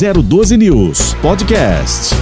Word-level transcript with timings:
012 0.00 0.56
News 0.56 1.14
Podcast. 1.20 2.14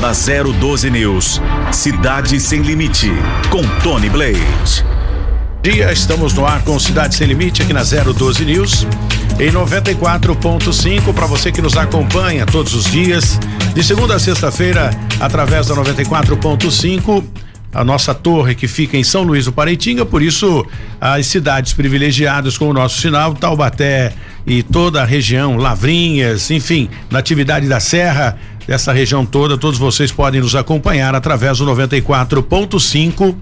Na 0.00 0.10
012 0.10 0.90
News, 0.90 1.40
Cidade 1.70 2.40
Sem 2.40 2.60
Limite, 2.60 3.08
com 3.50 3.62
Tony 3.84 4.10
Blade. 4.10 4.84
Dia, 5.62 5.92
estamos 5.92 6.34
no 6.34 6.44
ar 6.44 6.64
com 6.64 6.76
Cidade 6.80 7.14
Sem 7.14 7.28
Limite 7.28 7.62
aqui 7.62 7.72
na 7.72 7.84
012 7.84 8.44
News. 8.44 8.84
Em 9.38 9.52
94.5 9.52 11.14
para 11.14 11.26
você 11.26 11.52
que 11.52 11.62
nos 11.62 11.76
acompanha 11.76 12.44
todos 12.44 12.74
os 12.74 12.90
dias, 12.90 13.38
de 13.72 13.84
segunda 13.84 14.16
a 14.16 14.18
sexta-feira, 14.18 14.90
através 15.20 15.68
da 15.68 15.76
94.5 15.76 17.22
a 17.74 17.84
nossa 17.84 18.14
torre 18.14 18.54
que 18.54 18.68
fica 18.68 18.96
em 18.96 19.04
São 19.04 19.22
Luís 19.22 19.46
do 19.46 19.52
Paraitinga, 19.52 20.04
por 20.04 20.22
isso 20.22 20.64
as 21.00 21.26
cidades 21.26 21.72
privilegiadas 21.72 22.58
com 22.58 22.68
o 22.68 22.72
nosso 22.72 23.00
sinal, 23.00 23.34
Taubaté 23.34 24.12
e 24.46 24.62
toda 24.62 25.02
a 25.02 25.04
região, 25.04 25.56
Lavrinhas, 25.56 26.50
enfim, 26.50 26.88
na 27.10 27.18
atividade 27.18 27.68
da 27.68 27.80
Serra, 27.80 28.38
dessa 28.66 28.92
região 28.92 29.24
toda, 29.24 29.56
todos 29.56 29.78
vocês 29.78 30.12
podem 30.12 30.40
nos 30.40 30.54
acompanhar 30.54 31.14
através 31.14 31.58
do 31.58 31.66
94.5 31.66 33.34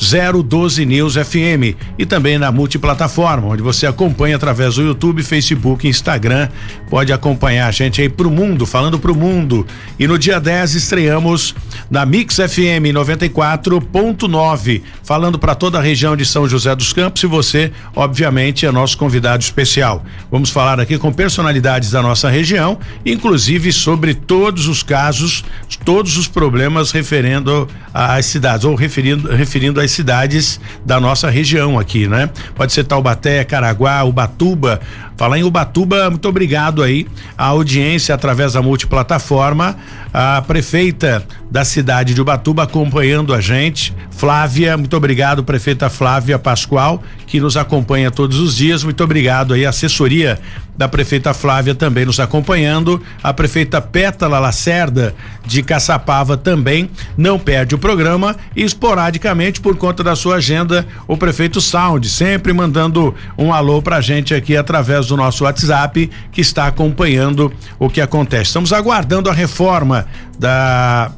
012 0.00 0.86
News 0.86 1.14
FM 1.14 1.76
e 1.98 2.06
também 2.06 2.38
na 2.38 2.50
multiplataforma, 2.50 3.48
onde 3.48 3.62
você 3.62 3.86
acompanha 3.86 4.36
através 4.36 4.76
do 4.76 4.82
YouTube, 4.82 5.22
Facebook, 5.22 5.86
Instagram. 5.86 6.48
Pode 6.88 7.12
acompanhar 7.12 7.66
a 7.66 7.70
gente 7.70 8.00
aí 8.00 8.08
pro 8.08 8.30
mundo, 8.30 8.64
falando 8.64 8.98
pro 8.98 9.14
mundo. 9.14 9.66
E 9.98 10.06
no 10.06 10.18
dia 10.18 10.40
10 10.40 10.74
estreamos 10.74 11.54
na 11.90 12.06
Mix 12.06 12.36
FM 12.36 12.94
94.9, 12.94 14.82
falando 15.02 15.38
para 15.38 15.54
toda 15.54 15.78
a 15.78 15.82
região 15.82 16.16
de 16.16 16.24
São 16.24 16.48
José 16.48 16.74
dos 16.74 16.92
Campos 16.92 17.22
e 17.22 17.26
você, 17.26 17.70
obviamente, 17.94 18.64
é 18.64 18.72
nosso 18.72 18.96
convidado 18.96 19.42
especial. 19.42 20.02
Vamos 20.30 20.50
falar 20.50 20.80
aqui 20.80 20.96
com 20.96 21.12
personalidades 21.12 21.90
da 21.90 22.00
nossa 22.02 22.30
região, 22.30 22.78
inclusive 23.04 23.70
sobre 23.72 24.14
todos 24.14 24.66
os 24.66 24.82
casos, 24.82 25.44
todos 25.84 26.16
os 26.16 26.26
problemas 26.26 26.90
referendo 26.90 27.68
às 27.92 28.26
cidades 28.26 28.64
ou 28.64 28.74
referindo 28.74 29.28
referindo 29.28 29.80
às 29.80 29.89
cidades 29.90 30.60
da 30.84 31.00
nossa 31.00 31.28
região 31.28 31.78
aqui, 31.78 32.06
né? 32.06 32.30
Pode 32.54 32.72
ser 32.72 32.84
Taubaté, 32.84 33.44
Caraguá, 33.44 34.04
Ubatuba. 34.04 34.80
Falar 35.16 35.38
em 35.38 35.44
Ubatuba, 35.44 36.08
muito 36.08 36.26
obrigado 36.28 36.82
aí 36.82 37.06
a 37.36 37.46
audiência 37.46 38.14
através 38.14 38.54
da 38.54 38.62
multiplataforma, 38.62 39.76
a 40.14 40.42
prefeita 40.42 41.22
da 41.50 41.64
cidade 41.64 42.14
de 42.14 42.20
Ubatuba 42.22 42.62
acompanhando 42.62 43.34
a 43.34 43.40
gente, 43.40 43.94
Flávia, 44.10 44.76
muito 44.76 44.96
obrigado, 44.96 45.44
prefeita 45.44 45.90
Flávia 45.90 46.38
Pascoal, 46.38 47.02
que 47.26 47.38
nos 47.38 47.56
acompanha 47.56 48.10
todos 48.10 48.38
os 48.38 48.56
dias. 48.56 48.82
Muito 48.82 49.04
obrigado 49.04 49.52
aí, 49.52 49.66
assessoria 49.66 50.38
da 50.76 50.88
prefeita 50.88 51.34
Flávia 51.34 51.74
também 51.74 52.04
nos 52.04 52.20
acompanhando. 52.20 53.02
A 53.22 53.32
prefeita 53.32 53.80
Pétala 53.80 54.38
Lacerda 54.38 55.14
de 55.44 55.62
Caçapava 55.62 56.36
também 56.36 56.90
não 57.16 57.38
perde 57.38 57.74
o 57.74 57.78
programa 57.78 58.36
e 58.54 58.62
esporadicamente 58.62 59.60
por 59.60 59.76
conta 59.76 60.02
da 60.02 60.16
sua 60.16 60.36
agenda, 60.36 60.86
o 61.06 61.16
prefeito 61.16 61.60
Sound 61.60 62.08
sempre 62.08 62.52
mandando 62.52 63.14
um 63.36 63.52
alô 63.52 63.82
pra 63.82 64.00
gente 64.00 64.34
aqui 64.34 64.56
através 64.56 65.06
do 65.06 65.16
nosso 65.16 65.44
WhatsApp 65.44 66.10
que 66.32 66.40
está 66.40 66.66
acompanhando 66.66 67.52
o 67.78 67.88
que 67.88 68.00
acontece. 68.00 68.44
Estamos 68.44 68.72
aguardando 68.72 69.28
a 69.28 69.32
reforma 69.32 70.06
da 70.38 71.12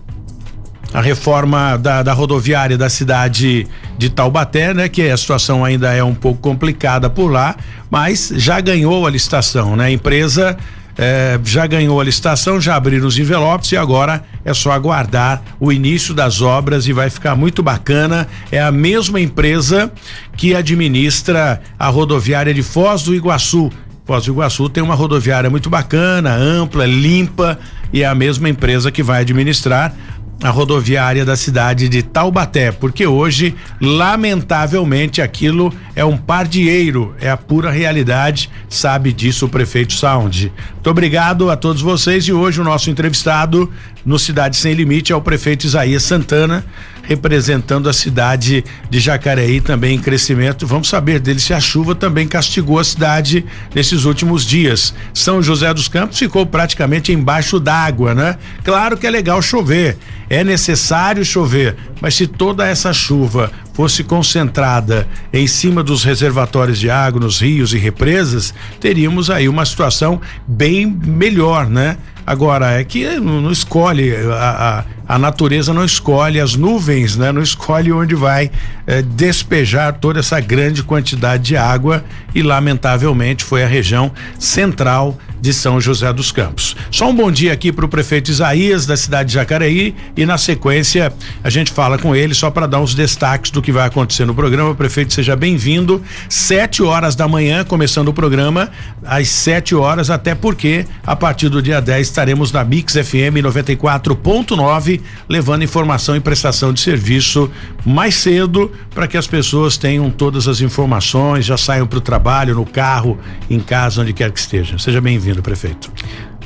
a 0.92 1.00
reforma 1.00 1.76
da, 1.76 2.02
da, 2.02 2.12
rodoviária 2.12 2.76
da 2.76 2.88
cidade 2.88 3.66
de 3.96 4.10
Taubaté, 4.10 4.74
né? 4.74 4.88
Que 4.88 5.08
a 5.10 5.16
situação 5.16 5.64
ainda 5.64 5.92
é 5.92 6.04
um 6.04 6.14
pouco 6.14 6.40
complicada 6.40 7.08
por 7.08 7.30
lá, 7.30 7.56
mas 7.90 8.32
já 8.36 8.60
ganhou 8.60 9.06
a 9.06 9.10
licitação, 9.10 9.74
né? 9.74 9.86
A 9.86 9.90
empresa 9.90 10.56
eh, 10.96 11.40
já 11.44 11.66
ganhou 11.66 12.00
a 12.00 12.04
licitação, 12.04 12.60
já 12.60 12.76
abriram 12.76 13.06
os 13.06 13.18
envelopes 13.18 13.72
e 13.72 13.76
agora 13.76 14.22
é 14.44 14.52
só 14.52 14.72
aguardar 14.72 15.42
o 15.58 15.72
início 15.72 16.12
das 16.12 16.42
obras 16.42 16.86
e 16.86 16.92
vai 16.92 17.08
ficar 17.08 17.34
muito 17.34 17.62
bacana. 17.62 18.28
É 18.50 18.60
a 18.60 18.70
mesma 18.70 19.20
empresa 19.20 19.90
que 20.36 20.54
administra 20.54 21.62
a 21.78 21.88
rodoviária 21.88 22.52
de 22.52 22.62
Foz 22.62 23.02
do 23.02 23.14
Iguaçu. 23.14 23.70
Foz 24.04 24.26
do 24.26 24.32
Iguaçu 24.32 24.68
tem 24.68 24.82
uma 24.82 24.94
rodoviária 24.94 25.48
muito 25.48 25.70
bacana, 25.70 26.34
ampla, 26.34 26.84
limpa 26.84 27.58
e 27.92 28.02
é 28.02 28.06
a 28.06 28.14
mesma 28.14 28.48
empresa 28.48 28.90
que 28.90 29.02
vai 29.02 29.20
administrar 29.20 29.94
a 30.42 30.50
rodoviária 30.50 31.24
da 31.24 31.36
cidade 31.36 31.88
de 31.88 32.02
Taubaté, 32.02 32.72
porque 32.72 33.06
hoje, 33.06 33.54
lamentavelmente, 33.80 35.22
aquilo 35.22 35.72
é 35.94 36.04
um 36.04 36.16
pardieiro, 36.16 37.14
é 37.20 37.30
a 37.30 37.36
pura 37.36 37.70
realidade, 37.70 38.50
sabe 38.68 39.12
disso 39.12 39.46
o 39.46 39.48
prefeito 39.48 39.92
Sound. 39.92 40.52
Muito 40.74 40.90
obrigado 40.90 41.48
a 41.48 41.56
todos 41.56 41.80
vocês 41.80 42.24
e 42.24 42.32
hoje 42.32 42.60
o 42.60 42.64
nosso 42.64 42.90
entrevistado 42.90 43.72
no 44.04 44.18
Cidade 44.18 44.56
Sem 44.56 44.74
Limite 44.74 45.12
é 45.12 45.16
o 45.16 45.20
prefeito 45.20 45.64
Isaías 45.64 46.02
Santana, 46.02 46.64
representando 47.02 47.88
a 47.88 47.92
cidade 47.92 48.64
de 48.88 49.00
Jacareí 49.00 49.60
também 49.60 49.96
em 49.96 50.00
crescimento. 50.00 50.66
Vamos 50.66 50.88
saber 50.88 51.20
dele 51.20 51.40
se 51.40 51.52
a 51.52 51.60
chuva 51.60 51.94
também 51.94 52.26
castigou 52.26 52.78
a 52.78 52.84
cidade 52.84 53.44
nesses 53.74 54.04
últimos 54.04 54.44
dias. 54.44 54.94
São 55.12 55.42
José 55.42 55.72
dos 55.74 55.88
Campos 55.88 56.18
ficou 56.18 56.46
praticamente 56.46 57.12
embaixo 57.12 57.58
d'água, 57.58 58.14
né? 58.14 58.38
Claro 58.64 58.96
que 58.96 59.06
é 59.06 59.10
legal 59.10 59.42
chover, 59.42 59.96
é 60.30 60.42
necessário 60.42 61.24
chover, 61.24 61.76
mas 62.00 62.14
se 62.14 62.26
toda 62.26 62.66
essa 62.66 62.92
chuva 62.92 63.50
fosse 63.74 64.04
concentrada 64.04 65.08
em 65.32 65.46
cima 65.46 65.82
dos 65.82 66.04
reservatórios 66.04 66.78
de 66.78 66.90
água, 66.90 67.20
nos 67.20 67.40
rios 67.40 67.72
e 67.72 67.78
represas, 67.78 68.54
teríamos 68.80 69.30
aí 69.30 69.48
uma 69.48 69.64
situação 69.64 70.20
bem 70.46 70.86
melhor, 70.86 71.68
né? 71.68 71.96
Agora, 72.26 72.80
é 72.80 72.84
que 72.84 73.18
não, 73.18 73.50
escolhe, 73.50 74.14
a, 74.14 74.84
a, 75.08 75.14
a, 75.14 75.18
natureza 75.18 75.72
não 75.74 75.84
escolhe 75.84 76.40
as 76.40 76.54
nuvens, 76.54 77.16
né? 77.16 77.32
Não 77.32 77.42
escolhe 77.42 77.92
onde 77.92 78.14
vai 78.14 78.50
é, 78.86 79.02
despejar 79.02 79.94
toda 79.94 80.20
essa 80.20 80.38
grande 80.40 80.82
quantidade 80.82 81.42
de 81.42 81.56
água 81.56 82.04
e, 82.34 82.42
lamentavelmente, 82.42 83.44
foi 83.44 83.64
a 83.64 83.66
região 83.66 84.12
central 84.38 85.18
de 85.42 85.52
São 85.52 85.80
José 85.80 86.10
dos 86.12 86.30
Campos. 86.30 86.76
Só 86.88 87.10
um 87.10 87.14
bom 87.14 87.28
dia 87.28 87.52
aqui 87.52 87.72
para 87.72 87.84
o 87.84 87.88
prefeito 87.88 88.30
Isaías 88.30 88.86
da 88.86 88.96
cidade 88.96 89.30
de 89.30 89.34
Jacareí 89.34 89.92
e 90.16 90.24
na 90.24 90.38
sequência 90.38 91.12
a 91.42 91.50
gente 91.50 91.72
fala 91.72 91.98
com 91.98 92.14
ele 92.14 92.32
só 92.32 92.48
para 92.48 92.68
dar 92.68 92.80
uns 92.80 92.94
destaques 92.94 93.50
do 93.50 93.60
que 93.60 93.72
vai 93.72 93.88
acontecer 93.88 94.24
no 94.24 94.36
programa. 94.36 94.72
Prefeito, 94.72 95.12
seja 95.12 95.34
bem-vindo. 95.34 96.00
Sete 96.28 96.80
horas 96.80 97.16
da 97.16 97.26
manhã, 97.26 97.64
começando 97.64 98.06
o 98.06 98.14
programa, 98.14 98.70
às 99.04 99.28
sete 99.28 99.74
horas, 99.74 100.10
até 100.10 100.32
porque 100.32 100.86
a 101.04 101.16
partir 101.16 101.48
do 101.48 101.60
dia 101.60 101.80
10 101.80 102.10
estaremos 102.12 102.52
na 102.52 102.62
Mix 102.62 102.92
FM 102.92 103.40
94.9, 103.42 105.00
levando 105.28 105.64
informação 105.64 106.14
e 106.14 106.20
prestação 106.20 106.72
de 106.72 106.80
serviço 106.80 107.50
mais 107.84 108.14
cedo 108.14 108.70
para 108.94 109.08
que 109.08 109.16
as 109.16 109.26
pessoas 109.26 109.76
tenham 109.76 110.10
todas 110.10 110.46
as 110.46 110.60
informações, 110.60 111.44
já 111.44 111.56
saiam 111.56 111.86
para 111.86 111.98
o 111.98 112.02
trabalho, 112.02 112.54
no 112.54 112.66
carro, 112.66 113.18
em 113.50 113.58
casa, 113.58 114.02
onde 114.02 114.12
quer 114.12 114.30
que 114.30 114.38
esteja. 114.38 114.78
Seja 114.78 115.00
bem-vindo 115.00 115.32
bem-vindo, 115.32 115.42
prefeito. 115.42 115.90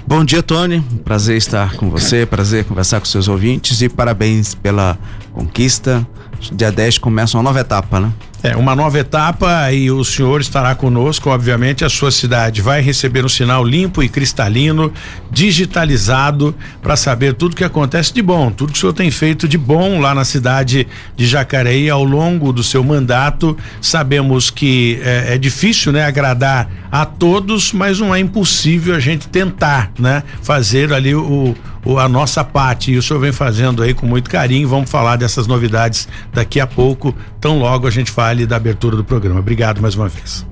Bom 0.06 0.24
dia, 0.24 0.42
Tony. 0.42 0.80
Prazer 1.04 1.36
estar 1.36 1.74
com 1.76 1.90
você, 1.90 2.24
prazer 2.24 2.64
conversar 2.64 3.00
com 3.00 3.06
seus 3.06 3.26
ouvintes 3.26 3.80
e 3.80 3.88
parabéns 3.88 4.54
pela 4.54 4.98
conquista. 5.32 6.06
Dia 6.52 6.70
10 6.70 6.98
começa 6.98 7.36
uma 7.36 7.42
nova 7.42 7.60
etapa, 7.60 7.98
né? 7.98 8.12
É, 8.46 8.54
uma 8.54 8.76
nova 8.76 8.96
etapa 8.96 9.72
e 9.72 9.90
o 9.90 10.04
senhor 10.04 10.40
estará 10.40 10.72
conosco, 10.72 11.30
obviamente, 11.30 11.84
a 11.84 11.88
sua 11.88 12.12
cidade 12.12 12.62
vai 12.62 12.80
receber 12.80 13.24
um 13.24 13.28
sinal 13.28 13.64
limpo 13.64 14.04
e 14.04 14.08
cristalino, 14.08 14.92
digitalizado, 15.32 16.54
para 16.80 16.94
saber 16.94 17.34
tudo 17.34 17.56
que 17.56 17.64
acontece 17.64 18.14
de 18.14 18.22
bom, 18.22 18.52
tudo 18.52 18.70
que 18.70 18.78
o 18.78 18.80
senhor 18.80 18.92
tem 18.92 19.10
feito 19.10 19.48
de 19.48 19.58
bom 19.58 19.98
lá 19.98 20.14
na 20.14 20.24
cidade 20.24 20.86
de 21.16 21.26
Jacareí 21.26 21.90
ao 21.90 22.04
longo 22.04 22.52
do 22.52 22.62
seu 22.62 22.84
mandato. 22.84 23.56
Sabemos 23.80 24.48
que 24.48 25.00
é, 25.02 25.34
é 25.34 25.38
difícil, 25.38 25.90
né, 25.90 26.04
agradar 26.04 26.70
a 26.92 27.04
todos, 27.04 27.72
mas 27.72 27.98
não 27.98 28.14
é 28.14 28.20
impossível 28.20 28.94
a 28.94 29.00
gente 29.00 29.26
tentar, 29.26 29.90
né, 29.98 30.22
fazer 30.40 30.92
ali 30.92 31.16
o, 31.16 31.52
o 31.75 31.75
a 31.98 32.08
nossa 32.08 32.42
parte. 32.42 32.92
E 32.92 32.98
o 32.98 33.02
senhor 33.02 33.20
vem 33.20 33.32
fazendo 33.32 33.82
aí 33.82 33.94
com 33.94 34.06
muito 34.06 34.28
carinho. 34.28 34.68
Vamos 34.68 34.90
falar 34.90 35.16
dessas 35.16 35.46
novidades 35.46 36.08
daqui 36.32 36.58
a 36.60 36.66
pouco, 36.66 37.14
tão 37.40 37.58
logo 37.58 37.86
a 37.86 37.90
gente 37.90 38.10
fale 38.10 38.46
da 38.46 38.56
abertura 38.56 38.96
do 38.96 39.04
programa. 39.04 39.40
Obrigado 39.40 39.80
mais 39.80 39.94
uma 39.94 40.08
vez. 40.08 40.46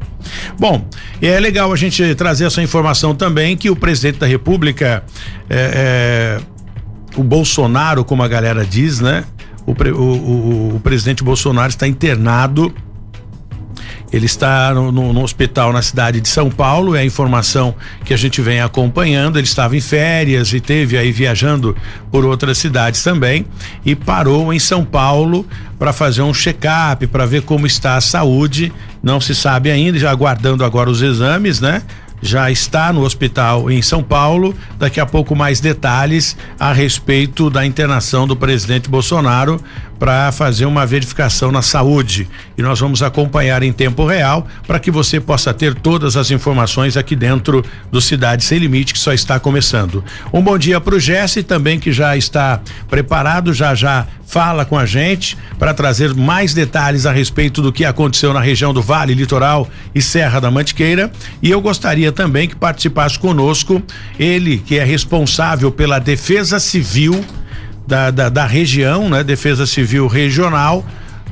Bom, 0.58 0.86
é 1.20 1.38
legal 1.38 1.72
a 1.72 1.76
gente 1.76 2.14
trazer 2.14 2.46
essa 2.46 2.62
informação 2.62 3.14
também 3.14 3.56
que 3.56 3.68
o 3.68 3.76
presidente 3.76 4.18
da 4.18 4.26
República, 4.26 5.04
é, 5.50 6.40
é, 6.40 6.40
o 7.16 7.22
Bolsonaro, 7.22 8.04
como 8.04 8.22
a 8.22 8.28
galera 8.28 8.64
diz, 8.64 9.00
né? 9.00 9.24
O, 9.66 9.72
o, 9.72 10.00
o, 10.00 10.76
o 10.76 10.80
presidente 10.80 11.22
Bolsonaro 11.24 11.68
está 11.68 11.86
internado 11.86 12.74
ele 14.14 14.26
está 14.26 14.72
no, 14.72 14.92
no, 14.92 15.12
no, 15.12 15.24
hospital 15.24 15.72
na 15.72 15.82
cidade 15.82 16.20
de 16.20 16.28
São 16.28 16.48
Paulo, 16.48 16.94
é 16.94 17.00
a 17.00 17.04
informação 17.04 17.74
que 18.04 18.14
a 18.14 18.16
gente 18.16 18.40
vem 18.40 18.60
acompanhando. 18.60 19.40
Ele 19.40 19.46
estava 19.46 19.76
em 19.76 19.80
férias 19.80 20.52
e 20.52 20.60
teve 20.60 20.96
aí 20.96 21.10
viajando 21.10 21.76
por 22.12 22.24
outras 22.24 22.58
cidades 22.58 23.02
também 23.02 23.44
e 23.84 23.96
parou 23.96 24.52
em 24.52 24.58
São 24.60 24.84
Paulo 24.84 25.44
para 25.80 25.92
fazer 25.92 26.22
um 26.22 26.32
check-up, 26.32 27.04
para 27.08 27.26
ver 27.26 27.42
como 27.42 27.66
está 27.66 27.96
a 27.96 28.00
saúde. 28.00 28.72
Não 29.02 29.20
se 29.20 29.34
sabe 29.34 29.68
ainda, 29.68 29.98
já 29.98 30.12
aguardando 30.12 30.64
agora 30.64 30.88
os 30.88 31.02
exames, 31.02 31.60
né? 31.60 31.82
já 32.22 32.50
está 32.50 32.90
no 32.90 33.02
hospital 33.02 33.70
em 33.70 33.82
São 33.82 34.02
Paulo. 34.02 34.54
Daqui 34.78 34.98
a 34.98 35.04
pouco 35.04 35.36
mais 35.36 35.60
detalhes 35.60 36.36
a 36.58 36.72
respeito 36.72 37.50
da 37.50 37.66
internação 37.66 38.26
do 38.26 38.34
presidente 38.34 38.88
Bolsonaro 38.88 39.60
para 40.04 40.30
fazer 40.32 40.66
uma 40.66 40.84
verificação 40.84 41.50
na 41.50 41.62
saúde. 41.62 42.28
E 42.58 42.62
nós 42.62 42.78
vamos 42.78 43.02
acompanhar 43.02 43.62
em 43.62 43.72
tempo 43.72 44.04
real 44.04 44.46
para 44.66 44.78
que 44.78 44.90
você 44.90 45.18
possa 45.18 45.54
ter 45.54 45.74
todas 45.74 46.14
as 46.14 46.30
informações 46.30 46.98
aqui 46.98 47.16
dentro 47.16 47.64
do 47.90 48.02
Cidade 48.02 48.44
Sem 48.44 48.58
Limite, 48.58 48.92
que 48.92 48.98
só 48.98 49.14
está 49.14 49.40
começando. 49.40 50.04
Um 50.30 50.42
bom 50.42 50.58
dia 50.58 50.78
para 50.78 50.94
o 50.94 51.00
Jesse 51.00 51.42
também, 51.42 51.80
que 51.80 51.90
já 51.90 52.18
está 52.18 52.60
preparado, 52.90 53.54
já 53.54 53.74
já 53.74 54.06
fala 54.26 54.66
com 54.66 54.76
a 54.76 54.84
gente 54.84 55.38
para 55.58 55.72
trazer 55.72 56.12
mais 56.12 56.52
detalhes 56.52 57.06
a 57.06 57.12
respeito 57.12 57.62
do 57.62 57.72
que 57.72 57.86
aconteceu 57.86 58.34
na 58.34 58.40
região 58.40 58.74
do 58.74 58.82
Vale, 58.82 59.14
Litoral 59.14 59.66
e 59.94 60.02
Serra 60.02 60.38
da 60.38 60.50
Mantiqueira. 60.50 61.10
E 61.42 61.50
eu 61.50 61.62
gostaria 61.62 62.12
também 62.12 62.46
que 62.46 62.56
participasse 62.56 63.18
conosco 63.18 63.82
ele, 64.18 64.58
que 64.58 64.78
é 64.78 64.84
responsável 64.84 65.72
pela 65.72 65.98
Defesa 65.98 66.58
Civil 66.58 67.24
da, 67.86 68.10
da, 68.10 68.28
da 68.28 68.46
região, 68.46 69.08
né? 69.08 69.22
Defesa 69.22 69.66
Civil 69.66 70.06
Regional, 70.06 70.84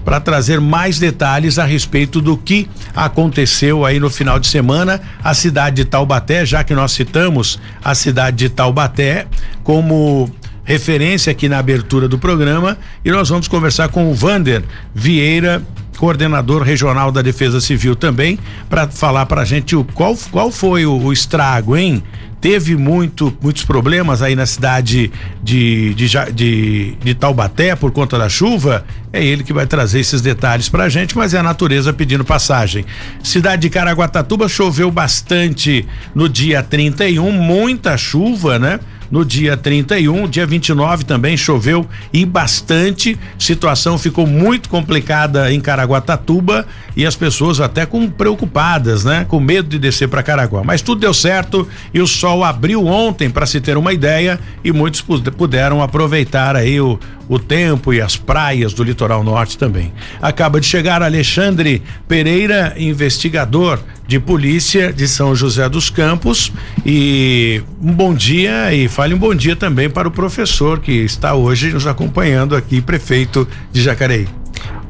para 0.05 0.21
trazer 0.21 0.61
mais 0.61 0.99
detalhes 0.99 1.59
a 1.59 1.65
respeito 1.65 2.21
do 2.21 2.37
que 2.37 2.69
aconteceu 2.95 3.85
aí 3.85 4.01
no 4.01 4.11
final 4.11 4.39
de 4.39 4.49
semana, 4.49 5.01
a 5.23 5.33
cidade 5.35 5.77
de 5.77 5.85
Taubaté, 5.85 6.45
já 6.45 6.65
que 6.65 6.75
nós 6.75 6.93
citamos 6.93 7.59
a 7.83 7.95
cidade 7.95 8.37
de 8.37 8.49
Taubaté 8.49 9.27
como 9.63 10.31
referência 10.65 11.31
aqui 11.31 11.49
na 11.49 11.59
abertura 11.59 12.09
do 12.09 12.19
programa, 12.19 12.79
e 13.05 13.11
nós 13.11 13.29
vamos 13.29 13.49
conversar 13.49 13.89
com 13.89 14.11
o 14.11 14.15
Vander 14.15 14.63
Vieira, 14.95 15.63
coordenador 15.99 16.63
regional 16.63 17.13
da 17.13 17.23
Defesa 17.23 17.61
Civil 17.61 17.95
também, 17.95 18.39
para 18.69 18.89
falar 18.89 19.27
para 19.27 19.43
a 19.43 19.45
gente 19.45 19.77
o 19.77 19.85
qual 19.85 20.17
qual 20.31 20.51
foi 20.51 20.87
o, 20.87 20.97
o 20.97 21.13
estrago, 21.13 21.77
hein? 21.77 22.03
Teve 22.43 22.77
muito, 22.77 23.33
muitos 23.41 23.65
problemas 23.65 24.21
aí 24.21 24.35
na 24.35 24.45
cidade 24.45 25.13
de, 25.41 25.95
de, 25.95 26.09
de, 26.35 26.97
de, 27.01 27.15
Taubaté 27.15 27.77
por 27.77 27.93
conta 27.93 28.19
da 28.19 28.29
chuva. 28.29 28.85
É 29.13 29.25
ele 29.25 29.45
que 29.45 29.53
vai 29.53 29.65
trazer 29.65 30.01
esses 30.01 30.21
detalhes 30.21 30.69
pra 30.69 30.89
gente, 30.89 31.17
mas 31.17 31.33
é 31.35 31.39
a 31.39 31.43
natureza 31.43 31.93
pedindo 31.93 32.25
passagem. 32.25 32.85
Cidade 33.23 33.63
de 33.63 33.71
Caraguatatuba 33.71 34.49
choveu 34.49 34.91
bastante 34.91 35.87
no 36.13 36.29
dia 36.29 36.65
31, 36.65 37.31
muita 37.31 37.97
chuva, 37.97 38.59
né? 38.59 38.81
No 39.13 39.27
dia 39.27 39.59
31, 39.59 40.27
dia 40.27 40.47
29 40.47 41.05
também 41.05 41.37
choveu 41.37 41.87
e 42.11 42.25
bastante. 42.25 43.19
Situação 43.39 43.99
ficou 43.99 44.27
muito 44.27 44.71
complicada 44.71 45.53
em 45.53 45.61
Caraguatatuba 45.61 46.67
e 46.97 47.05
as 47.05 47.15
pessoas 47.15 47.61
até 47.61 47.85
com 47.85 48.09
preocupadas, 48.09 49.05
né? 49.05 49.27
Com 49.29 49.39
medo 49.39 49.69
de 49.69 49.79
descer 49.79 50.09
para 50.09 50.23
Caraguá. 50.23 50.63
Mas 50.65 50.81
tudo 50.81 51.03
deu 51.03 51.13
certo 51.13 51.69
e 51.93 52.01
o 52.01 52.07
sol 52.07 52.43
abriu 52.43 52.87
ontem 52.87 53.29
para 53.29 53.45
se 53.45 53.61
ter 53.61 53.77
uma 53.77 53.93
ideia 53.93 54.41
e 54.65 54.73
muitos 54.73 55.03
puderam 55.37 55.83
aproveitar 55.83 56.57
aí 56.57 56.81
o, 56.81 56.99
o 57.33 57.39
tempo 57.39 57.95
e 57.95 58.01
as 58.01 58.15
praias 58.15 58.75
do 58.75 58.85
litoral 58.85 59.25
norte 59.25 59.57
também. 59.57 59.91
Acaba 60.21 60.61
de 60.61 60.67
chegar 60.67 61.03
Alexandre 61.03 61.83
Pereira, 62.07 62.75
investigador 62.77 63.81
de 64.07 64.21
polícia 64.21 64.93
de 64.93 65.09
São 65.09 65.35
José 65.35 65.67
dos 65.67 65.89
Campos 65.89 66.53
e 66.85 67.63
um 67.81 67.93
bom 67.93 68.13
dia 68.13 68.75
e 68.75 68.87
fale 68.87 69.15
um 69.15 69.19
bom 69.19 69.35
dia 69.35 69.57
também 69.57 69.89
para 69.89 70.07
o 70.07 70.11
professor 70.11 70.79
que 70.81 70.93
está 70.93 71.33
hoje 71.33 71.73
nos 71.73 71.87
acompanhando 71.87 72.55
aqui, 72.55 72.83
prefeito 72.83 73.49
de 73.73 73.81
Jacareí. 73.81 74.42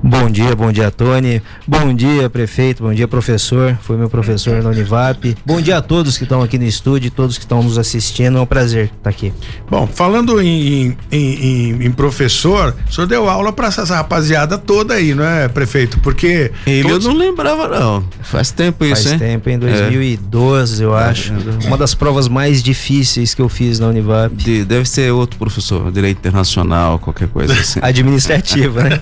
Bom 0.04 0.28
dia, 0.28 0.56
bom 0.56 0.72
dia, 0.72 0.90
Tony. 0.90 1.40
Bom 1.64 1.94
dia, 1.94 2.28
prefeito. 2.28 2.82
Bom 2.82 2.92
dia, 2.92 3.06
professor. 3.06 3.78
Foi 3.82 3.96
meu 3.96 4.10
professor 4.10 4.60
na 4.60 4.70
Univap. 4.70 5.36
Bom 5.46 5.60
dia 5.60 5.76
a 5.76 5.80
todos 5.80 6.18
que 6.18 6.24
estão 6.24 6.42
aqui 6.42 6.58
no 6.58 6.64
estúdio, 6.64 7.08
todos 7.08 7.38
que 7.38 7.44
estão 7.44 7.62
nos 7.62 7.78
assistindo. 7.78 8.36
É 8.36 8.40
um 8.40 8.46
prazer 8.46 8.90
estar 8.96 9.08
aqui. 9.08 9.32
Bom, 9.70 9.86
falando 9.86 10.42
em, 10.42 10.96
em, 11.10 11.18
em, 11.18 11.86
em 11.86 11.92
professor, 11.92 12.74
o 12.88 12.92
senhor 12.92 13.06
deu 13.06 13.30
aula 13.30 13.52
para 13.52 13.68
essa 13.68 13.84
rapaziada 13.84 14.58
toda 14.58 14.94
aí, 14.94 15.14
não 15.14 15.24
é, 15.24 15.46
prefeito? 15.46 16.00
Porque. 16.00 16.50
Ele 16.66 16.88
todos... 16.88 17.06
eu 17.06 17.12
não 17.12 17.18
lembrava, 17.18 17.68
não. 17.68 18.04
Faz 18.22 18.50
tempo 18.50 18.84
isso, 18.84 19.04
Faz 19.04 19.12
hein? 19.12 19.18
tempo, 19.20 19.50
em 19.50 19.58
2012, 19.58 20.82
é. 20.82 20.84
eu 20.84 20.96
acho. 20.96 21.32
É. 21.32 21.66
Uma 21.68 21.76
das 21.76 21.94
provas 21.94 22.26
mais 22.26 22.60
difíceis 22.60 23.34
que 23.34 23.40
eu 23.40 23.48
fiz 23.48 23.78
na 23.78 23.86
Univap. 23.86 24.34
De, 24.34 24.64
deve 24.64 24.88
ser 24.88 25.12
outro 25.12 25.38
professor, 25.38 25.92
direito 25.92 26.18
internacional, 26.18 26.98
qualquer 26.98 27.28
coisa 27.28 27.52
assim. 27.52 27.78
Administrativa, 27.82 28.82
né? 28.82 28.98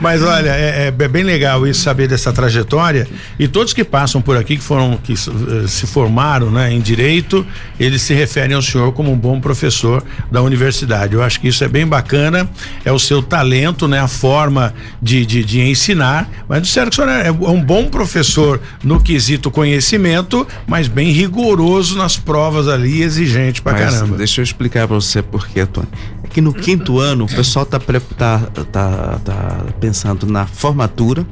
Mas 0.00 0.15
Mas 0.16 0.22
olha, 0.22 0.50
é, 0.50 0.86
é, 0.86 1.08
bem 1.08 1.22
legal 1.22 1.66
isso, 1.66 1.82
saber 1.82 2.08
dessa 2.08 2.32
trajetória. 2.32 3.06
E 3.38 3.46
todos 3.46 3.74
que 3.74 3.84
passam 3.84 4.22
por 4.22 4.36
aqui, 4.36 4.56
que 4.56 4.62
foram, 4.62 4.96
que 4.96 5.12
uh, 5.12 5.68
se 5.68 5.86
formaram 5.86 6.50
né, 6.50 6.72
em 6.72 6.80
direito, 6.80 7.46
eles 7.78 8.00
se 8.00 8.14
referem 8.14 8.56
ao 8.56 8.62
senhor 8.62 8.92
como 8.92 9.12
um 9.12 9.16
bom 9.16 9.38
professor 9.40 10.02
da 10.30 10.40
universidade. 10.40 11.14
Eu 11.14 11.22
acho 11.22 11.38
que 11.38 11.48
isso 11.48 11.62
é 11.62 11.68
bem 11.68 11.86
bacana, 11.86 12.48
é 12.84 12.90
o 12.90 12.98
seu 12.98 13.22
talento, 13.22 13.86
né? 13.86 14.00
A 14.00 14.08
forma 14.08 14.72
de, 15.02 15.26
de, 15.26 15.44
de 15.44 15.60
ensinar. 15.60 16.28
Mas 16.48 16.62
disseram 16.62 16.88
que 16.88 17.00
o 17.00 17.04
senhor 17.04 17.10
é, 17.10 17.28
é 17.28 17.30
um 17.30 17.62
bom 17.62 17.88
professor 17.88 18.60
no 18.82 19.00
quesito 19.00 19.50
conhecimento, 19.50 20.46
mas 20.66 20.88
bem 20.88 21.10
rigoroso 21.10 21.96
nas 21.98 22.16
provas 22.16 22.68
ali, 22.68 23.02
exigente 23.02 23.60
pra 23.60 23.72
mas, 23.72 23.94
caramba. 23.94 24.16
Deixa 24.16 24.40
eu 24.40 24.44
explicar 24.44 24.86
pra 24.86 24.96
você 24.96 25.20
por 25.20 25.46
quê, 25.46 25.66
Tony. 25.66 25.88
Que 26.36 26.42
no 26.42 26.52
quinto 26.52 27.00
ano 27.00 27.24
o 27.24 27.26
pessoal 27.26 27.64
tá, 27.64 27.80
tá, 27.80 28.40
tá, 28.70 29.20
tá 29.24 29.64
pensando 29.80 30.26
na 30.26 30.44
formatura, 30.46 31.26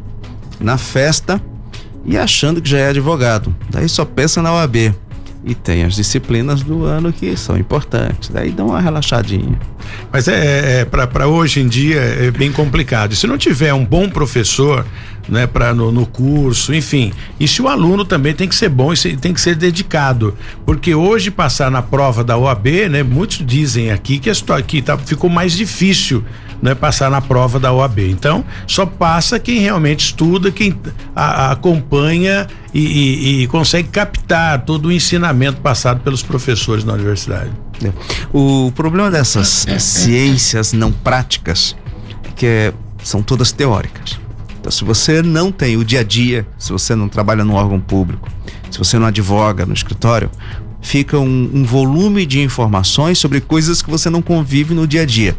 na 0.58 0.78
festa 0.78 1.38
e 2.06 2.16
achando 2.16 2.62
que 2.62 2.70
já 2.70 2.78
é 2.78 2.88
advogado. 2.88 3.54
Daí 3.68 3.86
só 3.86 4.06
pensa 4.06 4.40
na 4.40 4.54
OAB. 4.54 4.94
E 5.46 5.54
tem 5.54 5.84
as 5.84 5.94
disciplinas 5.94 6.62
do 6.62 6.84
ano 6.84 7.12
que 7.12 7.36
são 7.36 7.56
importantes. 7.58 8.30
Daí 8.30 8.50
dá 8.50 8.64
uma 8.64 8.80
relaxadinha. 8.80 9.58
Mas 10.10 10.26
é, 10.26 10.80
é, 10.80 10.80
é 10.80 11.06
para 11.06 11.26
hoje 11.26 11.60
em 11.60 11.68
dia 11.68 12.00
é 12.00 12.30
bem 12.30 12.50
complicado. 12.50 13.14
Se 13.14 13.26
não 13.26 13.36
tiver 13.36 13.74
um 13.74 13.84
bom 13.84 14.08
professor, 14.08 14.86
né, 15.28 15.46
para 15.46 15.74
no, 15.74 15.92
no, 15.92 16.06
curso, 16.06 16.74
enfim. 16.74 17.12
E 17.38 17.46
se 17.46 17.60
o 17.60 17.68
aluno 17.68 18.04
também 18.04 18.34
tem 18.34 18.48
que 18.48 18.54
ser 18.54 18.68
bom 18.68 18.92
e 18.92 19.16
tem 19.16 19.32
que 19.32 19.40
ser 19.40 19.54
dedicado, 19.54 20.34
porque 20.64 20.94
hoje 20.94 21.30
passar 21.30 21.70
na 21.70 21.82
prova 21.82 22.24
da 22.24 22.36
OAB, 22.36 22.66
né, 22.90 23.02
muitos 23.02 23.44
dizem 23.44 23.90
aqui 23.90 24.18
que, 24.18 24.30
a, 24.30 24.62
que 24.62 24.82
tá, 24.82 24.96
ficou 24.96 25.28
mais 25.28 25.52
difícil 25.52 26.24
né, 26.62 26.74
passar 26.74 27.10
na 27.10 27.20
prova 27.20 27.58
da 27.58 27.72
OAB. 27.72 27.98
Então, 28.00 28.44
só 28.66 28.86
passa 28.86 29.38
quem 29.38 29.58
realmente 29.58 30.06
estuda, 30.06 30.50
quem 30.50 30.74
a, 31.14 31.48
a 31.48 31.52
acompanha 31.52 32.46
e, 32.74 32.80
e, 32.80 33.42
e, 33.42 33.46
consegue 33.46 33.88
captar 33.88 34.64
todo 34.64 34.86
o 34.86 34.92
ensinamento 34.92 35.60
passado 35.60 36.00
pelos 36.00 36.24
professores 36.24 36.82
na 36.82 36.92
universidade. 36.92 37.52
É. 37.84 37.92
O 38.32 38.72
problema 38.74 39.12
dessas 39.12 39.64
ciências 39.78 40.72
não 40.72 40.90
práticas 40.90 41.76
é 42.24 42.32
que 42.34 42.46
é, 42.46 42.72
são 43.02 43.22
todas 43.22 43.52
teóricas. 43.52 44.18
Então, 44.58 44.72
se 44.72 44.82
você 44.82 45.22
não 45.22 45.52
tem 45.52 45.76
o 45.76 45.84
dia 45.84 46.00
a 46.00 46.02
dia, 46.02 46.44
se 46.58 46.72
você 46.72 46.96
não 46.96 47.08
trabalha 47.08 47.44
no 47.44 47.54
órgão 47.54 47.78
público, 47.78 48.28
se 48.70 48.78
você 48.78 48.98
não 48.98 49.06
advoga 49.06 49.64
no 49.64 49.72
escritório, 49.72 50.28
fica 50.80 51.18
um, 51.18 51.50
um, 51.54 51.64
volume 51.64 52.26
de 52.26 52.40
informações 52.40 53.18
sobre 53.18 53.40
coisas 53.40 53.80
que 53.80 53.90
você 53.90 54.10
não 54.10 54.20
convive 54.20 54.74
no 54.74 54.86
dia 54.86 55.02
a 55.02 55.06
dia. 55.06 55.36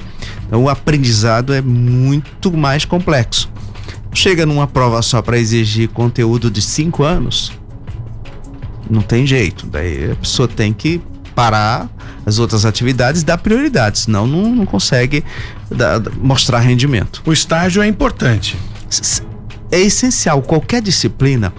Então 0.48 0.64
o 0.64 0.70
aprendizado 0.70 1.54
é 1.54 1.62
muito 1.62 2.52
mais 2.52 2.86
complexo. 2.86 3.50
Chega 4.16 4.46
numa 4.46 4.66
prova 4.66 5.02
só 5.02 5.22
para 5.22 5.38
exigir 5.38 5.90
conteúdo 5.90 6.50
de 6.50 6.62
cinco 6.62 7.04
anos, 7.04 7.52
não 8.90 9.02
tem 9.02 9.28
jeito. 9.28 9.68
Daí 9.68 10.14
a 10.14 10.16
pessoa 10.16 10.48
tem 10.48 10.72
que 10.72 11.02
parar 11.36 11.90
as 12.26 12.40
outras 12.40 12.66
atividades 12.66 13.22
e 13.22 13.26
dar 13.26 13.38
prioridade, 13.38 14.00
senão 14.00 14.26
não, 14.26 14.56
não 14.56 14.66
consegue 14.66 15.24
dar, 15.70 16.02
mostrar 16.16 16.60
rendimento. 16.60 17.22
O 17.26 17.34
estágio 17.34 17.84
é 17.84 17.88
importante. 17.88 18.58
É 19.70 19.80
essencial. 19.80 20.42
Qualquer 20.42 20.82
disciplina 20.82 21.54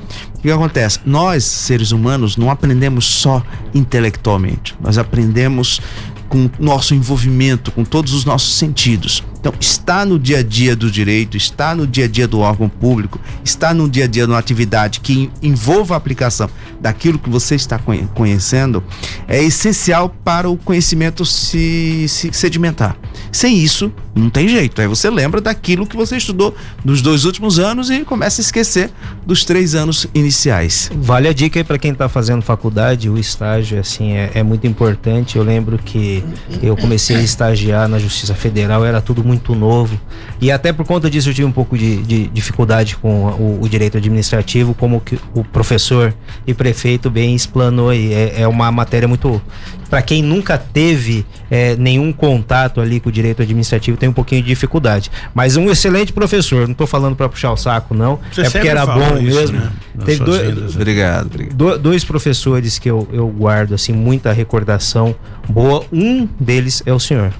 que 0.46 0.52
acontece? 0.52 1.00
Nós, 1.04 1.44
seres 1.44 1.90
humanos, 1.90 2.36
não 2.36 2.50
aprendemos 2.50 3.04
só 3.04 3.42
intelectualmente, 3.74 4.76
nós 4.80 4.96
aprendemos 4.96 5.80
com 6.28 6.50
nosso 6.58 6.94
envolvimento, 6.94 7.70
com 7.72 7.84
todos 7.84 8.12
os 8.12 8.24
nossos 8.24 8.56
sentidos. 8.56 9.22
Então, 9.38 9.52
está 9.60 10.04
no 10.04 10.18
dia 10.18 10.38
a 10.38 10.42
dia 10.42 10.74
do 10.74 10.90
direito, 10.90 11.36
está 11.36 11.74
no 11.74 11.86
dia 11.86 12.06
a 12.06 12.08
dia 12.08 12.26
do 12.26 12.40
órgão 12.40 12.68
público, 12.68 13.20
está 13.44 13.72
no 13.72 13.88
dia 13.88 14.04
a 14.04 14.06
dia 14.08 14.26
de 14.26 14.32
uma 14.32 14.38
atividade 14.38 14.98
que 14.98 15.30
envolva 15.40 15.94
a 15.94 15.96
aplicação 15.96 16.50
daquilo 16.80 17.18
que 17.18 17.30
você 17.30 17.54
está 17.54 17.78
conhecendo, 18.14 18.82
é 19.28 19.42
essencial 19.42 20.08
para 20.24 20.50
o 20.50 20.56
conhecimento 20.56 21.24
se, 21.24 22.06
se 22.08 22.32
sedimentar. 22.32 22.96
Sem 23.30 23.58
isso, 23.58 23.92
não 24.14 24.30
tem 24.30 24.48
jeito. 24.48 24.80
Aí 24.80 24.88
você 24.88 25.10
lembra 25.10 25.40
daquilo 25.40 25.86
que 25.86 25.96
você 25.96 26.16
estudou 26.16 26.54
nos 26.84 27.02
dois 27.02 27.24
últimos 27.24 27.58
anos 27.58 27.90
e 27.90 28.04
começa 28.04 28.40
a 28.40 28.42
esquecer 28.42 28.90
dos 29.24 29.44
três 29.44 29.74
anos 29.74 30.06
iniciais. 30.14 30.90
Vale 30.94 31.28
a 31.28 31.32
dica 31.32 31.60
aí 31.60 31.64
para 31.64 31.78
quem 31.78 31.92
está 31.92 32.08
fazendo 32.08 32.42
faculdade, 32.42 33.08
o 33.08 33.18
estágio 33.18 33.78
assim 33.78 34.12
é, 34.12 34.30
é 34.34 34.42
muito 34.42 34.66
importante. 34.66 35.36
Eu 35.36 35.44
lembro 35.44 35.78
que 35.78 36.15
eu 36.62 36.76
comecei 36.76 37.16
a 37.16 37.20
estagiar 37.20 37.88
na 37.88 37.98
Justiça 37.98 38.34
Federal, 38.34 38.84
era 38.84 39.00
tudo 39.00 39.24
muito 39.24 39.54
novo. 39.54 39.98
E 40.40 40.50
até 40.50 40.72
por 40.72 40.86
conta 40.86 41.08
disso 41.10 41.30
eu 41.30 41.34
tive 41.34 41.46
um 41.46 41.52
pouco 41.52 41.76
de, 41.76 42.02
de 42.02 42.28
dificuldade 42.28 42.96
com 42.96 43.26
o, 43.26 43.58
o, 43.62 43.68
direito 43.68 43.96
administrativo, 43.96 44.74
como 44.74 45.00
que 45.00 45.18
o 45.34 45.42
professor 45.42 46.14
e 46.46 46.54
prefeito 46.54 47.10
bem 47.10 47.34
explanou 47.34 47.90
aí. 47.90 48.12
É, 48.12 48.42
é 48.42 48.48
uma 48.48 48.70
matéria 48.70 49.08
muito. 49.08 49.40
Para 49.88 50.02
quem 50.02 50.22
nunca 50.22 50.58
teve 50.58 51.24
é, 51.50 51.76
nenhum 51.76 52.12
contato 52.12 52.80
ali 52.80 53.00
com 53.00 53.08
o 53.08 53.12
direito 53.12 53.42
administrativo, 53.42 53.96
tem 53.96 54.08
um 54.08 54.12
pouquinho 54.12 54.42
de 54.42 54.48
dificuldade. 54.48 55.10
Mas 55.34 55.56
um 55.56 55.70
excelente 55.70 56.12
professor, 56.12 56.64
não 56.64 56.72
estou 56.72 56.86
falando 56.86 57.16
para 57.16 57.28
puxar 57.28 57.52
o 57.52 57.56
saco, 57.56 57.94
não. 57.94 58.18
Você 58.32 58.42
é 58.42 58.50
porque 58.50 58.68
era 58.68 58.84
bom 58.84 59.18
isso, 59.18 59.36
mesmo. 59.36 59.58
Né? 59.58 59.72
Teve 60.04 60.24
dois, 60.24 60.42
vidas, 60.42 60.74
né? 60.74 60.80
obrigado, 60.80 61.26
obrigado. 61.26 61.78
dois 61.78 62.04
professores 62.04 62.78
que 62.78 62.90
eu, 62.90 63.08
eu 63.12 63.28
guardo 63.28 63.74
assim 63.74 63.92
muita 63.92 64.32
recordação 64.32 65.14
boa. 65.48 65.84
Um 65.92 66.28
deles 66.38 66.82
é 66.84 66.92
o 66.92 67.00
senhor. 67.00 67.32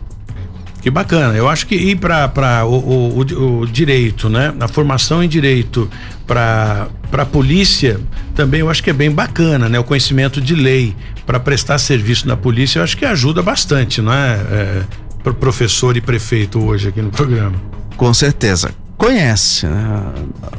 Que 0.87 0.90
bacana. 0.93 1.37
Eu 1.37 1.49
acho 1.49 1.66
que 1.66 1.75
ir 1.75 1.97
para 1.97 2.64
o, 2.64 3.19
o, 3.19 3.61
o, 3.62 3.66
direito, 3.66 4.28
né? 4.28 4.55
A 4.61 4.69
formação 4.69 5.21
em 5.21 5.28
direito 5.28 5.90
para 6.25 6.87
a 7.11 7.25
polícia 7.25 7.99
também 8.37 8.61
eu 8.61 8.71
acho 8.71 8.85
que 8.85 8.90
é 8.90 8.93
bem 8.93 9.11
bacana, 9.11 9.69
né? 9.69 9.81
O 9.81 9.83
conhecimento 9.83 10.40
de 10.40 10.55
lei 10.55 10.95
para 11.26 11.40
prestar 11.40 11.78
serviço 11.78 12.28
na 12.28 12.37
polícia 12.37 12.78
eu 12.78 12.85
acho 12.85 12.97
que 12.97 13.05
ajuda 13.05 13.43
bastante, 13.43 14.00
não 14.00 14.12
é? 14.12 14.35
é 14.49 14.83
para 15.25 15.33
professor 15.33 15.97
e 15.97 16.00
prefeito 16.00 16.64
hoje 16.64 16.87
aqui 16.87 17.02
no 17.02 17.11
programa. 17.11 17.57
Com 17.97 18.14
certeza 18.14 18.73
conhece, 18.97 19.66
né? 19.66 20.12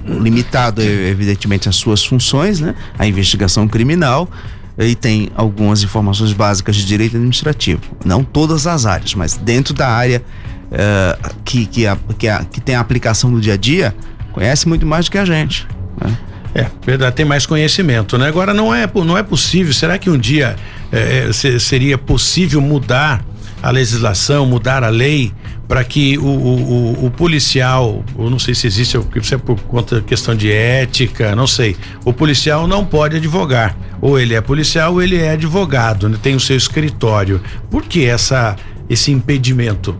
limitado 0.06 0.82
evidentemente 0.82 1.70
as 1.70 1.78
suas 1.78 2.04
funções, 2.04 2.60
né? 2.60 2.76
A 3.00 3.08
investigação 3.08 3.66
criminal 3.66 4.30
e 4.78 4.96
tem 4.96 5.30
algumas 5.36 5.84
informações 5.84 6.34
básicas 6.34 6.76
de 6.76 6.86
direito 6.86 7.16
administrativo. 7.16 7.82
Não 8.06 8.24
todas 8.24 8.68
as 8.68 8.86
áreas, 8.86 9.16
mas 9.16 9.36
dentro 9.36 9.74
da 9.74 9.88
área 9.88 10.24
uh, 10.72 11.36
que, 11.44 11.66
que, 11.66 11.88
a, 11.88 11.98
que, 12.18 12.28
a, 12.28 12.44
que 12.44 12.62
tem 12.62 12.76
a 12.76 12.80
aplicação 12.80 13.32
no 13.32 13.42
dia 13.42 13.54
a 13.54 13.58
dia, 13.58 13.96
conhece 14.32 14.68
muito 14.68 14.86
mais 14.86 15.06
do 15.06 15.12
que 15.12 15.18
a 15.18 15.26
gente. 15.26 15.68
Né? 16.00 16.18
É, 16.54 16.68
verdade, 16.86 17.16
tem 17.16 17.26
mais 17.26 17.46
conhecimento, 17.46 18.18
né? 18.18 18.28
Agora 18.28 18.54
não 18.54 18.74
é, 18.74 18.90
não 19.06 19.18
é 19.18 19.24
possível, 19.24 19.74
será 19.74 19.98
que 19.98 20.10
um 20.10 20.18
dia 20.18 20.56
é, 20.92 21.32
seria 21.60 21.98
possível 21.98 22.62
mudar 22.62 23.24
a 23.62 23.72
legislação, 23.72 24.46
mudar 24.46 24.84
a 24.84 24.90
lei 24.90 25.32
para 25.68 25.84
que 25.84 26.18
o, 26.18 26.26
o, 26.26 27.06
o, 27.06 27.12
policial, 27.12 28.04
eu 28.18 28.30
não 28.30 28.40
sei 28.40 28.56
se 28.56 28.68
existe, 28.68 28.98
isso 29.16 29.36
é 29.36 29.38
por 29.38 29.60
conta 29.62 30.02
questão 30.02 30.34
de 30.34 30.50
ética, 30.52 31.36
não 31.36 31.46
sei. 31.46 31.76
O 32.06 32.14
policial 32.14 32.68
não 32.68 32.86
pode 32.86 33.18
advogar. 33.18 33.76
Ou 34.00 34.18
ele 34.18 34.34
é 34.34 34.40
policial 34.40 34.94
ou 34.94 35.02
ele 35.02 35.18
é 35.18 35.32
advogado, 35.32 36.08
né? 36.08 36.18
tem 36.22 36.36
o 36.36 36.40
seu 36.40 36.56
escritório. 36.56 37.42
Por 37.70 37.84
que 37.84 38.06
essa, 38.06 38.56
esse 38.90 39.12
impedimento? 39.12 39.98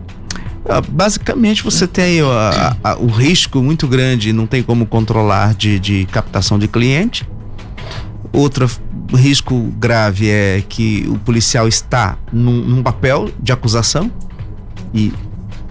Ah, 0.66 0.80
basicamente 0.80 1.62
você 1.62 1.86
tem 1.86 2.20
a, 2.20 2.76
a, 2.82 2.96
o 2.96 3.06
risco 3.06 3.62
muito 3.62 3.86
grande, 3.86 4.32
não 4.32 4.46
tem 4.46 4.62
como 4.62 4.86
controlar 4.86 5.54
de, 5.54 5.78
de 5.78 6.06
captação 6.06 6.58
de 6.58 6.68
cliente. 6.68 7.28
Outro 8.32 8.70
risco 9.16 9.72
grave 9.78 10.28
é 10.28 10.62
que 10.68 11.06
o 11.08 11.18
policial 11.18 11.66
está 11.66 12.18
num, 12.32 12.64
num 12.64 12.82
papel 12.82 13.30
de 13.40 13.52
acusação 13.52 14.10
e 14.92 15.12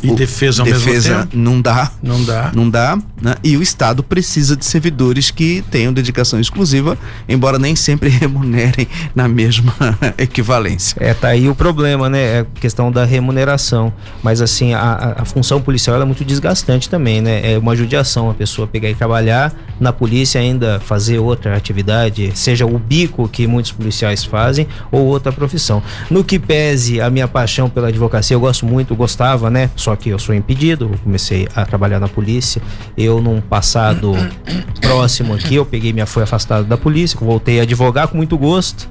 e 0.01 0.11
defesa 0.11 0.61
ao 0.61 0.65
defesa 0.65 1.09
mesmo 1.09 1.23
tempo? 1.23 1.37
não 1.37 1.61
dá. 1.61 1.91
Não 2.01 2.23
dá. 2.23 2.51
Não 2.53 2.69
dá. 2.69 2.97
Né? 3.21 3.35
E 3.43 3.57
o 3.57 3.61
Estado 3.61 4.03
precisa 4.03 4.55
de 4.55 4.65
servidores 4.65 5.31
que 5.31 5.63
tenham 5.71 5.91
dedicação 5.91 6.39
exclusiva, 6.39 6.97
embora 7.27 7.57
nem 7.57 7.75
sempre 7.75 8.09
remunerem 8.09 8.87
na 9.15 9.27
mesma 9.27 9.73
equivalência. 10.17 10.95
É, 10.99 11.13
tá 11.13 11.29
aí 11.29 11.49
o 11.49 11.55
problema, 11.55 12.09
né? 12.09 12.19
É 12.19 12.39
a 12.39 12.45
questão 12.59 12.91
da 12.91 13.05
remuneração. 13.05 13.91
Mas 14.21 14.41
assim, 14.41 14.73
a, 14.73 15.15
a 15.17 15.25
função 15.25 15.61
policial 15.61 16.01
é 16.01 16.05
muito 16.05 16.23
desgastante 16.23 16.89
também, 16.89 17.21
né? 17.21 17.53
É 17.53 17.57
uma 17.57 17.75
judiação 17.75 18.29
a 18.29 18.33
pessoa 18.33 18.67
pegar 18.67 18.89
e 18.89 18.95
trabalhar 18.95 19.53
na 19.79 19.91
polícia 19.91 20.39
ainda 20.39 20.79
fazer 20.79 21.19
outra 21.19 21.55
atividade, 21.55 22.31
seja 22.35 22.65
o 22.65 22.77
bico 22.77 23.27
que 23.27 23.47
muitos 23.47 23.71
policiais 23.71 24.23
fazem 24.23 24.67
ou 24.91 25.05
outra 25.05 25.31
profissão. 25.31 25.81
No 26.09 26.23
que 26.23 26.39
pese 26.39 27.01
a 27.01 27.09
minha 27.09 27.27
paixão 27.27 27.69
pela 27.69 27.89
advocacia, 27.89 28.35
eu 28.35 28.39
gosto 28.39 28.65
muito, 28.65 28.95
gostava, 28.95 29.49
né? 29.49 29.69
Só 29.75 29.95
que 29.97 30.09
eu 30.09 30.19
sou 30.19 30.33
impedido, 30.33 30.89
eu 30.93 30.99
comecei 30.99 31.47
a 31.55 31.65
trabalhar 31.65 31.99
na 31.99 32.07
polícia. 32.07 32.61
Eu, 32.97 33.21
num 33.21 33.41
passado 33.41 34.13
próximo 34.81 35.33
aqui, 35.33 35.55
eu 35.55 35.65
peguei 35.65 35.91
minha 35.91 36.05
foi 36.05 36.23
afastado 36.23 36.65
da 36.65 36.77
polícia, 36.77 37.17
voltei 37.19 37.59
a 37.59 37.63
advogar 37.63 38.07
com 38.07 38.17
muito 38.17 38.37
gosto. 38.37 38.89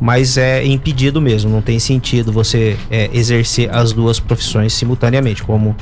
Mas 0.00 0.38
é 0.38 0.64
impedido 0.64 1.20
mesmo, 1.20 1.50
não 1.50 1.60
tem 1.60 1.78
sentido 1.78 2.32
você 2.32 2.76
é, 2.90 3.10
exercer 3.12 3.68
as 3.70 3.92
duas 3.92 4.18
profissões 4.18 4.72
simultaneamente, 4.72 5.42
como 5.42 5.76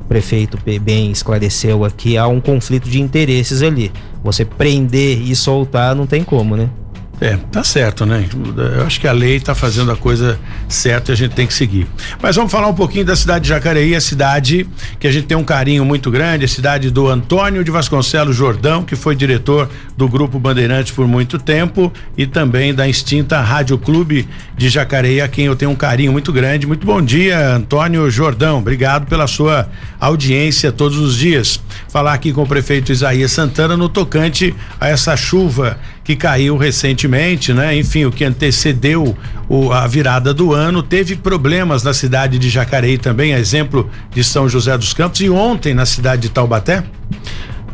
o 0.00 0.04
prefeito 0.04 0.56
bem 0.80 1.10
esclareceu 1.10 1.84
aqui, 1.84 2.16
há 2.16 2.28
um 2.28 2.40
conflito 2.40 2.88
de 2.88 3.00
interesses 3.00 3.62
ali. 3.62 3.90
Você 4.22 4.44
prender 4.44 5.20
e 5.20 5.34
soltar 5.34 5.96
não 5.96 6.06
tem 6.06 6.22
como, 6.22 6.56
né? 6.56 6.70
É, 7.18 7.36
tá 7.50 7.64
certo, 7.64 8.04
né? 8.04 8.28
Eu 8.76 8.84
acho 8.84 9.00
que 9.00 9.08
a 9.08 9.12
lei 9.12 9.40
tá 9.40 9.54
fazendo 9.54 9.90
a 9.90 9.96
coisa 9.96 10.38
certa 10.68 11.12
e 11.12 11.14
a 11.14 11.16
gente 11.16 11.34
tem 11.34 11.46
que 11.46 11.54
seguir. 11.54 11.86
Mas 12.20 12.36
vamos 12.36 12.52
falar 12.52 12.66
um 12.66 12.74
pouquinho 12.74 13.06
da 13.06 13.16
cidade 13.16 13.44
de 13.44 13.48
Jacareí, 13.48 13.94
a 13.94 14.00
cidade 14.00 14.68
que 15.00 15.06
a 15.06 15.12
gente 15.12 15.26
tem 15.26 15.36
um 15.36 15.44
carinho 15.44 15.82
muito 15.82 16.10
grande, 16.10 16.44
a 16.44 16.48
cidade 16.48 16.90
do 16.90 17.08
Antônio 17.08 17.64
de 17.64 17.70
Vasconcelos 17.70 18.36
Jordão, 18.36 18.82
que 18.82 18.94
foi 18.94 19.16
diretor 19.16 19.70
do 19.96 20.06
Grupo 20.06 20.38
Bandeirantes 20.38 20.92
por 20.92 21.08
muito 21.08 21.38
tempo 21.38 21.90
e 22.18 22.26
também 22.26 22.74
da 22.74 22.86
extinta 22.86 23.40
Rádio 23.40 23.78
Clube 23.78 24.28
de 24.54 24.68
Jacareí, 24.68 25.22
a 25.22 25.28
quem 25.28 25.46
eu 25.46 25.56
tenho 25.56 25.70
um 25.70 25.76
carinho 25.76 26.12
muito 26.12 26.30
grande. 26.32 26.66
Muito 26.66 26.84
bom 26.84 27.00
dia, 27.00 27.54
Antônio 27.54 28.10
Jordão. 28.10 28.58
Obrigado 28.58 29.06
pela 29.06 29.26
sua 29.26 29.70
audiência 29.98 30.70
todos 30.70 30.98
os 30.98 31.16
dias. 31.16 31.58
Falar 31.88 32.12
aqui 32.12 32.30
com 32.30 32.42
o 32.42 32.46
prefeito 32.46 32.92
Isaías 32.92 33.32
Santana 33.32 33.74
no 33.74 33.88
tocante 33.88 34.54
a 34.78 34.88
essa 34.88 35.16
chuva 35.16 35.78
que 36.06 36.14
caiu 36.14 36.56
recentemente, 36.56 37.52
né? 37.52 37.76
Enfim, 37.76 38.04
o 38.04 38.12
que 38.12 38.24
antecedeu 38.24 39.16
o, 39.48 39.72
a 39.72 39.88
virada 39.88 40.32
do 40.32 40.54
ano, 40.54 40.80
teve 40.80 41.16
problemas 41.16 41.82
na 41.82 41.92
cidade 41.92 42.38
de 42.38 42.48
Jacareí 42.48 42.96
também, 42.96 43.32
exemplo 43.32 43.90
de 44.12 44.22
São 44.22 44.48
José 44.48 44.78
dos 44.78 44.94
Campos 44.94 45.20
e 45.20 45.28
ontem 45.28 45.74
na 45.74 45.84
cidade 45.84 46.22
de 46.22 46.28
Taubaté? 46.28 46.84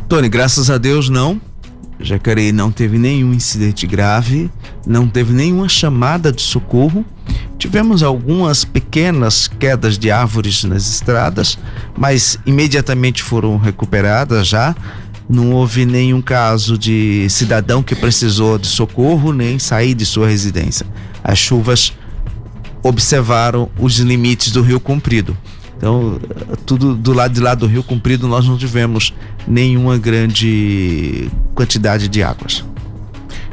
Tony, 0.09 0.27
graças 0.29 0.71
a 0.71 0.79
Deus 0.79 1.09
não. 1.09 1.39
Jacareí 1.99 2.51
não 2.51 2.71
teve 2.71 2.97
nenhum 2.97 3.33
incidente 3.33 3.85
grave, 3.85 4.49
não 4.85 5.07
teve 5.07 5.31
nenhuma 5.31 5.69
chamada 5.69 6.31
de 6.31 6.41
socorro. 6.41 7.05
Tivemos 7.59 8.01
algumas 8.01 8.65
pequenas 8.65 9.47
quedas 9.47 9.95
de 9.95 10.09
árvores 10.09 10.63
nas 10.63 10.89
estradas, 10.89 11.59
mas 11.95 12.39
imediatamente 12.47 13.21
foram 13.21 13.57
recuperadas 13.57 14.47
já. 14.47 14.75
Não 15.29 15.51
houve 15.51 15.85
nenhum 15.85 16.21
caso 16.21 16.77
de 16.77 17.27
cidadão 17.29 17.81
que 17.81 17.95
precisou 17.95 18.57
de 18.57 18.67
socorro 18.67 19.31
nem 19.31 19.57
sair 19.57 19.93
de 19.93 20.05
sua 20.05 20.27
residência. 20.27 20.85
As 21.23 21.39
chuvas 21.39 21.93
observaram 22.83 23.69
os 23.79 23.97
limites 23.99 24.51
do 24.51 24.61
Rio 24.61 24.79
Comprido. 24.79 25.37
Então, 25.77 26.19
tudo 26.65 26.95
do 26.95 27.13
lado 27.13 27.33
de 27.33 27.39
lá 27.39 27.55
do 27.55 27.65
Rio 27.65 27.83
Comprido, 27.83 28.27
nós 28.27 28.45
não 28.45 28.57
tivemos 28.57 29.13
nenhuma 29.47 29.97
grande 29.97 31.29
quantidade 31.55 32.07
de 32.07 32.21
águas. 32.21 32.63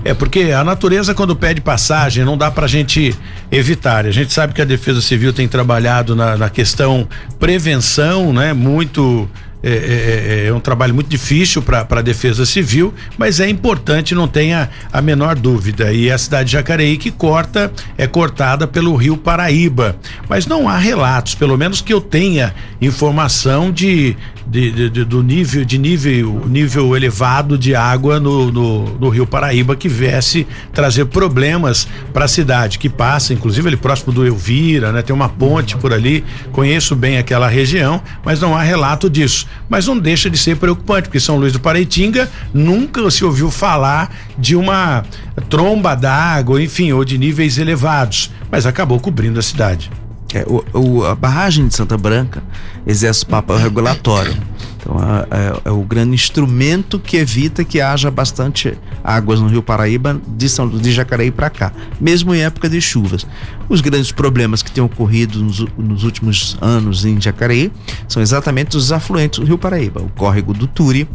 É 0.04 0.14
porque 0.14 0.52
a 0.52 0.64
natureza 0.64 1.14
quando 1.14 1.36
pede 1.36 1.60
passagem 1.60 2.24
não 2.24 2.36
dá 2.36 2.50
para 2.50 2.64
a 2.64 2.68
gente 2.68 3.14
evitar. 3.52 4.06
A 4.06 4.10
gente 4.10 4.32
sabe 4.32 4.54
que 4.54 4.62
a 4.62 4.64
Defesa 4.64 5.00
Civil 5.00 5.32
tem 5.32 5.46
trabalhado 5.46 6.16
na, 6.16 6.36
na 6.36 6.48
questão 6.48 7.06
prevenção, 7.38 8.32
né? 8.32 8.52
Muito 8.52 9.28
é, 9.62 9.70
é, 9.70 9.74
é, 9.74 10.46
é, 10.46 10.52
um 10.54 10.60
trabalho 10.60 10.94
muito 10.94 11.08
difícil 11.08 11.60
para 11.60 11.86
a 11.88 12.02
defesa 12.02 12.46
civil, 12.46 12.94
mas 13.18 13.40
é 13.40 13.48
importante, 13.48 14.14
não 14.14 14.26
tenha 14.26 14.70
a 14.90 15.02
menor 15.02 15.36
dúvida. 15.36 15.92
E 15.92 16.10
a 16.10 16.16
cidade 16.16 16.46
de 16.46 16.52
Jacareí 16.52 16.96
que 16.96 17.10
corta, 17.10 17.70
é 17.98 18.06
cortada 18.06 18.66
pelo 18.66 18.96
rio 18.96 19.18
Paraíba. 19.18 19.96
Mas 20.28 20.46
não 20.46 20.66
há 20.66 20.78
relatos, 20.78 21.34
pelo 21.34 21.58
menos 21.58 21.82
que 21.82 21.92
eu 21.92 22.00
tenha 22.00 22.54
informação 22.80 23.70
de, 23.70 24.16
de, 24.46 24.70
de, 24.70 24.90
de 24.90 25.04
do 25.04 25.22
nível 25.22 25.64
de 25.64 25.76
nível, 25.76 26.42
nível 26.46 26.96
elevado 26.96 27.58
de 27.58 27.74
água 27.74 28.18
no, 28.18 28.50
no, 28.50 28.98
no 28.98 29.08
rio 29.10 29.26
Paraíba 29.26 29.76
que 29.76 29.88
viesse 29.88 30.46
trazer 30.72 31.04
problemas 31.04 31.86
para 32.14 32.24
a 32.24 32.28
cidade, 32.28 32.78
que 32.78 32.88
passa, 32.88 33.34
inclusive 33.34 33.68
ali 33.68 33.76
próximo 33.76 34.10
do 34.12 34.26
Elvira, 34.26 34.90
né? 34.90 35.02
Tem 35.02 35.14
uma 35.14 35.28
ponte 35.28 35.76
por 35.76 35.92
ali, 35.92 36.24
conheço 36.50 36.96
bem 36.96 37.18
aquela 37.18 37.48
região, 37.48 38.00
mas 38.24 38.40
não 38.40 38.56
há 38.56 38.62
relato 38.62 39.10
disso 39.10 39.49
mas 39.68 39.86
não 39.86 39.98
deixa 39.98 40.28
de 40.28 40.36
ser 40.36 40.56
preocupante, 40.56 41.08
porque 41.08 41.20
São 41.20 41.36
Luís 41.36 41.52
do 41.52 41.60
Paraitinga 41.60 42.30
nunca 42.52 43.08
se 43.10 43.24
ouviu 43.24 43.50
falar 43.50 44.14
de 44.38 44.56
uma 44.56 45.04
tromba 45.48 45.94
d'água, 45.94 46.62
enfim, 46.62 46.92
ou 46.92 47.04
de 47.04 47.16
níveis 47.16 47.58
elevados, 47.58 48.30
mas 48.50 48.66
acabou 48.66 48.98
cobrindo 48.98 49.38
a 49.38 49.42
cidade. 49.42 49.90
É, 50.32 50.44
o, 50.46 50.64
o, 50.78 51.04
a 51.04 51.14
barragem 51.14 51.66
de 51.66 51.74
Santa 51.74 51.98
Branca 51.98 52.42
exerce 52.86 53.26
papel 53.26 53.56
regulatório. 53.56 54.36
Então, 54.80 54.96
é, 55.30 55.68
é, 55.68 55.70
o 55.70 55.82
grande 55.82 56.14
instrumento 56.14 56.98
que 56.98 57.18
evita 57.18 57.62
que 57.64 57.80
haja 57.80 58.10
bastante 58.10 58.76
águas 59.04 59.40
no 59.40 59.46
Rio 59.46 59.62
Paraíba 59.62 60.20
de, 60.26 60.48
São, 60.48 60.68
de 60.68 60.90
Jacareí 60.90 61.30
para 61.30 61.50
cá, 61.50 61.72
mesmo 62.00 62.34
em 62.34 62.42
época 62.42 62.68
de 62.68 62.80
chuvas. 62.80 63.26
Os 63.68 63.80
grandes 63.80 64.10
problemas 64.10 64.62
que 64.62 64.72
têm 64.72 64.82
ocorrido 64.82 65.42
nos, 65.42 65.60
nos, 65.76 66.02
últimos 66.02 66.56
anos 66.60 67.04
em 67.04 67.20
Jacareí 67.20 67.70
são 68.08 68.22
exatamente 68.22 68.76
os 68.76 68.90
afluentes 68.90 69.38
do 69.38 69.44
Rio 69.44 69.58
Paraíba: 69.58 70.00
o 70.00 70.08
córrego 70.08 70.54
do 70.54 70.66
Turi, 70.66 71.06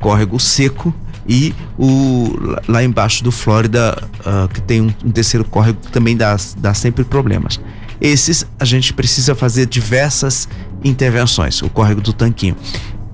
córrego 0.00 0.38
seco 0.40 0.92
e 1.26 1.54
o 1.78 2.36
lá 2.68 2.82
embaixo 2.82 3.22
do 3.22 3.30
Flórida, 3.30 3.96
uh, 4.20 4.48
que 4.48 4.60
tem 4.60 4.80
um, 4.80 4.92
um, 5.04 5.10
terceiro 5.10 5.44
córrego 5.44 5.78
que 5.80 5.92
também 5.92 6.16
dá, 6.16 6.36
dá 6.58 6.74
sempre 6.74 7.04
problemas. 7.04 7.60
Esses 8.00 8.44
a 8.58 8.64
gente 8.64 8.92
precisa 8.92 9.34
fazer 9.34 9.66
diversas 9.66 10.48
intervenções, 10.82 11.62
o 11.62 11.70
córrego 11.70 12.02
do 12.02 12.12
Tanquinho 12.12 12.56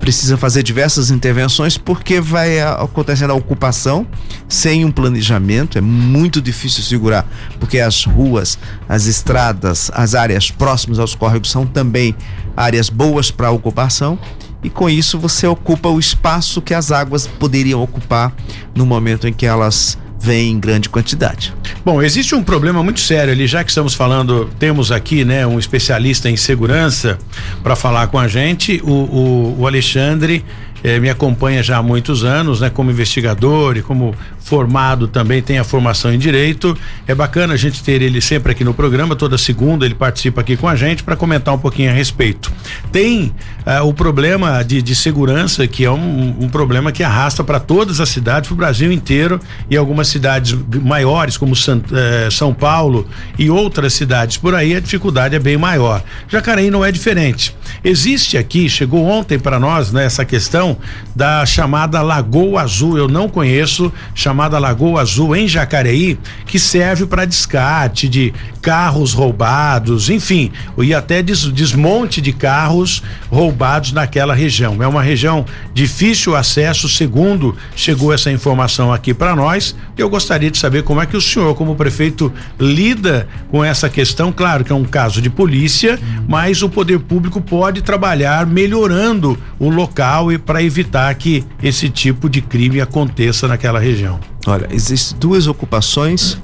precisa 0.01 0.35
fazer 0.35 0.63
diversas 0.63 1.11
intervenções 1.11 1.77
porque 1.77 2.19
vai 2.19 2.59
acontecendo 2.59 3.29
a 3.29 3.35
ocupação 3.35 4.05
sem 4.49 4.83
um 4.83 4.91
planejamento, 4.91 5.77
é 5.77 5.81
muito 5.81 6.41
difícil 6.41 6.83
segurar, 6.83 7.25
porque 7.59 7.79
as 7.79 8.03
ruas, 8.03 8.57
as 8.89 9.05
estradas, 9.05 9.91
as 9.93 10.15
áreas 10.15 10.49
próximas 10.49 10.97
aos 10.97 11.13
córregos 11.13 11.51
são 11.51 11.67
também 11.67 12.15
áreas 12.57 12.89
boas 12.89 13.29
para 13.29 13.51
ocupação. 13.51 14.17
E 14.63 14.69
com 14.69 14.89
isso 14.89 15.17
você 15.17 15.47
ocupa 15.47 15.89
o 15.89 15.99
espaço 15.99 16.61
que 16.61 16.73
as 16.73 16.91
águas 16.91 17.27
poderiam 17.27 17.81
ocupar 17.81 18.33
no 18.75 18.85
momento 18.85 19.27
em 19.27 19.33
que 19.33 19.45
elas 19.45 19.97
vêm 20.21 20.51
em 20.51 20.59
grande 20.59 20.87
quantidade. 20.87 21.53
Bom, 21.83 22.01
existe 22.01 22.35
um 22.35 22.43
problema 22.43 22.83
muito 22.83 22.99
sério 22.99 23.33
ali, 23.33 23.47
já 23.47 23.63
que 23.63 23.71
estamos 23.71 23.95
falando, 23.95 24.49
temos 24.59 24.91
aqui, 24.91 25.25
né, 25.25 25.47
um 25.47 25.57
especialista 25.57 26.29
em 26.29 26.37
segurança 26.37 27.17
para 27.63 27.75
falar 27.75 28.07
com 28.07 28.19
a 28.19 28.27
gente, 28.27 28.79
o, 28.83 28.91
o, 28.91 29.61
o 29.61 29.67
Alexandre 29.67 30.45
eh, 30.83 30.99
me 30.99 31.09
acompanha 31.09 31.61
já 31.61 31.77
há 31.77 31.83
muitos 31.83 32.23
anos, 32.23 32.61
né, 32.61 32.69
como 32.69 32.91
investigador 32.91 33.77
e 33.77 33.81
como 33.81 34.15
formado 34.39 35.07
também, 35.07 35.41
tem 35.41 35.59
a 35.59 35.63
formação 35.63 36.13
em 36.13 36.19
direito. 36.19 36.77
É 37.07 37.15
bacana 37.15 37.53
a 37.53 37.57
gente 37.57 37.83
ter 37.83 38.01
ele 38.01 38.19
sempre 38.19 38.51
aqui 38.51 38.63
no 38.63 38.73
programa, 38.73 39.15
toda 39.15 39.37
segunda 39.37 39.85
ele 39.85 39.95
participa 39.95 40.41
aqui 40.41 40.57
com 40.57 40.67
a 40.67 40.75
gente 40.75 41.03
para 41.03 41.15
comentar 41.15 41.53
um 41.53 41.57
pouquinho 41.57 41.89
a 41.89 41.93
respeito. 41.93 42.51
Tem 42.91 43.33
uh, 43.65 43.87
o 43.87 43.93
problema 43.93 44.63
de, 44.63 44.81
de, 44.81 44.95
segurança, 44.95 45.65
que 45.67 45.85
é 45.85 45.91
um, 45.91 46.35
um 46.41 46.49
problema 46.49 46.91
que 46.91 47.03
arrasta 47.03 47.43
para 47.43 47.59
todas 47.59 47.99
as 47.99 48.09
cidades, 48.09 48.49
para 48.49 48.53
o 48.53 48.57
Brasil 48.57 48.91
inteiro 48.91 49.39
e 49.69 49.77
algumas 49.77 50.07
cidades 50.07 50.57
maiores, 50.81 51.37
como 51.37 51.55
San, 51.55 51.81
eh, 51.91 52.29
São 52.31 52.53
Paulo 52.53 53.07
e 53.37 53.49
outras 53.49 53.93
cidades 53.93 54.37
por 54.37 54.53
aí, 54.55 54.75
a 54.75 54.79
dificuldade 54.79 55.35
é 55.35 55.39
bem 55.39 55.57
maior. 55.57 56.03
Jacareí 56.27 56.69
não 56.69 56.83
é 56.83 56.91
diferente. 56.91 57.55
Existe 57.83 58.37
aqui, 58.37 58.69
chegou 58.69 59.05
ontem 59.05 59.39
para 59.39 59.59
nós, 59.59 59.91
né, 59.91 60.05
essa 60.05 60.25
questão 60.25 60.70
da 61.15 61.45
chamada 61.45 62.01
Lagoa 62.01 62.61
Azul. 62.61 62.97
Eu 62.97 63.07
não 63.07 63.27
conheço, 63.27 63.91
chamada 64.13 64.59
Lagoa 64.59 65.01
Azul 65.01 65.35
em 65.35 65.47
Jacareí, 65.47 66.17
que 66.45 66.59
serve 66.59 67.05
para 67.05 67.25
descarte 67.25 68.07
de 68.07 68.33
carros 68.61 69.13
roubados, 69.13 70.09
enfim, 70.09 70.51
e 70.77 70.93
até 70.93 71.23
des, 71.23 71.45
desmonte 71.45 72.21
de 72.21 72.31
carros 72.31 73.01
roubados 73.29 73.91
naquela 73.91 74.33
região. 74.33 74.81
É 74.81 74.87
uma 74.87 75.01
região 75.01 75.45
difícil 75.73 76.35
acesso, 76.35 76.87
segundo 76.87 77.55
chegou 77.75 78.13
essa 78.13 78.31
informação 78.31 78.93
aqui 78.93 79.13
para 79.13 79.35
nós. 79.35 79.75
Eu 79.97 80.09
gostaria 80.09 80.51
de 80.51 80.57
saber 80.57 80.83
como 80.83 81.01
é 81.01 81.05
que 81.05 81.17
o 81.17 81.21
senhor, 81.21 81.55
como 81.55 81.75
prefeito, 81.75 82.31
lida 82.59 83.27
com 83.49 83.63
essa 83.63 83.89
questão. 83.89 84.31
Claro 84.31 84.63
que 84.63 84.71
é 84.71 84.75
um 84.75 84.85
caso 84.85 85.21
de 85.21 85.29
polícia, 85.29 85.99
mas 86.27 86.61
o 86.61 86.69
poder 86.69 86.99
público 86.99 87.41
pode 87.41 87.81
trabalhar 87.81 88.45
melhorando 88.45 89.37
o 89.59 89.69
local 89.69 90.31
e 90.31 90.37
para 90.37 90.61
evitar 90.61 91.13
que 91.15 91.43
esse 91.61 91.89
tipo 91.89 92.29
de 92.29 92.41
crime 92.41 92.79
aconteça 92.79 93.47
naquela 93.47 93.79
região. 93.79 94.19
Olha, 94.47 94.67
existem 94.71 95.17
duas 95.19 95.45
ocupações, 95.45 96.37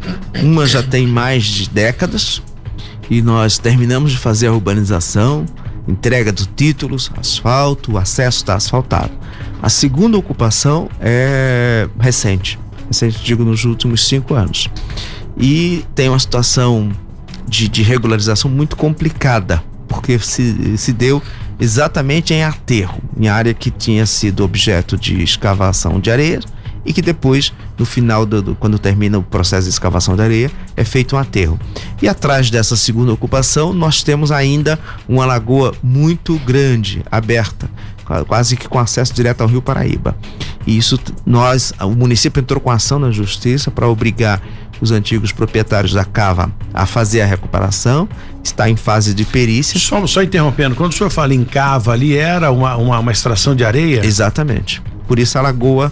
uma 0.44 0.68
já 0.68 0.84
tem 0.84 1.08
mais 1.08 1.44
de 1.44 1.68
décadas 1.68 2.07
e 3.10 3.22
nós 3.22 3.58
terminamos 3.58 4.12
de 4.12 4.18
fazer 4.18 4.48
a 4.48 4.54
urbanização, 4.54 5.46
entrega 5.88 6.32
dos 6.32 6.50
títulos, 6.56 7.12
asfalto, 7.18 7.94
o 7.94 7.98
acesso 7.98 8.38
está 8.40 8.56
asfaltado. 8.56 9.12
A 9.62 9.70
segunda 9.70 10.18
ocupação 10.18 10.90
é 11.00 11.88
recente, 12.00 12.60
recente 12.88 13.24
digo 13.24 13.44
nos 13.44 13.64
últimos 13.66 14.08
cinco 14.08 14.34
anos. 14.34 14.70
E 15.38 15.86
tem 15.96 16.10
uma 16.10 16.20
situação 16.20 16.92
de, 17.48 17.70
de 17.70 17.82
regularização 17.82 18.52
muito 18.52 18.76
complicada, 18.76 19.64
porque 19.88 20.20
se, 20.20 20.78
se 20.78 20.92
deu 20.92 21.22
exatamente 21.60 22.34
em 22.34 22.44
aterro, 22.44 23.02
em 23.18 23.28
área 23.28 23.54
que 23.54 23.72
tinha 23.72 24.06
sido 24.06 24.44
objeto 24.44 24.98
de 24.98 25.24
escavação 25.24 26.00
de 26.00 26.12
areia 26.12 26.40
e 26.88 26.94
que 26.94 27.02
depois, 27.02 27.54
no 27.78 27.86
final, 27.86 28.26
do, 28.26 28.42
do, 28.42 28.56
quando 28.56 28.80
termina 28.80 29.20
o 29.20 29.24
processo 29.24 29.64
de 29.64 29.70
escavação 29.70 30.16
de 30.16 30.22
areia, 30.22 30.52
é 30.76 30.86
feito 30.86 31.18
um 31.18 31.20
aterro. 31.20 31.60
E 32.02 32.08
atrás 32.08 32.50
dessa 32.50 32.78
segunda 32.78 33.12
ocupação, 33.12 33.74
nós 33.74 34.02
temos 34.02 34.32
ainda 34.32 34.80
uma 35.08 35.26
lagoa 35.26 35.76
muito 35.84 36.40
grande, 36.40 37.04
aberta, 37.12 37.70
quase 38.26 38.56
que 38.56 38.70
com 38.70 38.80
acesso 38.80 39.14
direto 39.14 39.42
ao 39.42 39.48
Rio 39.48 39.62
Paraíba. 39.62 40.16
E 40.66 40.78
isso 40.78 40.98
nós, 41.26 41.74
o 41.82 41.92
município 41.92 42.40
entrou 42.40 42.62
com 42.62 42.72
ação 42.72 42.98
na 42.98 43.12
justiça 43.12 43.70
para 43.70 43.88
obrigar 43.88 44.42
os 44.80 44.92
antigos 44.92 45.32
proprietários 45.32 45.94
da 45.94 46.06
cava 46.06 46.52
a 46.74 46.86
fazer 46.86 47.22
a 47.22 47.26
recuperação, 47.26 48.08
está 48.44 48.70
em 48.70 48.78
fase 48.78 49.14
de 49.14 49.26
perícia. 49.26 49.78
Só, 49.78 50.06
só 50.08 50.24
interrompendo, 50.24 50.76
quando 50.76 50.92
o 50.92 50.96
senhor 50.96 51.10
fala 51.10 51.34
em 51.34 51.44
cava 51.44 51.92
ali, 51.92 52.16
era 52.16 52.50
uma, 52.50 52.78
uma, 52.78 53.00
uma 53.00 53.12
extração 53.12 53.56
de 53.56 53.66
areia? 53.66 54.06
Exatamente. 54.06 54.82
Por 55.08 55.20
isso 55.20 55.38
a 55.38 55.42
lagoa 55.42 55.92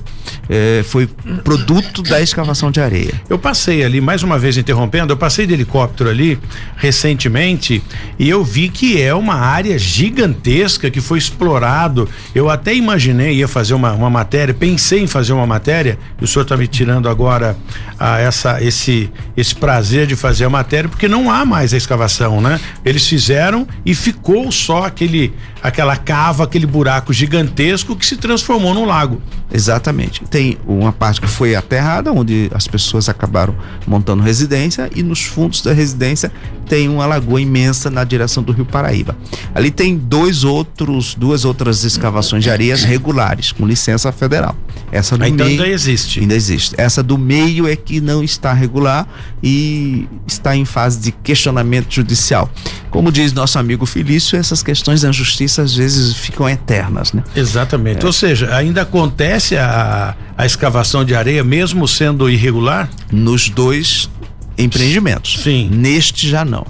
é, 0.49 0.83
foi 0.83 1.07
produto 1.43 2.01
da 2.01 2.21
escavação 2.21 2.71
de 2.71 2.79
areia. 2.79 3.13
Eu 3.29 3.39
passei 3.39 3.83
ali, 3.83 4.01
mais 4.01 4.23
uma 4.23 4.37
vez 4.37 4.57
interrompendo, 4.57 5.13
eu 5.13 5.17
passei 5.17 5.47
de 5.47 5.53
helicóptero 5.53 6.09
ali 6.09 6.39
recentemente 6.75 7.81
e 8.19 8.29
eu 8.29 8.43
vi 8.43 8.69
que 8.69 9.01
é 9.01 9.13
uma 9.13 9.35
área 9.35 9.77
gigantesca 9.77 10.89
que 10.89 11.01
foi 11.01 11.17
explorado. 11.17 12.09
Eu 12.33 12.49
até 12.49 12.75
imaginei, 12.75 13.35
ia 13.35 13.47
fazer 13.47 13.73
uma, 13.73 13.93
uma 13.93 14.09
matéria, 14.09 14.53
pensei 14.53 15.01
em 15.01 15.07
fazer 15.07 15.33
uma 15.33 15.47
matéria, 15.47 15.97
o 16.21 16.27
senhor 16.27 16.43
está 16.43 16.57
me 16.57 16.67
tirando 16.67 17.07
agora 17.07 17.55
a, 17.99 18.19
essa, 18.19 18.61
esse, 18.61 19.09
esse 19.35 19.55
prazer 19.55 20.07
de 20.07 20.15
fazer 20.15 20.45
a 20.45 20.49
matéria, 20.49 20.89
porque 20.89 21.07
não 21.07 21.31
há 21.31 21.45
mais 21.45 21.73
a 21.73 21.77
escavação, 21.77 22.41
né? 22.41 22.59
Eles 22.83 23.07
fizeram 23.07 23.67
e 23.85 23.95
ficou 23.95 24.51
só 24.51 24.83
aquele, 24.83 25.33
aquela 25.61 25.95
cava, 25.95 26.43
aquele 26.43 26.65
buraco 26.65 27.13
gigantesco 27.13 27.95
que 27.95 28.05
se 28.05 28.17
transformou 28.17 28.73
num 28.73 28.85
lago 28.85 29.04
lago. 29.05 29.21
Exatamente. 29.51 30.21
Tem 30.25 30.57
uma 30.67 30.91
parte 30.91 31.21
que 31.21 31.27
foi 31.27 31.55
aterrada, 31.55 32.11
onde 32.11 32.49
as 32.53 32.67
pessoas 32.67 33.07
acabaram 33.07 33.55
montando 33.87 34.23
residência, 34.23 34.89
e 34.95 35.03
nos 35.03 35.23
fundos 35.23 35.61
da 35.61 35.71
residência 35.71 36.31
tem 36.67 36.89
uma 36.89 37.05
lagoa 37.05 37.39
imensa 37.39 37.89
na 37.89 38.03
direção 38.03 38.41
do 38.41 38.51
Rio 38.51 38.65
Paraíba. 38.65 39.15
Ali 39.53 39.69
tem 39.69 39.95
dois 39.95 40.43
outros, 40.43 41.15
duas 41.15 41.45
outras 41.45 41.83
escavações 41.83 42.43
de 42.43 42.49
areias 42.49 42.83
regulares, 42.83 43.51
com 43.51 43.65
licença 43.65 44.11
federal. 44.11 44.55
Essa 44.95 45.17
do 45.17 45.25
ah, 45.25 45.27
então 45.27 45.45
meio 45.45 45.61
ainda 45.61 45.73
existe. 45.73 46.21
Ainda 46.21 46.35
existe. 46.35 46.73
Essa 46.77 47.03
do 47.03 47.17
meio 47.17 47.67
é 47.67 47.75
que 47.75 47.99
não 47.99 48.23
está 48.23 48.53
regular 48.53 49.05
e 49.43 50.07
está 50.25 50.55
em 50.55 50.63
fase 50.63 50.99
de 51.01 51.11
questionamento 51.11 51.93
judicial. 51.93 52.49
Como 52.89 53.11
diz 53.11 53.33
nosso 53.33 53.59
amigo 53.59 53.85
Felício, 53.85 54.37
essas 54.37 54.63
questões 54.63 55.03
na 55.03 55.11
justiça 55.11 55.61
às 55.61 55.75
vezes 55.75 56.15
ficam 56.15 56.47
eternas, 56.47 57.11
né? 57.11 57.23
Exatamente. 57.35 58.03
É. 58.03 58.05
Ou 58.05 58.13
seja, 58.13 58.55
ainda 58.55 58.83
acontece 58.83 59.57
a, 59.57 60.15
a 60.37 60.45
escavação 60.45 61.03
de 61.03 61.13
areia 61.13 61.43
mesmo 61.43 61.85
sendo 61.87 62.29
irregular? 62.29 62.89
Nos 63.11 63.49
dois 63.49 64.09
empreendimentos. 64.57 65.41
Sim. 65.43 65.69
Neste 65.69 66.29
já 66.29 66.45
não. 66.45 66.65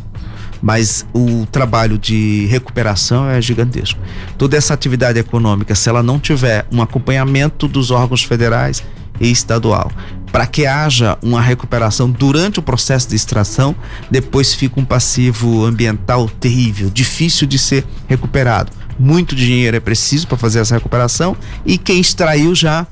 Mas 0.65 1.05
o 1.13 1.45
trabalho 1.45 1.95
de 1.95 2.47
recuperação 2.47 3.29
é 3.29 3.39
gigantesco. 3.39 3.99
Toda 4.35 4.57
essa 4.57 4.73
atividade 4.73 5.19
econômica, 5.19 5.75
se 5.75 5.87
ela 5.87 6.01
não 6.01 6.19
tiver 6.19 6.65
um 6.71 6.81
acompanhamento 6.81 7.67
dos 7.67 7.91
órgãos 7.91 8.23
federais 8.23 8.83
e 9.21 9.29
estadual, 9.29 9.91
para 10.31 10.47
que 10.47 10.65
haja 10.65 11.19
uma 11.21 11.39
recuperação 11.39 12.09
durante 12.09 12.57
o 12.57 12.63
processo 12.63 13.07
de 13.09 13.15
extração, 13.15 13.75
depois 14.09 14.55
fica 14.55 14.79
um 14.79 14.83
passivo 14.83 15.63
ambiental 15.63 16.27
terrível, 16.27 16.89
difícil 16.89 17.45
de 17.45 17.59
ser 17.59 17.85
recuperado. 18.07 18.71
Muito 18.97 19.35
dinheiro 19.35 19.77
é 19.77 19.79
preciso 19.79 20.27
para 20.27 20.35
fazer 20.35 20.59
essa 20.59 20.73
recuperação 20.73 21.37
e 21.63 21.77
quem 21.77 21.99
extraiu 21.99 22.55
já 22.55 22.87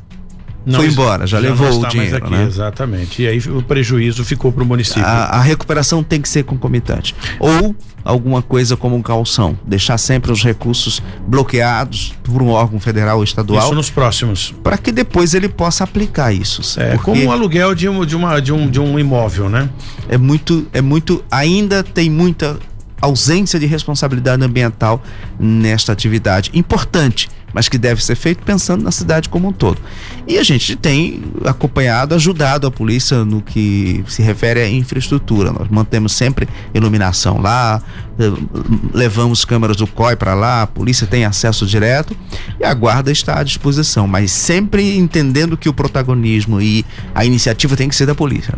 não, 0.65 0.79
foi 0.79 0.87
embora, 0.87 1.27
já, 1.27 1.41
já 1.41 1.49
levou 1.49 1.81
o 1.81 1.87
dinheiro. 1.87 2.17
Aqui, 2.17 2.31
né? 2.31 2.45
Exatamente. 2.45 3.21
E 3.21 3.27
aí 3.27 3.37
o 3.39 3.61
prejuízo 3.61 4.23
ficou 4.23 4.51
para 4.51 4.63
o 4.63 4.65
município. 4.65 5.03
A, 5.05 5.25
a, 5.25 5.41
recuperação 5.41 6.03
tem 6.03 6.21
que 6.21 6.29
ser 6.29 6.43
concomitante. 6.43 7.13
Ou 7.39 7.75
alguma 8.03 8.41
coisa 8.41 8.77
como 8.77 8.95
um 8.95 9.01
calção. 9.01 9.57
Deixar 9.65 9.97
sempre 9.97 10.31
os 10.31 10.43
recursos 10.43 11.01
bloqueados 11.27 12.13
por 12.23 12.41
um 12.41 12.49
órgão 12.49 12.79
federal 12.79 13.17
ou 13.17 13.23
estadual. 13.23 13.65
Isso 13.65 13.75
nos 13.75 13.89
próximos. 13.89 14.53
Para 14.63 14.77
que 14.77 14.91
depois 14.91 15.33
ele 15.33 15.49
possa 15.49 15.83
aplicar 15.83 16.31
isso. 16.31 16.79
É 16.79 16.97
como 16.97 17.21
um 17.21 17.31
aluguel 17.31 17.75
de, 17.75 17.89
um, 17.89 18.05
de, 18.05 18.15
uma, 18.15 18.39
de, 18.39 18.53
um, 18.53 18.69
de 18.69 18.79
um 18.79 18.97
imóvel, 18.97 19.49
né? 19.49 19.69
É 20.07 20.17
muito, 20.17 20.67
é 20.73 20.81
muito. 20.81 21.23
Ainda 21.29 21.83
tem 21.83 22.09
muita 22.09 22.57
ausência 23.01 23.59
de 23.59 23.65
responsabilidade 23.65 24.41
ambiental 24.43 25.03
nesta 25.37 25.91
atividade 25.91 26.49
importante, 26.53 27.29
mas 27.53 27.69
que 27.69 27.77
deve 27.77 28.03
ser 28.03 28.15
feito 28.15 28.43
pensando 28.43 28.83
na 28.83 28.91
cidade 28.91 29.29
como 29.29 29.47
um 29.47 29.53
todo. 29.53 29.79
E 30.27 30.37
a 30.37 30.43
gente 30.43 30.75
tem 30.75 31.21
acompanhado, 31.45 32.15
ajudado 32.15 32.67
a 32.67 32.71
polícia 32.71 33.23
no 33.23 33.41
que 33.41 34.03
se 34.07 34.21
refere 34.21 34.61
à 34.61 34.69
infraestrutura. 34.69 35.51
Nós 35.51 35.67
mantemos 35.69 36.13
sempre 36.13 36.47
iluminação 36.73 37.39
lá, 37.39 37.81
eh, 38.17 38.31
levamos 38.93 39.45
câmeras 39.45 39.77
do 39.77 39.87
COI 39.87 40.15
para 40.15 40.33
lá, 40.33 40.63
a 40.63 40.67
polícia 40.67 41.05
tem 41.05 41.25
acesso 41.25 41.65
direto 41.65 42.15
e 42.59 42.63
a 42.63 42.73
guarda 42.73 43.11
está 43.11 43.39
à 43.39 43.43
disposição, 43.43 44.07
mas 44.07 44.31
sempre 44.31 44.97
entendendo 44.97 45.57
que 45.57 45.69
o 45.69 45.73
protagonismo 45.73 46.61
e 46.61 46.85
a 47.13 47.25
iniciativa 47.25 47.75
tem 47.75 47.89
que 47.89 47.95
ser 47.95 48.05
da 48.05 48.15
polícia. 48.15 48.53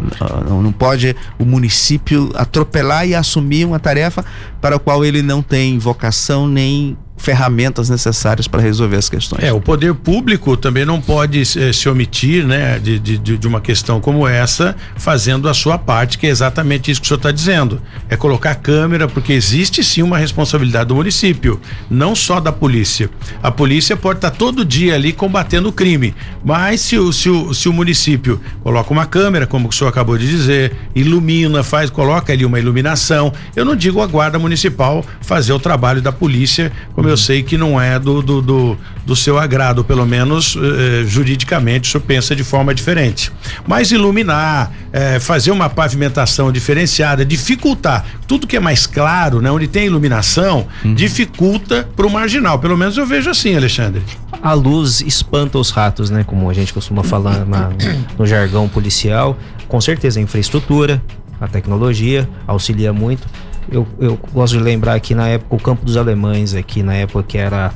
Não, 0.47 0.62
não 0.62 0.71
pode 0.71 1.15
o 1.38 1.45
município 1.45 2.31
atropelar 2.36 3.08
e 3.08 3.15
assumir 3.15 3.65
uma 3.65 3.79
tarefa 3.79 4.23
para 4.62 4.75
a 4.75 4.79
qual 4.79 5.03
ele 5.03 5.21
não 5.21 5.41
tem 5.41 5.77
vocação 5.77 6.47
nem 6.47 6.97
ferramentas 7.17 7.89
necessárias 7.89 8.47
para 8.47 8.62
resolver 8.62 8.97
as 8.97 9.10
questões. 9.10 9.43
É, 9.43 9.51
o 9.51 9.62
poder 9.62 9.93
público 9.93 10.56
também 10.58 10.86
não 10.86 11.01
pode 11.01 11.41
eh, 11.41 11.73
se 11.73 11.89
omitir, 11.89 12.45
né, 12.45 12.78
de, 12.78 12.99
de, 12.99 13.17
de, 13.17 13.47
uma 13.47 13.62
questão 13.62 13.99
como 13.99 14.28
essa, 14.28 14.75
fazendo 14.97 15.49
a 15.49 15.54
sua 15.54 15.78
parte, 15.78 16.17
que 16.17 16.28
é 16.28 16.30
exatamente 16.30 16.91
isso 16.91 17.01
que 17.01 17.06
o 17.06 17.08
senhor 17.08 17.17
está 17.17 17.32
dizendo. 17.32 17.82
É 18.10 18.15
colocar 18.15 18.54
câmera, 18.56 19.08
porque 19.08 19.34
existe 19.34 19.84
sim 19.84 20.01
uma 20.01 20.17
responsabilidade 20.17 20.89
do 20.89 20.95
município, 20.95 21.60
não 21.89 22.13
só 22.15 22.39
da 22.39 22.51
polícia. 22.51 23.10
A 23.41 23.49
polícia 23.49 23.95
pode 23.95 24.17
estar 24.17 24.32
tá 24.32 24.38
todo 24.38 24.65
dia 24.65 24.95
ali 24.95 25.13
combatendo 25.13 25.69
o 25.69 25.71
crime, 25.71 26.13
mas 26.43 26.82
se 26.82 26.97
o, 26.97 27.12
se 27.12 27.30
o, 27.30 27.54
se 27.54 27.69
o 27.69 27.73
município 27.73 28.39
coloca 28.62 28.91
uma 28.91 29.06
câmera, 29.06 29.47
como 29.47 29.69
o 29.69 29.71
senhor 29.71 29.89
acabou 29.89 30.17
de 30.17 30.28
dizer, 30.28 30.75
ilumina, 30.93 31.63
faz, 31.63 31.89
coloca 31.89 32.34
ali 32.34 32.45
uma 32.45 32.60
iluminação, 32.60 33.34
eu 33.56 33.65
não 33.65 33.75
digo 33.75 34.01
a 34.01 34.08
guarda 34.08 34.38
municipal 34.38 35.04
fazer 35.21 35.54
o 35.54 35.60
trabalho 35.60 36.01
da 36.01 36.12
polícia, 36.12 36.71
como 36.93 37.04
como 37.05 37.13
eu 37.13 37.17
sei 37.17 37.43
que 37.43 37.55
não 37.55 37.79
é 37.79 37.99
do, 37.99 38.19
do, 38.23 38.41
do, 38.41 38.77
do 39.05 39.15
seu 39.15 39.37
agrado, 39.37 39.83
pelo 39.83 40.07
menos 40.07 40.57
eh, 40.57 41.03
juridicamente 41.05 41.87
o 41.87 41.91
senhor 41.91 42.03
pensa 42.03 42.35
de 42.35 42.43
forma 42.43 42.73
diferente. 42.73 43.31
Mas 43.67 43.91
iluminar, 43.91 44.71
eh, 44.91 45.19
fazer 45.19 45.51
uma 45.51 45.69
pavimentação 45.69 46.51
diferenciada, 46.51 47.23
dificultar 47.23 48.03
tudo 48.27 48.47
que 48.47 48.57
é 48.57 48.59
mais 48.59 48.87
claro, 48.87 49.39
né, 49.39 49.51
onde 49.51 49.67
tem 49.67 49.85
iluminação, 49.85 50.67
uhum. 50.83 50.95
dificulta 50.95 51.87
para 51.95 52.07
o 52.07 52.09
marginal. 52.09 52.57
Pelo 52.57 52.75
menos 52.75 52.97
eu 52.97 53.05
vejo 53.05 53.29
assim, 53.29 53.55
Alexandre. 53.55 54.01
A 54.41 54.53
luz 54.53 55.01
espanta 55.01 55.59
os 55.59 55.69
ratos, 55.69 56.09
né? 56.09 56.23
Como 56.23 56.49
a 56.49 56.53
gente 56.53 56.73
costuma 56.73 57.03
falar 57.03 57.45
na, 57.45 57.69
no 58.17 58.25
jargão 58.25 58.67
policial. 58.67 59.37
Com 59.67 59.79
certeza, 59.79 60.19
a 60.19 60.23
infraestrutura, 60.23 61.03
a 61.39 61.47
tecnologia 61.47 62.27
auxilia 62.47 62.91
muito 62.91 63.27
eu, 63.71 63.88
eu 63.99 64.19
gosto 64.34 64.58
de 64.58 64.63
lembrar 64.63 64.99
que 64.99 65.15
na 65.15 65.28
época 65.28 65.56
o 65.56 65.60
Campo 65.60 65.86
dos 65.86 65.97
Alemães 65.97 66.54
aqui 66.54 66.84
na 66.84 66.93
época 66.93 67.23
que 67.23 67.38
era 67.38 67.73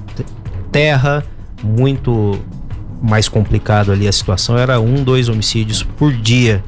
terra 0.72 1.24
muito 1.64 2.40
mais 3.02 3.28
complicado 3.28 3.92
ali 3.92 4.08
a 4.08 4.12
situação 4.12 4.58
era 4.58 4.80
um 4.80 5.04
dois 5.04 5.30
homicídios 5.30 5.84
por 5.84 6.14
dia. 6.14 6.64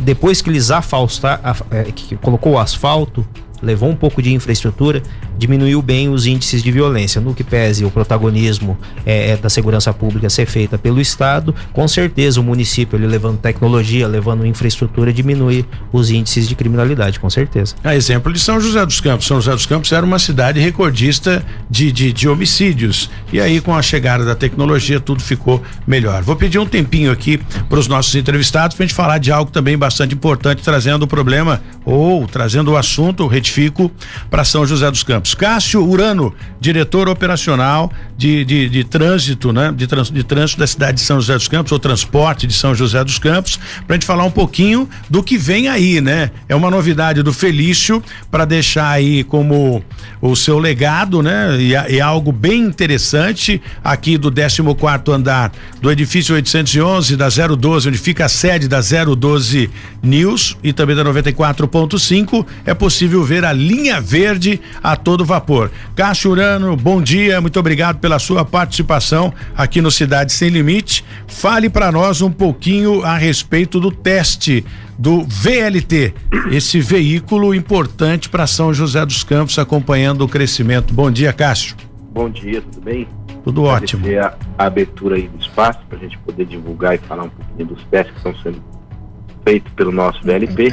Depois 0.00 0.42
que 0.42 0.50
eles 0.50 0.70
afaustaram 0.70 1.54
é, 1.70 1.84
que 1.84 2.16
colocou 2.16 2.54
o 2.54 2.58
asfalto 2.58 3.26
levou 3.62 3.88
um 3.88 3.96
pouco 3.96 4.20
de 4.20 4.32
infraestrutura, 4.32 5.02
diminuiu 5.38 5.80
bem 5.82 6.08
os 6.08 6.26
índices 6.26 6.62
de 6.62 6.70
violência. 6.70 7.20
No 7.20 7.34
que 7.34 7.44
pese 7.44 7.84
o 7.84 7.90
protagonismo 7.90 8.78
é, 9.04 9.30
é, 9.30 9.36
da 9.36 9.48
segurança 9.48 9.92
pública 9.92 10.28
ser 10.30 10.46
feita 10.46 10.78
pelo 10.78 11.00
Estado, 11.00 11.54
com 11.72 11.86
certeza 11.86 12.40
o 12.40 12.44
município, 12.44 12.96
ele 12.96 13.06
levando 13.06 13.38
tecnologia, 13.38 14.06
levando 14.06 14.46
infraestrutura, 14.46 15.12
diminui 15.12 15.64
os 15.92 16.10
índices 16.10 16.48
de 16.48 16.54
criminalidade, 16.54 17.20
com 17.20 17.28
certeza. 17.30 17.74
A 17.82 17.94
exemplo 17.94 18.32
de 18.32 18.38
São 18.38 18.60
José 18.60 18.84
dos 18.84 19.00
Campos. 19.00 19.26
São 19.26 19.40
José 19.40 19.52
dos 19.52 19.66
Campos 19.66 19.92
era 19.92 20.04
uma 20.04 20.18
cidade 20.18 20.60
recordista 20.60 21.44
de, 21.70 21.90
de, 21.92 22.12
de 22.12 22.28
homicídios. 22.28 23.10
E 23.32 23.40
aí, 23.40 23.60
com 23.60 23.74
a 23.74 23.82
chegada 23.82 24.24
da 24.24 24.34
tecnologia, 24.34 25.00
tudo 25.00 25.22
ficou 25.22 25.62
melhor. 25.86 26.22
Vou 26.22 26.36
pedir 26.36 26.58
um 26.58 26.66
tempinho 26.66 27.10
aqui 27.10 27.38
para 27.68 27.78
os 27.78 27.88
nossos 27.88 28.14
entrevistados 28.14 28.76
para 28.76 28.84
a 28.84 28.86
gente 28.86 28.96
falar 28.96 29.18
de 29.18 29.30
algo 29.30 29.50
também 29.50 29.76
bastante 29.76 30.14
importante, 30.14 30.62
trazendo 30.62 31.02
o 31.02 31.06
problema 31.06 31.60
ou 31.84 32.26
trazendo 32.26 32.72
o 32.72 32.76
assunto, 32.76 33.26
retifico, 33.26 33.90
para 34.30 34.44
São 34.44 34.66
José 34.66 34.90
dos 34.90 35.02
Campos. 35.02 35.25
Cássio 35.34 35.84
Urano, 35.84 36.34
diretor 36.60 37.08
operacional 37.08 37.92
de, 38.16 38.44
de, 38.44 38.68
de 38.68 38.84
trânsito, 38.84 39.52
né? 39.52 39.72
De, 39.76 39.86
trans, 39.86 40.10
de 40.10 40.24
trânsito 40.24 40.60
da 40.60 40.66
cidade 40.66 40.94
de 40.94 41.00
São 41.00 41.20
José 41.20 41.34
dos 41.34 41.48
Campos, 41.48 41.72
ou 41.72 41.78
transporte 41.78 42.46
de 42.46 42.54
São 42.54 42.74
José 42.74 43.02
dos 43.04 43.18
Campos, 43.18 43.58
para 43.86 43.94
a 43.94 43.98
gente 43.98 44.06
falar 44.06 44.24
um 44.24 44.30
pouquinho 44.30 44.88
do 45.08 45.22
que 45.22 45.36
vem 45.36 45.68
aí, 45.68 46.00
né? 46.00 46.30
É 46.48 46.54
uma 46.54 46.70
novidade 46.70 47.22
do 47.22 47.32
Felício 47.32 48.02
para 48.30 48.44
deixar 48.44 48.90
aí 48.90 49.22
como 49.24 49.82
o 50.20 50.34
seu 50.34 50.58
legado, 50.58 51.22
né? 51.22 51.56
E, 51.60 51.94
e 51.94 52.00
algo 52.00 52.32
bem 52.32 52.62
interessante 52.62 53.60
aqui 53.84 54.18
do 54.18 54.30
14 54.30 54.62
quarto 54.78 55.12
andar 55.12 55.52
do 55.80 55.90
edifício 55.90 56.34
811 56.34 57.16
da 57.16 57.28
012, 57.28 57.88
onde 57.88 57.98
fica 57.98 58.26
a 58.26 58.28
sede 58.28 58.68
da 58.68 58.80
012 58.80 59.70
News 60.02 60.56
e 60.62 60.72
também 60.72 60.96
da 60.96 61.04
94.5, 61.04 62.46
é 62.64 62.74
possível 62.74 63.24
ver 63.24 63.44
a 63.44 63.52
linha 63.52 64.00
verde 64.00 64.60
a 64.82 64.96
todo 64.96 65.15
vapor. 65.24 65.70
Cássio 65.94 66.30
Urano, 66.30 66.76
bom 66.76 67.00
dia, 67.00 67.40
muito 67.40 67.58
obrigado 67.58 67.98
pela 67.98 68.18
sua 68.18 68.44
participação 68.44 69.32
aqui 69.56 69.80
no 69.80 69.90
Cidade 69.90 70.32
Sem 70.32 70.48
Limite. 70.48 71.04
Fale 71.26 71.68
para 71.68 71.90
nós 71.90 72.20
um 72.22 72.30
pouquinho 72.30 73.02
a 73.02 73.16
respeito 73.16 73.80
do 73.80 73.90
teste 73.90 74.64
do 74.98 75.24
VLT, 75.24 76.14
esse 76.50 76.80
veículo 76.80 77.54
importante 77.54 78.28
para 78.28 78.46
São 78.46 78.72
José 78.72 79.04
dos 79.04 79.22
Campos, 79.22 79.58
acompanhando 79.58 80.22
o 80.22 80.28
crescimento. 80.28 80.94
Bom 80.94 81.10
dia, 81.10 81.32
Cássio. 81.32 81.76
Bom 82.12 82.30
dia, 82.30 82.62
tudo 82.62 82.80
bem? 82.82 83.06
Tudo 83.44 83.62
ótimo. 83.64 84.06
A, 84.20 84.34
a 84.58 84.66
abertura 84.66 85.16
aí 85.16 85.28
do 85.28 85.38
espaço 85.38 85.78
para 85.88 85.98
a 85.98 86.00
gente 86.00 86.18
poder 86.18 86.46
divulgar 86.46 86.94
e 86.94 86.98
falar 86.98 87.24
um 87.24 87.28
pouquinho 87.28 87.68
dos 87.68 87.84
testes 87.84 88.12
que 88.12 88.18
estão 88.18 88.42
sendo 88.42 88.62
feitos 89.44 89.72
pelo 89.74 89.92
nosso 89.92 90.20
VLP. 90.22 90.72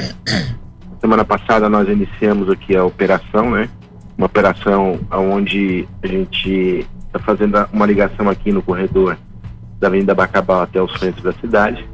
Semana 1.00 1.24
passada 1.24 1.68
nós 1.68 1.88
iniciamos 1.88 2.50
aqui 2.50 2.74
a 2.74 2.82
operação, 2.82 3.50
né? 3.50 3.68
Uma 4.16 4.26
operação 4.26 5.00
onde 5.10 5.88
a 6.02 6.06
gente 6.06 6.86
está 7.06 7.18
fazendo 7.18 7.68
uma 7.72 7.86
ligação 7.86 8.28
aqui 8.28 8.52
no 8.52 8.62
corredor 8.62 9.16
da 9.80 9.88
Avenida 9.88 10.14
Bacabal 10.14 10.62
até 10.62 10.80
o 10.80 10.88
centro 10.98 11.22
da 11.22 11.32
cidade, 11.32 11.88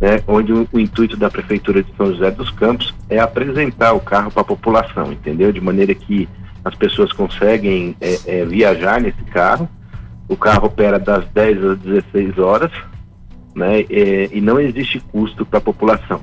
né? 0.00 0.22
Onde 0.26 0.52
o, 0.52 0.68
o 0.72 0.80
intuito 0.80 1.16
da 1.16 1.30
Prefeitura 1.30 1.82
de 1.82 1.94
São 1.96 2.06
José 2.06 2.30
dos 2.30 2.50
Campos 2.50 2.94
é 3.08 3.18
apresentar 3.18 3.92
o 3.92 4.00
carro 4.00 4.30
para 4.30 4.42
a 4.42 4.46
população, 4.46 5.12
entendeu? 5.12 5.52
De 5.52 5.60
maneira 5.60 5.94
que 5.94 6.28
as 6.64 6.74
pessoas 6.74 7.12
conseguem 7.12 7.94
é, 8.00 8.18
é, 8.26 8.44
viajar 8.44 9.00
nesse 9.00 9.22
carro. 9.24 9.68
O 10.28 10.36
carro 10.36 10.66
opera 10.66 10.98
das 10.98 11.26
10 11.28 11.64
às 11.64 11.78
16 11.78 12.38
horas, 12.38 12.72
né? 13.54 13.80
É, 13.90 14.30
e 14.32 14.40
não 14.40 14.58
existe 14.58 14.98
custo 15.12 15.44
para 15.44 15.58
a 15.58 15.62
população 15.62 16.20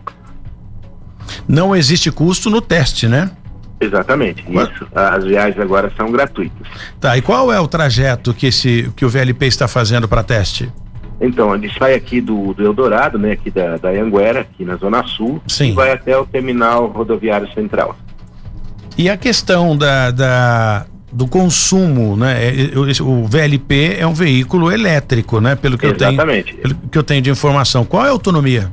não 1.47 1.75
existe 1.75 2.11
custo 2.11 2.49
no 2.49 2.61
teste, 2.61 3.07
né? 3.07 3.31
Exatamente. 3.81 4.45
Isso. 4.47 4.87
As 4.93 5.23
viagens 5.23 5.59
agora 5.59 5.91
são 5.97 6.11
gratuitas. 6.11 6.67
Tá. 6.99 7.17
E 7.17 7.21
qual 7.21 7.51
é 7.51 7.59
o 7.59 7.67
trajeto 7.67 8.33
que 8.33 8.47
esse 8.47 8.91
que 8.95 9.03
o 9.03 9.09
VLP 9.09 9.47
está 9.47 9.67
fazendo 9.67 10.07
para 10.07 10.23
teste? 10.23 10.71
Então, 11.19 11.53
ele 11.53 11.71
sai 11.77 11.93
aqui 11.93 12.21
do, 12.21 12.53
do 12.53 12.63
Eldorado, 12.63 13.19
né, 13.19 13.33
aqui 13.33 13.51
da, 13.51 13.77
da 13.77 13.89
Anguera, 13.89 14.41
aqui 14.41 14.65
na 14.65 14.75
Zona 14.75 15.03
Sul, 15.03 15.41
Sim. 15.47 15.69
e 15.69 15.71
vai 15.71 15.91
até 15.91 16.17
o 16.17 16.25
terminal 16.25 16.87
rodoviário 16.87 17.51
central. 17.53 17.95
E 18.97 19.07
a 19.07 19.15
questão 19.15 19.77
da, 19.77 20.09
da 20.09 20.85
do 21.11 21.27
consumo, 21.27 22.15
né? 22.15 22.37
É, 22.47 22.79
o 23.01 23.25
VLP 23.25 23.97
é 23.99 24.07
um 24.07 24.13
veículo 24.13 24.71
elétrico, 24.71 25.39
né? 25.39 25.55
Pelo 25.55 25.77
que 25.77 25.85
Exatamente. 25.85 26.51
eu 26.51 26.55
tenho, 26.55 26.61
pelo 26.61 26.89
que 26.89 26.97
eu 26.97 27.03
tenho 27.03 27.21
de 27.21 27.29
informação. 27.29 27.83
Qual 27.83 28.05
é 28.05 28.07
a 28.07 28.11
autonomia? 28.11 28.71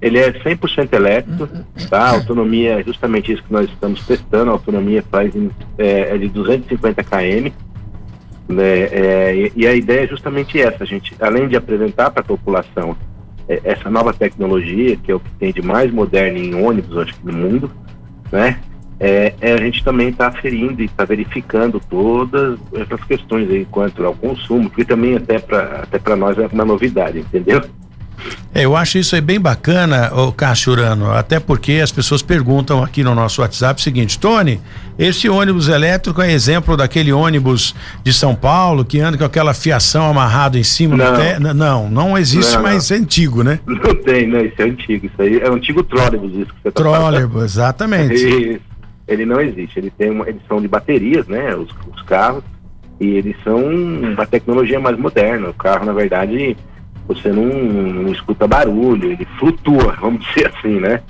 Ele 0.00 0.18
é 0.18 0.30
100% 0.30 0.92
elétrico, 0.92 1.48
tá? 1.88 2.02
A 2.02 2.10
autonomia 2.10 2.80
é 2.80 2.84
justamente 2.84 3.32
isso 3.32 3.42
que 3.42 3.52
nós 3.52 3.68
estamos 3.68 4.04
testando. 4.06 4.50
A 4.50 4.54
autonomia 4.54 5.02
faz 5.10 5.32
é, 5.78 6.14
é 6.14 6.18
de 6.18 6.28
250 6.28 7.02
km. 7.02 7.50
Né? 8.48 8.82
É, 8.92 9.50
e, 9.56 9.66
a 9.66 9.74
ideia 9.74 10.04
é 10.04 10.06
justamente 10.06 10.60
essa, 10.60 10.84
gente, 10.84 11.16
além 11.18 11.48
de 11.48 11.56
apresentar 11.56 12.10
para 12.10 12.20
a 12.20 12.24
população 12.24 12.96
é, 13.48 13.60
essa 13.64 13.90
nova 13.90 14.12
tecnologia, 14.12 14.96
que 14.96 15.10
é 15.10 15.14
o 15.14 15.20
que 15.20 15.30
tem 15.38 15.52
de 15.52 15.62
mais 15.62 15.90
moderno 15.92 16.38
em 16.38 16.54
ônibus, 16.54 16.96
acho 16.98 17.14
que 17.14 17.26
no 17.26 17.32
mundo, 17.32 17.70
né? 18.30 18.60
É, 18.98 19.34
é 19.40 19.52
a 19.52 19.58
gente 19.58 19.84
também 19.84 20.08
está 20.08 20.28
aferindo 20.28 20.80
e 20.80 20.86
está 20.86 21.04
verificando 21.04 21.78
todas 21.80 22.58
essas 22.72 23.02
questões 23.04 23.50
aí 23.50 23.66
quanto 23.70 24.04
ao 24.04 24.14
consumo, 24.14 24.70
que 24.70 24.84
também 24.84 25.16
até 25.16 25.38
para 25.38 25.82
até 25.82 26.16
nós 26.16 26.38
é 26.38 26.46
uma 26.46 26.64
novidade, 26.64 27.18
entendeu? 27.18 27.62
É, 28.54 28.64
eu 28.64 28.76
acho 28.76 28.98
isso 28.98 29.14
aí 29.14 29.20
bem 29.20 29.38
bacana, 29.38 30.12
o 30.14 30.32
Cássio 30.32 30.72
Urano, 30.72 31.10
até 31.10 31.38
porque 31.38 31.72
as 31.82 31.92
pessoas 31.92 32.22
perguntam 32.22 32.82
aqui 32.82 33.02
no 33.02 33.14
nosso 33.14 33.42
WhatsApp 33.42 33.80
o 33.80 33.82
seguinte, 33.82 34.18
Tony, 34.18 34.60
esse 34.98 35.28
ônibus 35.28 35.68
elétrico 35.68 36.22
é 36.22 36.32
exemplo 36.32 36.76
daquele 36.76 37.12
ônibus 37.12 37.74
de 38.02 38.12
São 38.12 38.34
Paulo 38.34 38.84
que 38.84 38.98
anda 38.98 39.18
com 39.18 39.24
aquela 39.24 39.52
fiação 39.52 40.08
amarrado 40.08 40.56
em 40.56 40.62
cima 40.62 40.96
não. 40.96 41.14
Te... 41.14 41.54
Não, 41.54 41.90
não 41.90 42.18
existe, 42.18 42.54
não, 42.54 42.62
mas 42.62 42.90
não. 42.90 42.96
é 42.96 43.00
antigo, 43.00 43.42
né? 43.42 43.60
Não 43.66 43.94
tem, 43.94 44.26
não, 44.26 44.40
isso 44.40 44.54
é 44.58 44.64
antigo, 44.64 45.06
isso 45.06 45.22
aí 45.22 45.38
é 45.38 45.50
o 45.50 45.54
antigo 45.54 45.82
trólebus 45.82 46.32
isso 46.32 46.46
que 46.46 46.62
você 46.62 46.70
tá 46.70 46.82
Trólebus, 46.82 47.42
exatamente. 47.42 48.14
Isso. 48.26 48.60
ele 49.06 49.24
não 49.24 49.40
existe. 49.40 49.78
Ele 49.78 49.90
tem 49.90 50.10
uma, 50.10 50.28
eles 50.28 50.40
são 50.48 50.60
de 50.60 50.68
baterias, 50.68 51.26
né? 51.26 51.54
Os, 51.54 51.68
os 51.94 52.02
carros 52.02 52.42
e 53.00 53.08
eles 53.08 53.36
são 53.44 53.62
uma 53.64 54.26
tecnologia 54.26 54.80
mais 54.80 54.98
moderna. 54.98 55.50
O 55.50 55.54
carro, 55.54 55.84
na 55.84 55.92
verdade, 55.92 56.56
você 57.06 57.30
não, 57.30 57.44
não 57.44 58.12
escuta 58.12 58.46
barulho, 58.46 59.12
ele 59.12 59.26
flutua, 59.38 59.96
vamos 60.00 60.24
dizer 60.26 60.52
assim, 60.54 60.80
né? 60.80 61.00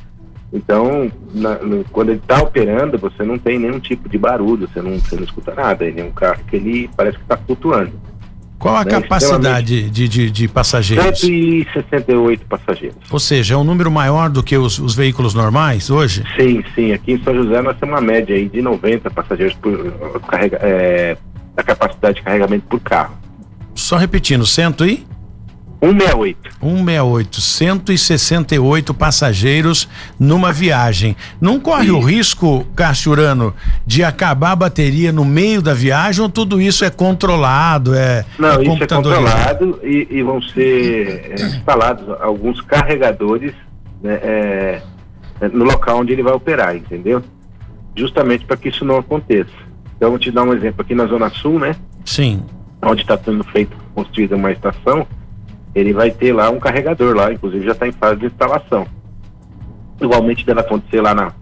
Então, 0.52 1.10
na, 1.34 1.54
no, 1.58 1.84
quando 1.84 2.10
ele 2.10 2.20
está 2.20 2.40
operando, 2.40 2.96
você 2.96 3.24
não 3.24 3.36
tem 3.36 3.58
nenhum 3.58 3.80
tipo 3.80 4.08
de 4.08 4.16
barulho, 4.16 4.68
você 4.68 4.80
não, 4.80 4.98
você 4.98 5.16
não 5.16 5.24
escuta 5.24 5.54
nada. 5.54 5.84
Ele 5.84 6.00
é 6.00 6.04
um 6.04 6.12
carro 6.12 6.40
que 6.48 6.56
ele 6.56 6.88
parece 6.96 7.16
que 7.16 7.24
está 7.24 7.36
flutuando. 7.36 7.92
Qual 8.58 8.74
a 8.74 8.84
né? 8.84 8.90
capacidade 8.90 9.90
de, 9.90 10.08
de, 10.08 10.30
de, 10.30 10.48
passageiros? 10.48 11.20
168 11.20 12.46
passageiros. 12.46 12.96
Ou 13.10 13.18
seja, 13.18 13.54
é 13.54 13.56
um 13.56 13.64
número 13.64 13.90
maior 13.90 14.30
do 14.30 14.42
que 14.42 14.56
os, 14.56 14.78
os, 14.78 14.94
veículos 14.94 15.34
normais 15.34 15.90
hoje? 15.90 16.24
Sim, 16.38 16.64
sim. 16.74 16.92
Aqui 16.92 17.12
em 17.12 17.22
São 17.22 17.34
José 17.34 17.60
nós 17.60 17.76
temos 17.76 17.94
uma 17.94 18.00
média 18.00 18.34
aí 18.34 18.48
de 18.48 18.62
90 18.62 19.10
passageiros 19.10 19.54
por 19.56 20.20
carrega, 20.26 20.58
é, 20.62 21.18
a 21.54 21.62
capacidade 21.62 22.16
de 22.16 22.22
carregamento 22.22 22.64
por 22.66 22.80
carro. 22.80 23.14
Só 23.74 23.98
repetindo, 23.98 24.46
cento 24.46 24.86
e? 24.86 25.06
168. 25.80 26.56
168, 26.60 27.40
168 27.40 28.94
passageiros 28.94 29.88
numa 30.18 30.52
viagem. 30.52 31.16
Não 31.40 31.60
corre 31.60 31.90
o 31.90 32.00
risco, 32.00 32.66
Cássio 32.74 33.12
Urano, 33.12 33.54
de 33.86 34.02
acabar 34.02 34.52
a 34.52 34.56
bateria 34.56 35.12
no 35.12 35.24
meio 35.24 35.60
da 35.60 35.74
viagem 35.74 36.22
ou 36.22 36.28
tudo 36.28 36.60
isso 36.60 36.84
é 36.84 36.90
controlado? 36.90 37.94
É, 37.94 38.24
Não, 38.38 38.60
é 38.60 38.62
isso 38.62 38.82
é 38.82 38.86
controlado 38.86 39.80
e, 39.82 40.08
e, 40.10 40.22
vão 40.22 40.40
ser 40.40 41.34
é, 41.38 41.42
instalados 41.42 42.08
alguns 42.20 42.60
carregadores 42.62 43.52
né, 44.02 44.14
é, 44.22 44.82
é, 45.40 45.48
no 45.48 45.64
local 45.64 46.00
onde 46.00 46.12
ele 46.12 46.22
vai 46.22 46.32
operar, 46.32 46.74
entendeu? 46.74 47.22
Justamente 47.94 48.44
para 48.44 48.56
que 48.56 48.68
isso 48.68 48.84
não 48.84 48.96
aconteça. 48.96 49.66
Então, 49.96 50.10
vou 50.10 50.18
te 50.18 50.30
dar 50.30 50.42
um 50.42 50.52
exemplo 50.52 50.82
aqui 50.82 50.94
na 50.94 51.06
Zona 51.06 51.30
Sul, 51.30 51.58
né? 51.58 51.74
Sim. 52.04 52.42
Onde 52.82 53.00
está 53.02 53.16
sendo 53.16 53.42
feito, 53.44 53.74
construída 53.94 54.36
uma 54.36 54.52
estação 54.52 55.06
ele 55.76 55.92
vai 55.92 56.10
ter 56.10 56.32
lá 56.32 56.48
um 56.48 56.58
carregador 56.58 57.14
lá, 57.14 57.30
inclusive 57.30 57.66
já 57.66 57.72
está 57.72 57.86
em 57.86 57.92
fase 57.92 58.20
de 58.20 58.26
instalação. 58.26 58.86
Igualmente 60.00 60.46
deve 60.46 60.60
acontecer 60.60 61.02
lá 61.02 61.14
na, 61.14 61.32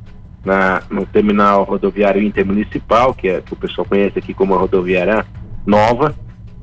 na, 0.45 0.83
no 0.91 1.07
terminal 1.07 1.63
rodoviário 1.63 2.21
intermunicipal, 2.21 3.15
que, 3.15 3.29
é, 3.29 3.41
que 3.41 3.53
o 3.53 3.57
pessoal 3.57 3.87
conhece 3.87 4.19
aqui 4.19 4.35
como 4.35 4.55
a 4.55 4.59
rodoviária 4.59 5.25
nova, 5.65 6.13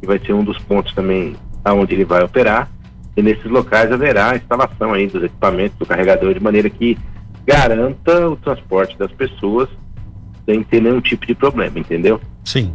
que 0.02 0.06
vai 0.06 0.20
ser 0.20 0.34
um 0.34 0.44
dos 0.44 0.58
pontos 0.58 0.94
também 0.94 1.38
aonde 1.64 1.94
ele 1.94 2.04
vai 2.04 2.22
operar. 2.22 2.70
E 3.16 3.22
nesses 3.22 3.46
locais 3.46 3.90
haverá 3.90 4.32
a 4.32 4.36
instalação 4.36 4.94
aí 4.94 5.08
dos 5.08 5.24
equipamentos 5.24 5.78
do 5.78 5.86
carregador 5.86 6.34
de 6.34 6.42
maneira 6.42 6.70
que 6.70 6.98
garanta 7.46 8.28
o 8.28 8.36
transporte 8.36 8.98
das 8.98 9.12
pessoas 9.14 9.70
sem 10.46 10.62
ter 10.62 10.82
nenhum 10.82 11.00
tipo 11.00 11.26
de 11.26 11.34
problema, 11.34 11.80
entendeu? 11.80 12.20
Sim. 12.44 12.74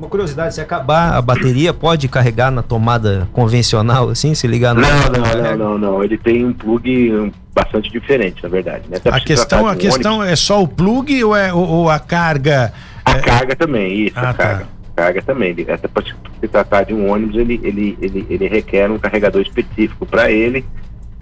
Uma 0.00 0.08
curiosidade, 0.08 0.54
se 0.54 0.62
acabar 0.62 1.12
a 1.12 1.20
bateria, 1.20 1.74
pode 1.74 2.08
carregar 2.08 2.50
na 2.50 2.62
tomada 2.62 3.28
convencional, 3.34 4.08
assim, 4.08 4.34
se 4.34 4.46
ligar 4.46 4.74
no. 4.74 4.80
Não, 4.80 4.88
não, 4.88 5.42
não, 5.42 5.56
não, 5.58 5.78
não. 5.78 6.02
Ele 6.02 6.16
tem 6.16 6.42
um 6.42 6.54
plug 6.54 7.30
bastante 7.54 7.90
diferente, 7.90 8.42
na 8.42 8.48
verdade. 8.48 8.84
Né? 8.88 8.96
A 9.04 9.20
questão, 9.20 9.66
a 9.66 9.76
questão 9.76 10.22
é 10.24 10.34
só 10.34 10.62
o 10.62 10.66
plug 10.66 11.22
ou, 11.22 11.36
é, 11.36 11.52
ou, 11.52 11.68
ou 11.68 11.90
a 11.90 11.98
carga? 11.98 12.72
A 13.04 13.12
é... 13.12 13.20
carga 13.20 13.54
também, 13.54 14.06
isso, 14.06 14.18
ah, 14.18 14.30
a 14.30 14.32
carga. 14.32 14.64
Tá. 14.64 14.68
Carga 14.96 15.22
também. 15.22 15.50
Até 15.68 15.86
para 15.86 16.02
se 16.02 16.48
tratar 16.48 16.84
de 16.84 16.94
um 16.94 17.10
ônibus, 17.10 17.36
ele, 17.36 17.60
ele, 17.62 17.98
ele, 18.00 18.26
ele 18.30 18.48
requer 18.48 18.90
um 18.90 18.98
carregador 18.98 19.42
específico 19.42 20.06
para 20.06 20.30
ele 20.30 20.62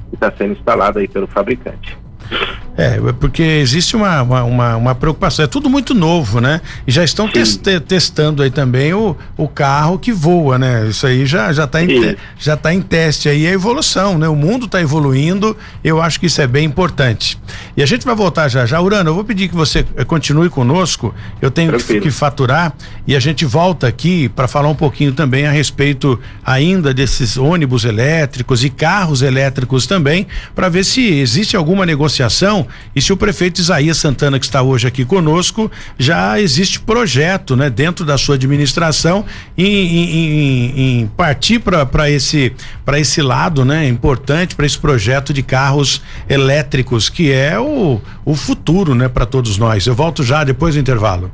que 0.09 0.15
está 0.15 0.31
sendo 0.31 0.53
instalado 0.53 1.01
aí 1.01 1.09
pelo 1.09 1.27
fabricante. 1.27 1.99
É, 2.79 2.97
porque 3.19 3.43
existe 3.43 3.97
uma, 3.97 4.23
uma, 4.23 4.77
uma, 4.77 4.95
preocupação. 4.95 5.45
É 5.45 5.49
tudo 5.49 5.69
muito 5.69 5.95
novo, 5.95 6.41
né? 6.41 6.61
E 6.87 6.93
já 6.93 7.03
estão 7.03 7.29
test, 7.29 7.61
testando 7.89 8.41
aí 8.41 8.53
também 8.53 8.95
o, 8.95 9.17
o 9.37 9.49
carro 9.49 9.99
que 9.99 10.13
voa, 10.13 10.57
né? 10.59 10.87
Isso 10.87 11.05
aí 11.05 11.27
já, 11.27 11.53
já, 11.53 11.67
tá 11.67 11.83
em, 11.83 12.17
já 12.39 12.57
tá 12.57 12.73
em 12.73 12.81
teste 12.81 13.29
aí 13.29 13.49
a 13.49 13.51
evolução, 13.51 14.17
né? 14.17 14.29
O 14.29 14.37
mundo 14.37 14.67
está 14.67 14.81
evoluindo, 14.81 15.57
eu 15.83 16.01
acho 16.01 16.21
que 16.21 16.27
isso 16.27 16.41
é 16.41 16.47
bem 16.47 16.65
importante. 16.65 17.37
E 17.77 17.83
a 17.83 17.87
gente 17.87 18.07
vai 18.07 18.15
voltar 18.15 18.47
já 18.47 18.65
já. 18.65 18.81
Urano, 18.81 19.11
eu 19.11 19.15
vou 19.15 19.25
pedir 19.25 19.49
que 19.49 19.57
você 19.57 19.85
eh, 19.97 20.05
continue 20.05 20.49
conosco. 20.49 21.13
Eu 21.43 21.51
tenho 21.51 21.77
que, 21.77 22.01
que 22.01 22.11
faturar 22.13 22.73
e 23.09 23.17
a 23.17 23.21
gente 23.21 23.45
volta 23.45 23.89
aqui 23.89 24.29
para 24.29 24.47
falar 24.47 24.69
um 24.69 24.77
pouquinho 24.77 25.13
também 25.13 25.49
a 25.49 25.51
respeito 25.51 26.17
ainda 26.47 26.95
desses 26.95 27.37
ônibus 27.37 27.85
elétricos 27.85 28.63
e 28.63 28.71
carros 28.71 29.21
elétricos 29.21 29.85
também, 29.85 30.29
para 30.55 30.69
ver 30.69 30.85
se 30.85 31.05
existe 31.19 31.57
alguma 31.57 31.85
negociação 31.85 32.18
e 32.95 33.03
se 33.03 33.13
o 33.13 33.17
prefeito 33.17 33.61
Isaías 33.61 33.97
Santana, 33.97 34.39
que 34.39 34.45
está 34.45 34.63
hoje 34.63 34.87
aqui 34.87 35.05
conosco, 35.05 35.71
já 35.99 36.41
existe 36.41 36.81
projeto, 36.81 37.57
né, 37.57 37.71
dentro 37.71 38.05
da 38.05 38.19
sua 38.19 38.35
administração 38.35 39.25
em, 39.57 39.67
em, 39.67 40.11
em, 40.11 41.01
em 41.01 41.07
partir 41.07 41.59
para 41.61 42.11
esse 42.11 42.53
para 42.85 42.99
esse 42.99 43.21
lado, 43.21 43.65
né, 43.65 43.87
importante 43.87 44.57
para 44.57 44.67
esse 44.67 44.79
projeto 44.79 45.33
de 45.33 45.43
carros 45.43 46.03
elétricos 46.29 47.09
que 47.09 47.31
é 47.31 47.59
o, 47.59 48.01
o 48.25 48.35
futuro, 48.35 48.95
né, 48.95 49.09
para 49.09 49.27
todos 49.27 49.59
nós. 49.59 49.87
Eu 49.87 49.95
volto 49.95 50.23
já 50.23 50.45
depois 50.45 50.75
do 50.75 50.81
intervalo 50.81 51.31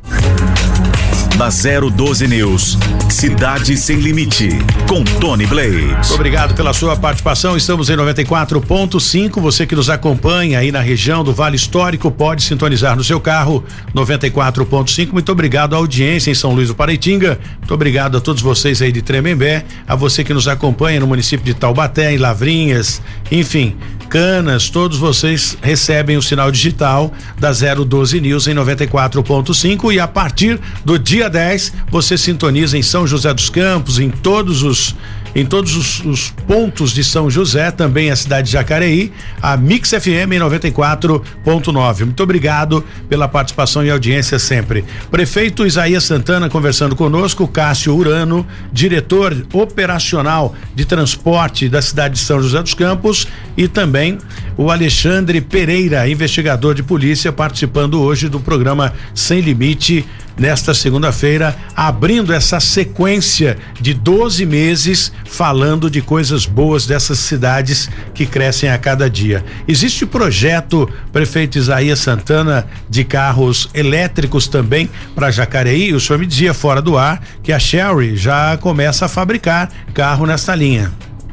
da 1.37 1.49
012 1.49 2.29
News. 2.29 2.79
Cidade 3.11 3.77
Sem 3.77 3.97
Limite, 3.97 4.49
com 4.89 5.03
Tony 5.21 5.47
Blades. 5.47 6.11
Obrigado 6.13 6.55
pela 6.55 6.73
sua 6.73 6.97
participação. 6.97 7.57
Estamos 7.57 7.91
em 7.91 7.97
94.5. 7.97 9.41
Você 9.41 9.67
que 9.67 9.75
nos 9.75 9.91
acompanha 9.91 10.61
aí 10.61 10.71
na 10.71 10.81
região 10.81 11.25
do 11.25 11.33
Vale 11.33 11.57
Histórico 11.57 12.11
pode 12.11 12.43
sintonizar 12.43 12.97
no 12.97 13.03
seu 13.03 13.21
carro 13.21 13.65
94.5. 13.95 15.13
Muito 15.13 15.33
obrigado 15.33 15.75
à 15.75 15.79
audiência 15.79 16.31
em 16.31 16.35
São 16.35 16.55
Luís 16.55 16.69
do 16.69 16.75
Paraitinga. 16.75 17.39
Muito 17.59 17.75
obrigado 17.75 18.17
a 18.17 18.21
todos 18.21 18.41
vocês 18.41 18.81
aí 18.81 18.93
de 18.93 19.03
Tremembé, 19.03 19.65
a 19.87 19.97
você 19.97 20.23
que 20.23 20.35
nos 20.35 20.47
acompanha 20.47 21.01
no 21.01 21.07
município 21.07 21.45
de 21.45 21.55
Taubaté, 21.55 22.13
em 22.13 22.19
Lavrinhas, 22.19 23.03
enfim, 23.31 23.77
Canas, 24.15 24.71
todos 24.71 24.97
vocês 24.99 25.59
recebem 25.61 26.17
o 26.17 26.23
sinal 26.23 26.51
digital 26.51 27.13
da 27.39 27.51
012 27.53 28.21
News 28.21 28.47
em 28.47 28.55
94.5 28.55 29.93
e 29.93 29.99
a 29.99 30.07
partir 30.07 30.61
do 30.85 30.99
dia 30.99 31.24
10 31.29 31.73
você 31.91 32.17
sintoniza 32.17 32.77
em 32.77 32.83
São 32.83 33.07
José 33.07 33.33
dos 33.33 33.51
Campos, 33.51 33.99
em 33.99 34.11
todos 34.11 34.63
os 34.63 34.95
em 35.35 35.45
todos 35.45 35.77
os, 35.77 36.05
os, 36.05 36.31
pontos 36.47 36.93
de 36.93 37.03
São 37.03 37.29
José, 37.29 37.71
também 37.71 38.11
a 38.11 38.17
cidade 38.17 38.47
de 38.47 38.53
Jacareí, 38.53 39.13
a 39.43 39.57
Mix 39.57 39.91
FM 39.91 40.39
94.9. 40.39 42.05
Muito 42.05 42.23
obrigado 42.23 42.85
pela 43.09 43.27
participação 43.27 43.85
e 43.85 43.91
audiência 43.91 44.39
sempre. 44.39 44.85
Prefeito 45.11 45.67
Isaías 45.67 46.05
Santana 46.05 46.49
conversando 46.49 46.95
conosco, 46.95 47.49
Cássio 47.49 47.95
Urano, 47.97 48.47
diretor 48.73 49.35
operacional 49.53 50.55
de 50.75 50.85
transporte 50.85 51.69
da 51.69 51.83
cidade 51.83 52.15
de 52.15 52.21
São 52.21 52.41
José 52.41 52.63
dos 52.63 52.75
Campos 52.75 53.27
e 53.57 53.67
também 53.67 54.19
o 54.57 54.71
Alexandre 54.71 55.41
Pereira, 55.41 56.09
investigador 56.09 56.75
de 56.75 56.83
polícia, 56.83 57.33
participando 57.33 58.01
hoje 58.01 58.29
do 58.29 58.39
programa 58.39 58.93
Sem 59.15 59.41
Limite 59.41 60.05
nesta 60.39 60.75
segunda-feira, 60.75 61.57
abrindo 61.77 62.33
essa 62.33 62.59
sequência 62.61 63.57
de 63.81 63.95
12 63.95 64.45
meses 64.47 65.13
falando 65.25 65.91
de 65.91 66.01
coisas 66.01 66.47
boas 66.47 66.87
dessas 66.87 67.19
cidades 67.19 67.89
que 68.13 68.27
crescem 68.27 68.71
a 68.71 68.79
cada 68.79 69.09
dia. 69.09 69.45
Existe 69.67 70.07
projeto, 70.07 70.89
prefeito 71.13 71.59
Isaías 71.59 71.99
Santana, 71.99 72.67
de 72.89 73.05
carros 73.05 73.69
elétricos 73.75 74.47
também 74.47 74.89
para 75.15 75.31
Jacareí. 75.31 75.93
O 75.93 76.01
senhor 76.01 76.19
me 76.19 76.27
dizia 76.27 76.55
fora 76.55 76.81
do 76.81 76.97
ar 76.97 77.23
que 77.43 77.53
a 77.53 77.59
Sherry 77.59 78.17
já 78.17 78.57
começa 78.59 79.07
a 79.07 79.09
fabricar 79.09 79.71
carro 79.93 80.27
nesta 80.27 80.55
linha. 80.55 80.93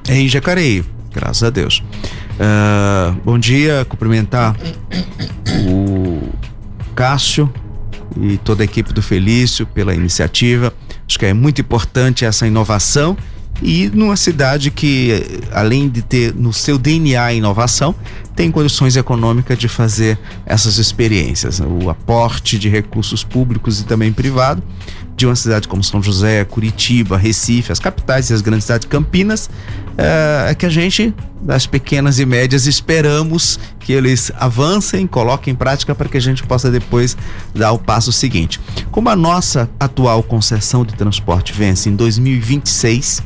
Em 0.10 0.27
Jacareí, 0.27 0.84
graças 1.13 1.43
a 1.43 1.49
Deus. 1.49 1.84
Uh, 2.39 3.13
bom 3.23 3.38
dia, 3.38 3.86
cumprimentar 3.88 4.56
o 5.67 6.30
Cássio, 6.95 7.51
e 8.19 8.38
toda 8.38 8.63
a 8.63 8.65
equipe 8.65 8.91
do 8.93 9.01
Felício 9.01 9.65
pela 9.65 9.93
iniciativa. 9.93 10.73
Acho 11.08 11.19
que 11.19 11.25
é 11.25 11.34
muito 11.34 11.62
importante 11.62 12.25
essa 12.25 12.47
inovação 12.47 13.17
e 13.62 13.89
numa 13.93 14.15
cidade 14.15 14.71
que, 14.71 15.41
além 15.52 15.88
de 15.88 16.02
ter 16.02 16.34
no 16.34 16.52
seu 16.52 16.78
DNA 16.78 17.34
inovação, 17.34 17.95
tem 18.36 18.50
condições 18.50 18.95
econômicas 18.95 19.58
de 19.58 19.67
fazer 19.67 20.17
essas 20.45 20.78
experiências. 20.78 21.60
O 21.60 21.89
aporte 21.89 22.58
de 22.58 22.69
recursos 22.69 23.24
públicos 23.24 23.80
e 23.80 23.86
também 23.86 24.12
privado 24.12 24.63
de 25.15 25.28
uma 25.28 25.36
cidade 25.36 25.67
como 25.67 25.84
São 25.84 26.02
José, 26.02 26.43
Curitiba, 26.45 27.17
Recife, 27.17 27.71
as 27.71 27.80
capitais 27.80 28.30
e 28.30 28.34
as 28.34 28.41
grandes 28.41 28.65
cidades 28.65 28.88
Campinas, 28.88 29.50
é, 29.95 30.47
é 30.50 30.56
que 30.56 30.65
a 30.65 30.69
gente, 30.69 31.13
das 31.39 31.67
pequenas 31.67 32.17
e 32.17 32.26
médias, 32.26 32.65
esperamos 32.65 33.60
que 33.80 33.93
eles 33.93 34.32
avancem, 34.39 35.06
coloquem 35.06 35.54
em 35.54 35.56
prática 35.56 35.93
para 35.93 36.10
que 36.10 36.17
a 36.17 36.21
gente 36.21 36.41
possa 36.43 36.71
depois 36.71 37.15
dar 37.54 37.71
o 37.74 37.78
passo 37.78 38.12
seguinte. 38.12 38.60
Como 38.89 39.10
a 39.10 39.15
nossa 39.15 39.69
atual 39.80 40.24
concessão 40.24 40.84
de 40.84 40.95
transporte 40.95 41.54
vence 41.54 41.89
em 41.89 41.95
2026, 41.95 43.21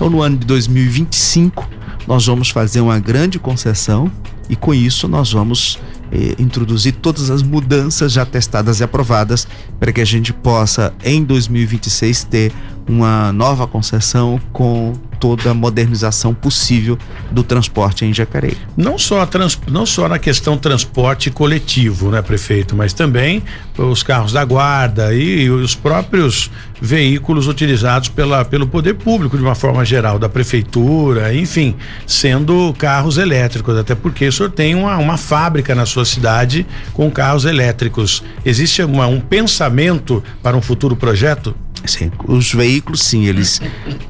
então 0.00 0.08
no 0.08 0.22
ano 0.22 0.38
de 0.38 0.46
2025 0.46 1.68
nós 2.06 2.24
vamos 2.24 2.48
fazer 2.48 2.80
uma 2.80 2.98
grande 2.98 3.38
concessão 3.38 4.10
e 4.48 4.56
com 4.56 4.72
isso 4.72 5.06
nós 5.06 5.30
vamos 5.30 5.78
eh, 6.10 6.34
introduzir 6.38 6.94
todas 6.94 7.28
as 7.28 7.42
mudanças 7.42 8.10
já 8.10 8.24
testadas 8.24 8.80
e 8.80 8.82
aprovadas 8.82 9.46
para 9.78 9.92
que 9.92 10.00
a 10.00 10.04
gente 10.06 10.32
possa, 10.32 10.94
em 11.04 11.22
2026, 11.22 12.24
ter 12.24 12.50
uma 12.88 13.30
nova 13.30 13.66
concessão 13.66 14.40
com 14.54 14.94
toda 15.20 15.50
a 15.50 15.54
modernização 15.54 16.34
possível 16.34 16.98
do 17.30 17.44
transporte 17.44 18.04
em 18.04 18.12
Jacareí. 18.12 18.56
Não 18.76 18.98
só, 18.98 19.24
trans, 19.26 19.60
não 19.70 19.84
só 19.84 20.08
na 20.08 20.18
questão 20.18 20.56
transporte 20.56 21.30
coletivo, 21.30 22.10
né, 22.10 22.22
prefeito, 22.22 22.74
mas 22.74 22.94
também 22.94 23.42
os 23.76 24.02
carros 24.02 24.32
da 24.32 24.44
guarda 24.44 25.14
e, 25.14 25.42
e 25.42 25.50
os 25.50 25.74
próprios 25.74 26.50
veículos 26.80 27.46
utilizados 27.46 28.08
pela, 28.08 28.44
pelo 28.44 28.66
poder 28.66 28.94
público 28.94 29.36
de 29.36 29.42
uma 29.42 29.54
forma 29.54 29.84
geral, 29.84 30.18
da 30.18 30.28
prefeitura, 30.28 31.34
enfim, 31.34 31.74
sendo 32.06 32.74
carros 32.78 33.18
elétricos, 33.18 33.76
até 33.76 33.94
porque 33.94 34.26
o 34.26 34.32
senhor 34.32 34.50
tem 34.50 34.74
uma, 34.74 34.96
uma 34.96 35.18
fábrica 35.18 35.74
na 35.74 35.84
sua 35.84 36.06
cidade 36.06 36.66
com 36.94 37.10
carros 37.10 37.44
elétricos. 37.44 38.22
Existe 38.44 38.82
uma, 38.82 39.06
um 39.06 39.20
pensamento 39.20 40.24
para 40.42 40.56
um 40.56 40.62
futuro 40.62 40.96
projeto? 40.96 41.54
Sim, 41.84 42.10
os 42.26 42.52
veículos, 42.52 43.02
sim, 43.02 43.24
eles, 43.24 43.60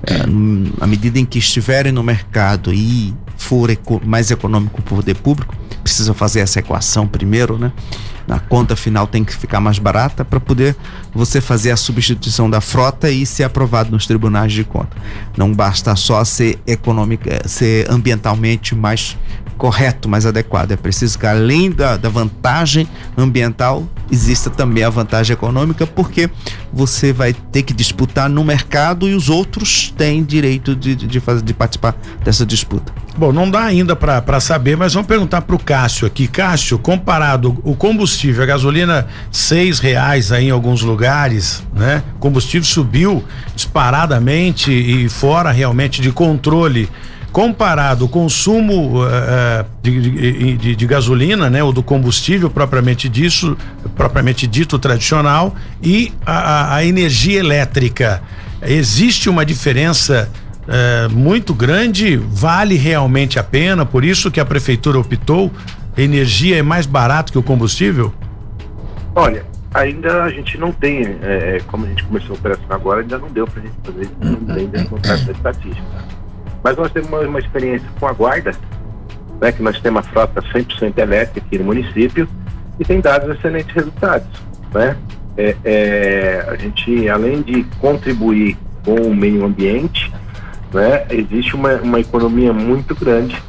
é, 0.02 0.22
à 0.80 0.86
medida 0.86 0.99
em 1.08 1.24
que 1.24 1.38
estiverem 1.38 1.92
no 1.92 2.02
mercado 2.02 2.72
e 2.72 3.14
for 3.36 3.70
mais 4.04 4.30
econômico 4.30 4.80
o 4.80 4.82
poder 4.82 5.14
público, 5.14 5.54
precisa 5.82 6.12
fazer 6.12 6.40
essa 6.40 6.58
equação 6.58 7.06
primeiro, 7.06 7.58
né? 7.58 7.72
Na 8.30 8.38
conta 8.38 8.76
final 8.76 9.08
tem 9.08 9.24
que 9.24 9.34
ficar 9.34 9.58
mais 9.58 9.80
barata 9.80 10.24
para 10.24 10.38
poder 10.38 10.76
você 11.12 11.40
fazer 11.40 11.72
a 11.72 11.76
substituição 11.76 12.48
da 12.48 12.60
frota 12.60 13.10
e 13.10 13.26
ser 13.26 13.42
aprovado 13.42 13.90
nos 13.90 14.06
tribunais 14.06 14.52
de 14.52 14.62
conta. 14.62 14.96
Não 15.36 15.52
basta 15.52 15.96
só 15.96 16.24
ser 16.24 16.56
econômica, 16.64 17.42
ser 17.48 17.90
ambientalmente 17.90 18.72
mais 18.72 19.18
correto, 19.58 20.08
mais 20.08 20.24
adequado. 20.24 20.70
É 20.70 20.76
preciso 20.76 21.18
que 21.18 21.26
além 21.26 21.72
da, 21.72 21.96
da 21.96 22.08
vantagem 22.08 22.88
ambiental, 23.18 23.84
exista 24.10 24.48
também 24.48 24.84
a 24.84 24.88
vantagem 24.88 25.34
econômica, 25.34 25.86
porque 25.86 26.30
você 26.72 27.12
vai 27.12 27.34
ter 27.34 27.62
que 27.62 27.74
disputar 27.74 28.30
no 28.30 28.42
mercado 28.42 29.08
e 29.08 29.14
os 29.14 29.28
outros 29.28 29.92
têm 29.98 30.24
direito 30.24 30.74
de, 30.74 30.94
de, 30.94 31.20
fazer, 31.20 31.42
de 31.42 31.52
participar 31.52 31.94
dessa 32.24 32.46
disputa. 32.46 32.92
Bom, 33.18 33.32
não 33.32 33.50
dá 33.50 33.64
ainda 33.64 33.94
para 33.94 34.40
saber, 34.40 34.78
mas 34.78 34.94
vamos 34.94 35.06
perguntar 35.06 35.42
para 35.42 35.54
o 35.54 35.58
Cássio 35.58 36.06
aqui. 36.06 36.26
Cássio, 36.26 36.78
comparado 36.78 37.58
o 37.62 37.76
combustível, 37.76 38.19
a 38.28 38.46
gasolina 38.46 39.06
seis 39.30 39.78
reais 39.78 40.32
aí 40.32 40.48
em 40.48 40.50
alguns 40.50 40.82
lugares, 40.82 41.62
né? 41.74 42.02
O 42.16 42.18
combustível 42.18 42.66
subiu 42.66 43.24
disparadamente 43.54 44.70
e 44.70 45.08
fora 45.08 45.50
realmente 45.50 46.02
de 46.02 46.12
controle 46.12 46.88
comparado 47.32 48.06
o 48.06 48.08
consumo 48.08 49.04
uh, 49.04 49.64
de, 49.82 50.00
de, 50.00 50.56
de, 50.56 50.76
de, 50.76 50.86
gasolina, 50.86 51.48
né, 51.48 51.62
ou 51.62 51.72
do 51.72 51.82
combustível 51.82 52.50
propriamente 52.50 53.08
disso, 53.08 53.56
propriamente 53.96 54.46
dito 54.46 54.78
tradicional, 54.78 55.54
e 55.82 56.12
a, 56.26 56.74
a 56.74 56.84
energia 56.84 57.38
elétrica, 57.38 58.22
existe 58.62 59.30
uma 59.30 59.44
diferença 59.44 60.28
uh, 60.66 61.10
muito 61.10 61.54
grande? 61.54 62.16
Vale 62.16 62.76
realmente 62.76 63.38
a 63.38 63.44
pena? 63.44 63.86
Por 63.86 64.04
isso 64.04 64.30
que 64.30 64.40
a 64.40 64.44
prefeitura 64.44 64.98
optou? 64.98 65.52
Energia 65.96 66.58
é 66.58 66.62
mais 66.62 66.86
barato 66.86 67.32
que 67.32 67.38
o 67.38 67.42
combustível? 67.42 68.12
Olha, 69.14 69.44
ainda 69.74 70.24
a 70.24 70.30
gente 70.30 70.56
não 70.56 70.72
tem, 70.72 71.02
é, 71.22 71.60
como 71.66 71.84
a 71.84 71.88
gente 71.88 72.04
começou 72.04 72.36
a 72.36 72.38
operação 72.38 72.66
agora, 72.70 73.00
ainda 73.00 73.18
não 73.18 73.28
deu 73.28 73.46
para 73.46 73.60
a 73.60 73.66
gente 73.66 73.76
fazer, 73.84 74.10
não 74.20 74.36
tem 74.54 74.70
estatística 75.32 76.20
mas 76.62 76.76
nós 76.76 76.90
temos 76.92 77.08
uma, 77.08 77.20
uma 77.20 77.38
experiência 77.38 77.88
com 77.98 78.06
a 78.06 78.12
guarda, 78.12 78.52
né, 79.40 79.52
que 79.52 79.62
nós 79.62 79.80
temos 79.80 80.02
uma 80.04 80.12
frota 80.12 80.42
100% 80.42 80.98
elétrica 80.98 81.46
aqui 81.46 81.58
no 81.58 81.64
município 81.64 82.28
e 82.78 82.84
tem 82.84 83.00
dado 83.00 83.32
excelentes 83.32 83.74
resultados. 83.74 84.28
Né? 84.72 84.96
É, 85.36 85.56
é, 85.64 86.46
a 86.48 86.56
gente, 86.56 87.08
além 87.08 87.42
de 87.42 87.64
contribuir 87.80 88.56
com 88.84 88.94
o 88.94 89.14
meio 89.14 89.44
ambiente, 89.44 90.12
né, 90.72 91.06
existe 91.10 91.54
uma, 91.54 91.74
uma 91.76 92.00
economia 92.00 92.52
muito 92.52 92.94
grande 92.94 93.40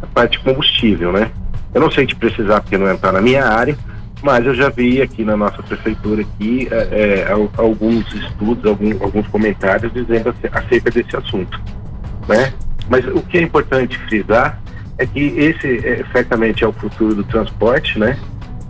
na 0.00 0.06
parte 0.08 0.38
de 0.38 0.44
combustível. 0.44 1.12
Né? 1.12 1.30
Eu 1.74 1.80
não 1.80 1.90
sei 1.90 2.06
te 2.06 2.14
precisar 2.14 2.60
porque 2.60 2.76
não 2.76 2.90
entrar 2.90 3.12
na 3.12 3.20
minha 3.20 3.44
área, 3.44 3.76
mas 4.22 4.44
eu 4.46 4.54
já 4.54 4.68
vi 4.68 5.02
aqui 5.02 5.24
na 5.24 5.36
nossa 5.36 5.62
prefeitura 5.62 6.22
aqui 6.22 6.68
é, 6.70 7.26
é 7.28 7.32
alguns 7.56 8.12
estudos, 8.14 8.64
algum, 8.66 8.92
alguns 9.02 9.26
comentários 9.28 9.92
dizendo 9.92 10.34
acerca 10.52 10.90
desse 10.90 11.16
assunto 11.16 11.60
né? 12.28 12.52
Mas 12.88 13.06
o 13.06 13.22
que 13.22 13.38
é 13.38 13.42
importante 13.42 13.98
frisar 13.98 14.60
é 14.98 15.06
que 15.06 15.20
esse 15.20 15.86
é, 15.86 16.04
certamente 16.12 16.64
é 16.64 16.66
o 16.66 16.72
futuro 16.72 17.14
do 17.14 17.24
transporte, 17.24 17.98
né? 17.98 18.18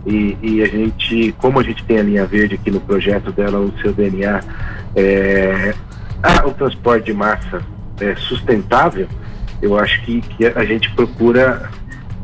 E, 0.05 0.37
e, 0.41 0.61
a 0.61 0.65
gente, 0.65 1.33
como 1.37 1.59
a 1.59 1.63
gente 1.63 1.83
tem 1.85 1.97
a 1.97 2.03
linha 2.03 2.25
verde 2.25 2.55
aqui 2.55 2.69
no 2.69 2.81
projeto 2.81 3.31
dela, 3.31 3.59
o 3.59 3.73
seu 3.81 3.93
DNA, 3.93 4.41
é, 4.95 5.73
o 6.45 6.51
transporte 6.51 7.05
de 7.05 7.13
massa 7.13 7.61
é, 8.01 8.15
sustentável, 8.15 9.07
eu 9.61 9.79
acho 9.79 10.01
que, 10.03 10.21
que 10.21 10.45
a 10.45 10.65
gente 10.65 10.91
procura 10.93 11.69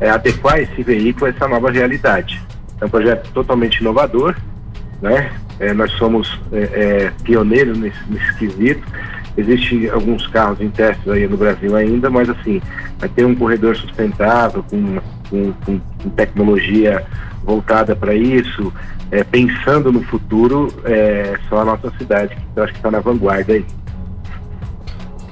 é, 0.00 0.10
adequar 0.10 0.58
esse 0.58 0.82
veículo 0.82 1.26
a 1.26 1.28
essa 1.28 1.46
nova 1.46 1.70
realidade. 1.70 2.42
É 2.80 2.84
um 2.84 2.88
projeto 2.88 3.30
totalmente 3.32 3.80
inovador, 3.80 4.34
né? 5.02 5.30
É, 5.58 5.74
nós 5.74 5.92
somos 5.92 6.40
é, 6.52 6.58
é, 6.58 7.12
pioneiros 7.22 7.76
nesse, 7.78 7.98
nesse 8.08 8.34
quesito 8.38 8.82
Existem 9.36 9.88
alguns 9.88 10.26
carros 10.26 10.60
em 10.60 10.68
testes 10.70 11.06
aí 11.08 11.26
no 11.26 11.36
Brasil 11.36 11.74
ainda, 11.76 12.10
mas 12.10 12.28
assim, 12.28 12.60
vai 12.98 13.08
ter 13.08 13.24
um 13.24 13.34
corredor 13.34 13.76
sustentável, 13.76 14.64
com, 14.68 14.98
com, 15.28 15.52
com 15.64 16.10
tecnologia 16.10 17.04
voltada 17.44 17.94
para 17.94 18.14
isso, 18.14 18.72
é, 19.10 19.22
pensando 19.24 19.92
no 19.92 20.02
futuro, 20.02 20.68
é 20.84 21.38
só 21.48 21.60
a 21.60 21.64
nossa 21.64 21.90
cidade, 21.96 22.34
que 22.34 22.42
eu 22.54 22.64
acho 22.64 22.72
que 22.72 22.78
está 22.78 22.90
na 22.90 23.00
vanguarda 23.00 23.52
aí. 23.52 23.64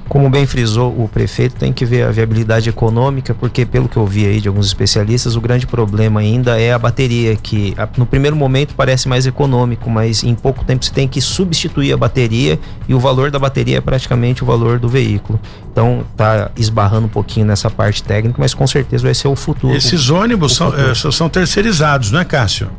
Como 0.09 0.27
bem 0.27 0.47
frisou 0.47 0.89
o 0.89 1.07
prefeito, 1.07 1.55
tem 1.55 1.71
que 1.71 1.85
ver 1.85 2.01
a 2.01 2.09
viabilidade 2.09 2.67
econômica, 2.67 3.35
porque 3.35 3.63
pelo 3.63 3.87
que 3.87 3.95
eu 3.95 4.07
vi 4.07 4.25
aí 4.25 4.41
de 4.41 4.47
alguns 4.47 4.65
especialistas, 4.65 5.35
o 5.35 5.41
grande 5.41 5.67
problema 5.67 6.19
ainda 6.19 6.59
é 6.59 6.73
a 6.73 6.79
bateria, 6.79 7.35
que 7.35 7.75
no 7.95 8.07
primeiro 8.07 8.35
momento 8.35 8.73
parece 8.73 9.07
mais 9.07 9.27
econômico, 9.27 9.87
mas 9.87 10.23
em 10.23 10.33
pouco 10.33 10.65
tempo 10.65 10.83
você 10.83 10.91
tem 10.91 11.07
que 11.07 11.21
substituir 11.21 11.93
a 11.93 11.97
bateria 11.97 12.59
e 12.87 12.95
o 12.95 12.99
valor 12.99 13.29
da 13.29 13.37
bateria 13.37 13.77
é 13.77 13.81
praticamente 13.81 14.41
o 14.41 14.47
valor 14.47 14.79
do 14.79 14.89
veículo. 14.89 15.39
Então 15.71 16.03
tá 16.17 16.49
esbarrando 16.57 17.05
um 17.05 17.09
pouquinho 17.09 17.45
nessa 17.45 17.69
parte 17.69 18.03
técnica, 18.03 18.37
mas 18.39 18.55
com 18.55 18.65
certeza 18.65 19.03
vai 19.03 19.13
ser 19.13 19.27
o 19.27 19.35
futuro. 19.35 19.75
Esses 19.75 20.09
ônibus 20.09 20.55
são, 20.55 20.73
é, 20.73 20.95
são 20.95 21.29
terceirizados, 21.29 22.09
não 22.11 22.19
é, 22.19 22.25
Cássio? 22.25 22.71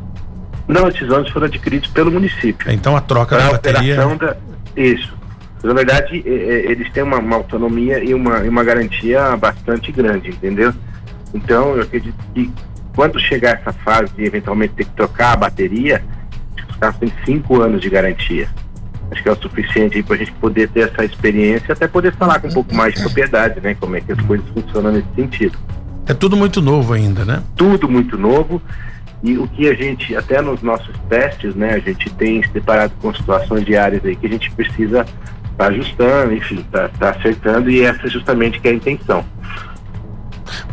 Não, 0.67 0.85
esses 0.89 1.09
ônibus 1.09 1.31
foram 1.31 1.45
adquiridos 1.45 1.89
pelo 1.91 2.11
município. 2.11 2.69
Então 2.69 2.93
a 2.93 2.99
troca 2.99 3.37
da 3.37 3.51
bateria. 3.51 3.95
Da... 3.95 4.35
Isso 4.75 5.20
na 5.63 5.73
verdade, 5.73 6.23
é, 6.25 6.29
é, 6.29 6.71
eles 6.71 6.91
têm 6.91 7.03
uma, 7.03 7.17
uma, 7.17 7.35
autonomia 7.35 8.03
e 8.03 8.13
uma, 8.13 8.39
e 8.39 8.49
uma 8.49 8.63
garantia 8.63 9.35
bastante 9.37 9.91
grande, 9.91 10.29
entendeu? 10.29 10.73
Então, 11.33 11.75
eu 11.75 11.83
acredito 11.83 12.17
que 12.33 12.51
quando 12.95 13.19
chegar 13.19 13.59
essa 13.59 13.71
fase 13.71 14.11
de 14.15 14.25
eventualmente 14.25 14.73
ter 14.73 14.85
que 14.85 14.91
trocar 14.91 15.33
a 15.33 15.37
bateria, 15.37 16.03
os 16.69 16.75
carros 16.77 16.97
têm 16.97 17.13
cinco 17.25 17.61
anos 17.61 17.81
de 17.81 17.89
garantia. 17.89 18.49
Acho 19.11 19.21
que 19.21 19.29
é 19.29 19.31
o 19.31 19.35
suficiente 19.35 20.01
para 20.01 20.15
a 20.15 20.19
gente 20.19 20.31
poder 20.33 20.69
ter 20.69 20.89
essa 20.89 21.03
experiência 21.03 21.65
e 21.69 21.71
até 21.73 21.87
poder 21.87 22.13
falar 22.15 22.39
com 22.39 22.47
um 22.47 22.53
pouco 22.53 22.73
mais 22.73 22.93
de 22.93 23.01
propriedade, 23.01 23.59
né? 23.59 23.75
Como 23.75 23.95
é 23.95 24.01
que 24.01 24.11
as 24.11 24.21
coisas 24.21 24.47
funcionam 24.49 24.91
nesse 24.91 25.07
sentido. 25.15 25.57
É 26.07 26.13
tudo 26.13 26.37
muito 26.37 26.61
novo 26.61 26.93
ainda, 26.93 27.25
né? 27.25 27.43
Tudo 27.55 27.89
muito 27.89 28.17
novo. 28.17 28.61
E 29.21 29.37
o 29.37 29.47
que 29.47 29.69
a 29.69 29.73
gente, 29.73 30.15
até 30.15 30.41
nos 30.41 30.63
nossos 30.63 30.95
testes, 31.07 31.53
né, 31.53 31.73
a 31.73 31.79
gente 31.79 32.09
tem 32.11 32.41
se 32.41 32.49
deparado 32.49 32.93
com 33.01 33.13
situações 33.13 33.63
diárias 33.63 34.03
aí 34.03 34.15
que 34.15 34.25
a 34.25 34.29
gente 34.29 34.49
precisa 34.51 35.05
está 35.61 35.67
ajustando, 35.67 36.33
enfim, 36.33 36.59
está 36.59 36.89
tá 36.89 37.09
acertando 37.11 37.69
e 37.69 37.81
essa 37.81 38.07
é 38.07 38.09
justamente 38.09 38.59
que 38.59 38.67
é 38.67 38.71
a 38.71 38.73
intenção. 38.73 39.23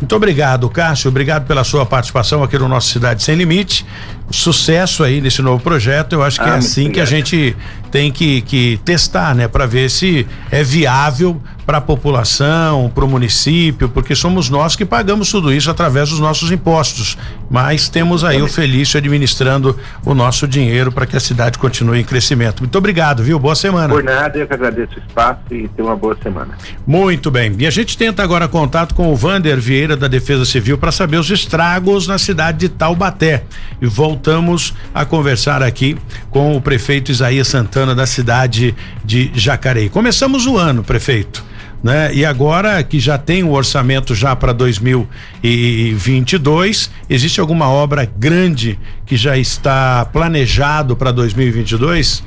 Muito 0.01 0.17
obrigado, 0.17 0.69
Cássio. 0.71 1.09
Obrigado 1.09 1.47
pela 1.47 1.63
sua 1.63 1.85
participação 1.85 2.43
aqui 2.43 2.59
no 2.59 2.69
nosso 2.69 2.89
Cidade 2.89 3.23
Sem 3.23 3.37
Limite. 3.37 3.87
Sucesso 4.31 5.03
aí 5.03 5.21
nesse 5.21 5.41
novo 5.43 5.63
projeto. 5.63 6.13
Eu 6.13 6.23
acho 6.23 6.39
que 6.39 6.49
é 6.49 6.53
ah, 6.53 6.57
é 6.57 6.59
assim 6.59 6.91
que 6.91 7.01
a 7.01 7.05
gente 7.05 7.57
tem 7.91 8.13
que, 8.13 8.43
que 8.43 8.79
testar, 8.85 9.35
né, 9.35 9.49
para 9.49 9.67
ver 9.67 9.91
se 9.91 10.27
é 10.51 10.63
viável 10.63 11.41
para 11.69 11.79
a 11.79 11.81
população, 11.83 12.91
para 12.95 13.05
o 13.05 13.09
município, 13.09 13.91
porque 13.91 14.15
somos 14.15 14.49
nós 14.49 14.75
que 14.75 14.87
pagamos 14.87 15.31
tudo 15.31 15.53
isso 15.53 15.71
através 15.71 16.09
dos 16.09 16.19
nossos 16.19 16.51
impostos. 16.51 17.19
Mas 17.51 17.91
temos 17.91 18.25
aí 18.25 18.41
o 18.41 18.49
Felício 18.49 18.97
administrando 18.97 19.79
o 20.03 20.15
nosso 20.15 20.49
dinheiro 20.49 20.91
para 20.91 21.05
que 21.05 21.15
a 21.15 21.21
cidade 21.21 21.59
continue 21.59 22.01
em 22.01 22.05
crescimento. 22.05 22.61
Muito 22.61 22.79
obrigado, 22.79 23.23
viu? 23.23 23.39
Boa 23.39 23.55
semana. 23.55 23.93
Por 23.93 24.03
nada, 24.03 24.39
eu 24.39 24.47
que 24.47 24.55
agradeço 24.55 24.95
o 24.97 24.99
espaço 24.99 25.41
e 25.51 25.69
tenha 25.69 25.87
uma 25.87 25.97
boa 25.97 26.17
semana. 26.23 26.57
Muito 26.87 27.31
bem. 27.31 27.55
E 27.59 27.67
a 27.67 27.71
gente 27.71 27.99
tenta 27.99 28.23
agora 28.23 28.49
contato 28.49 28.95
com 28.95 29.13
o 29.13 29.15
Vander 29.17 29.61
Vieira 29.61 29.95
da 29.95 30.09
Defesa 30.09 30.47
Civil 30.47 30.79
para 30.79 30.91
saber 30.91 31.19
os 31.19 31.31
estragos 31.31 32.07
na 32.07 32.17
cidade 32.17 32.61
de 32.61 32.71
Taubaté. 32.71 33.45
E 33.79 33.87
voltamos 34.19 34.75
a 34.93 35.05
conversar 35.05 35.63
aqui 35.63 35.97
com 36.29 36.57
o 36.57 36.61
prefeito 36.61 37.13
Isaías 37.13 37.47
Santana 37.47 37.95
da 37.95 38.05
cidade 38.05 38.75
de 39.05 39.31
Jacareí. 39.33 39.89
Começamos 39.89 40.45
o 40.45 40.57
ano, 40.57 40.83
prefeito 40.83 41.47
né? 41.81 42.13
E 42.13 42.25
agora 42.25 42.83
que 42.83 42.99
já 42.99 43.17
tem 43.17 43.45
o 43.45 43.53
orçamento 43.53 44.13
já 44.13 44.35
para 44.35 44.53
2022, 44.53 46.91
existe 47.09 47.39
alguma 47.39 47.69
obra 47.69 48.05
grande 48.05 48.77
que 49.07 49.17
já 49.17 49.39
está 49.39 50.05
planejado 50.07 50.97
para 50.97 51.13
2022? 51.13 52.25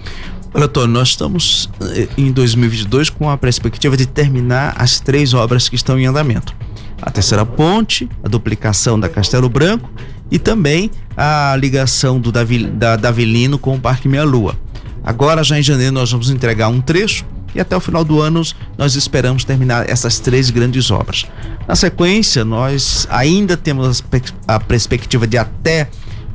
Olha, 0.53 0.69
Tony, 0.69 0.93
nós 0.93 1.09
estamos 1.09 1.69
eh, 1.81 2.07
em 2.17 2.31
2022 2.31 3.09
com 3.09 3.29
a 3.29 3.37
perspectiva 3.37 3.97
de 3.97 4.05
terminar 4.05 4.73
as 4.77 5.01
três 5.01 5.33
obras 5.33 5.67
que 5.67 5.75
estão 5.75 5.99
em 5.99 6.05
andamento. 6.05 6.55
A 7.01 7.11
terceira 7.11 7.45
ponte, 7.45 8.07
a 8.23 8.29
duplicação 8.29 8.97
da 8.97 9.09
Castelo 9.09 9.49
Branco 9.49 9.91
e 10.31 10.39
também 10.39 10.89
a 11.15 11.55
ligação 11.59 12.19
do 12.19 12.31
Davi, 12.31 12.65
da 12.65 12.95
Davilino 12.95 13.59
com 13.59 13.75
o 13.75 13.79
Parque 13.79 14.07
Meia 14.07 14.23
Lua. 14.23 14.57
Agora, 15.03 15.43
já 15.43 15.59
em 15.59 15.63
janeiro, 15.63 15.93
nós 15.93 16.11
vamos 16.11 16.29
entregar 16.29 16.69
um 16.69 16.79
trecho 16.79 17.25
e 17.53 17.59
até 17.59 17.75
o 17.75 17.81
final 17.81 18.05
do 18.05 18.21
ano 18.21 18.41
nós 18.77 18.95
esperamos 18.95 19.43
terminar 19.43 19.89
essas 19.89 20.19
três 20.19 20.49
grandes 20.49 20.89
obras. 20.89 21.25
Na 21.67 21.75
sequência, 21.75 22.45
nós 22.45 23.07
ainda 23.09 23.57
temos 23.57 24.03
a 24.47 24.59
perspectiva 24.59 25.27
de 25.27 25.37
até 25.37 25.89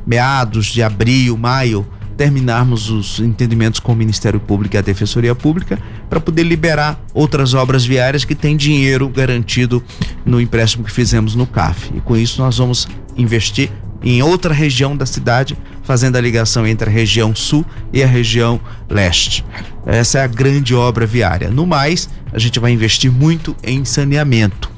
meados 0.05 0.67
de 0.67 0.83
abril, 0.83 1.35
maio, 1.35 1.85
terminarmos 2.15 2.89
os 2.89 3.19
entendimentos 3.19 3.79
com 3.79 3.93
o 3.93 3.95
Ministério 3.95 4.39
Público 4.39 4.75
e 4.75 4.79
a 4.79 4.81
Defensoria 4.81 5.35
Pública 5.35 5.79
para 6.09 6.19
poder 6.19 6.43
liberar 6.43 6.99
outras 7.13 7.53
obras 7.53 7.85
viárias 7.85 8.25
que 8.25 8.33
têm 8.33 8.57
dinheiro 8.57 9.07
garantido 9.07 9.83
no 10.25 10.41
empréstimo 10.41 10.83
que 10.83 10.91
fizemos 10.91 11.35
no 11.35 11.45
CAF. 11.45 11.91
E 11.95 12.01
com 12.01 12.17
isso 12.17 12.41
nós 12.41 12.57
vamos 12.57 12.87
investir 13.15 13.69
em 14.03 14.21
outra 14.21 14.53
região 14.53 14.95
da 14.95 15.05
cidade, 15.05 15.57
fazendo 15.83 16.15
a 16.15 16.21
ligação 16.21 16.65
entre 16.67 16.89
a 16.89 16.93
região 16.93 17.35
sul 17.35 17.65
e 17.91 18.03
a 18.03 18.07
região 18.07 18.59
leste. 18.89 19.45
Essa 19.85 20.19
é 20.19 20.23
a 20.23 20.27
grande 20.27 20.75
obra 20.75 21.05
viária. 21.05 21.49
No 21.49 21.65
mais, 21.65 22.09
a 22.31 22.39
gente 22.39 22.59
vai 22.59 22.71
investir 22.71 23.11
muito 23.11 23.55
em 23.63 23.83
saneamento. 23.85 24.69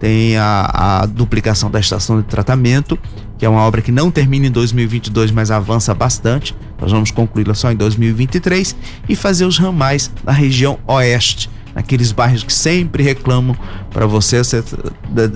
Tem 0.00 0.36
a, 0.36 1.02
a 1.02 1.06
duplicação 1.06 1.70
da 1.70 1.80
estação 1.80 2.20
de 2.20 2.26
tratamento, 2.26 2.98
que 3.38 3.46
é 3.46 3.48
uma 3.48 3.62
obra 3.62 3.80
que 3.80 3.92
não 3.92 4.10
termina 4.10 4.46
em 4.46 4.50
2022, 4.50 5.30
mas 5.30 5.50
avança 5.50 5.94
bastante. 5.94 6.54
Nós 6.80 6.90
vamos 6.90 7.10
concluí-la 7.10 7.54
só 7.54 7.70
em 7.70 7.76
2023 7.76 8.76
e 9.08 9.16
fazer 9.16 9.44
os 9.44 9.58
ramais 9.58 10.10
na 10.24 10.32
região 10.32 10.78
oeste 10.86 11.48
naqueles 11.74 12.12
bairros 12.12 12.42
que 12.42 12.52
sempre 12.52 13.02
reclamam 13.02 13.56
para 13.90 14.06
você, 14.06 14.38
você 14.38 14.62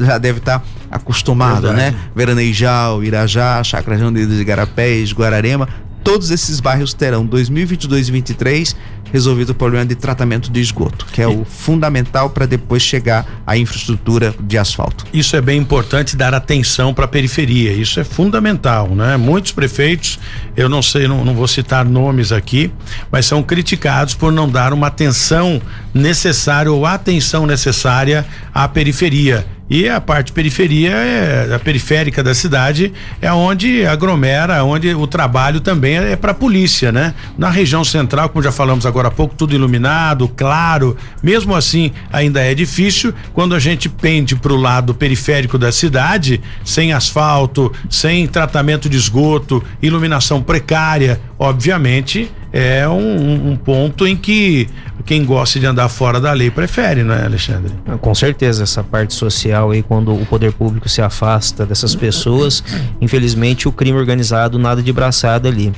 já 0.01 0.19
deve 0.19 0.39
estar 0.39 0.61
tá 0.61 0.65
acostumado, 0.91 1.69
Verdade. 1.69 1.97
né? 1.97 2.01
Veranejal, 2.15 3.03
Irajá, 3.03 3.63
Chácara 3.65 3.99
Jandeira 3.99 4.31
de 4.31 4.45
Garapés, 4.45 5.13
Guararema, 5.13 5.69
todos 6.05 6.31
esses 6.31 6.61
bairros 6.61 6.95
terão 6.95 7.27
2022 7.27 7.85
e 7.85 7.89
2023 7.89 8.77
resolvido 9.13 9.51
o 9.51 9.55
problema 9.55 9.87
de 9.87 9.95
tratamento 9.95 10.51
de 10.51 10.61
esgoto, 10.61 11.07
que 11.07 11.23
é 11.23 11.27
o 11.27 11.45
fundamental 11.45 12.31
para 12.31 12.47
depois 12.47 12.83
chegar 12.83 13.27
à 13.47 13.57
infraestrutura 13.57 14.35
de 14.41 14.59
asfalto. 14.59 15.05
Isso 15.13 15.37
é 15.37 15.41
bem 15.41 15.61
importante 15.61 16.17
dar 16.17 16.35
atenção 16.35 16.93
para 16.93 17.05
a 17.05 17.09
periferia, 17.09 17.73
isso 17.73 18.01
é 18.01 18.05
fundamental, 18.05 18.89
né? 18.95 19.17
Muitos 19.17 19.53
prefeitos, 19.53 20.19
eu 20.57 20.69
não 20.69 20.83
sei, 20.83 21.09
não, 21.09 21.25
não 21.25 21.35
vou 21.35 21.49
citar 21.49 21.85
nomes 21.85 22.33
aqui, 22.33 22.71
mas 23.11 23.27
são 23.27 23.43
criticados 23.43 24.15
por 24.15 24.33
não 24.33 24.49
dar 24.49 24.73
uma 24.73 24.87
atenção 24.87 25.61
necessária 25.93 26.71
ou 26.71 26.87
atenção 26.87 27.47
necessária 27.47 28.27
à 28.55 28.69
periferia 28.69 29.47
e 29.71 29.89
a 29.89 30.01
parte 30.01 30.33
periferia, 30.33 30.93
é, 30.93 31.55
a 31.55 31.59
periférica 31.59 32.23
da 32.23 32.35
cidade, 32.35 32.93
é 33.21 33.33
onde 33.33 33.85
aglomera, 33.87 34.65
onde 34.65 34.95
o 34.95 35.07
trabalho 35.07 35.61
também 35.61 35.97
é 35.97 36.17
para 36.17 36.33
a 36.33 36.35
polícia, 36.35 36.91
né? 36.91 37.15
Na 37.37 37.51
região 37.51 37.85
central, 37.85 38.29
como 38.31 38.43
já 38.43 38.51
falamos 38.51 38.87
agora 38.87 39.09
há 39.09 39.11
pouco, 39.11 39.35
tudo 39.35 39.55
iluminado, 39.55 40.29
claro. 40.29 40.97
Mesmo 41.23 41.55
assim, 41.55 41.93
ainda 42.13 42.41
é 42.41 42.55
difícil 42.55 43.13
quando 43.33 43.55
a 43.55 43.59
gente 43.59 43.89
pende 43.89 44.35
para 44.37 44.53
o 44.53 44.57
lado 44.57 44.95
periférico 44.95 45.59
da 45.59 45.71
cidade, 45.71 46.41
sem 46.65 46.93
asfalto, 46.93 47.73
sem 47.91 48.27
tratamento 48.27 48.89
de 48.89 48.97
esgoto, 48.97 49.63
iluminação 49.83 50.43
precária, 50.43 51.21
obviamente 51.39 52.31
é 52.53 52.89
um, 52.89 53.51
um, 53.51 53.57
ponto 53.57 54.07
em 54.07 54.17
que 54.17 54.69
quem 55.05 55.25
gosta 55.25 55.61
de 55.61 55.67
andar 55.67 55.89
fora 55.89 56.21
da 56.21 56.33
lei 56.33 56.51
prefere, 56.51 57.03
não 57.03 57.15
é, 57.15 57.25
Alexandre? 57.25 57.73
Ah, 57.87 57.97
com 57.97 58.15
certeza, 58.15 58.63
essa 58.63 58.83
parte 58.83 59.15
social 59.15 59.71
aí, 59.71 59.83
quando 59.83 60.15
o 60.15 60.27
poder 60.27 60.53
público 60.53 60.89
se 60.89 61.01
afasta 61.01 61.65
dessas 61.65 61.95
pessoas, 61.95 62.65
infelizmente 63.01 63.69
o 63.69 63.73
crime 63.73 63.99
organizado 63.99 64.59
nada 64.59 64.83
de 64.83 64.93
braçada 64.93 65.49
ali. 65.49 65.73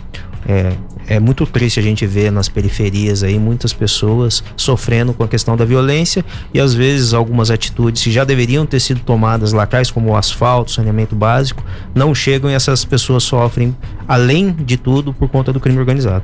É, 0.49 0.73
é 1.11 1.19
muito 1.19 1.45
triste 1.45 1.81
a 1.81 1.83
gente 1.83 2.07
ver 2.07 2.31
nas 2.31 2.49
periferias 2.49 3.25
aí 3.25 3.37
muitas 3.37 3.73
pessoas 3.73 4.45
sofrendo 4.57 5.13
com 5.13 5.25
a 5.25 5.29
questão 5.29 5.57
da 5.57 5.65
violência 5.65 6.25
e 6.55 6.61
às 6.61 6.73
vezes 6.73 7.13
algumas 7.13 7.51
atitudes 7.51 8.05
que 8.05 8.13
já 8.13 8.23
deveriam 8.23 8.65
ter 8.65 8.79
sido 8.79 9.01
tomadas 9.01 9.53
atrás, 9.53 9.91
como 9.91 10.11
o 10.11 10.17
asfalto, 10.17 10.71
saneamento 10.71 11.17
básico, 11.17 11.65
não 11.93 12.15
chegam 12.15 12.49
e 12.49 12.55
essas 12.55 12.85
pessoas 12.85 13.25
sofrem, 13.25 13.77
além 14.07 14.53
de 14.53 14.77
tudo, 14.77 15.13
por 15.13 15.29
conta 15.29 15.53
do 15.53 15.59
crime 15.59 15.81
organizado. 15.81 16.23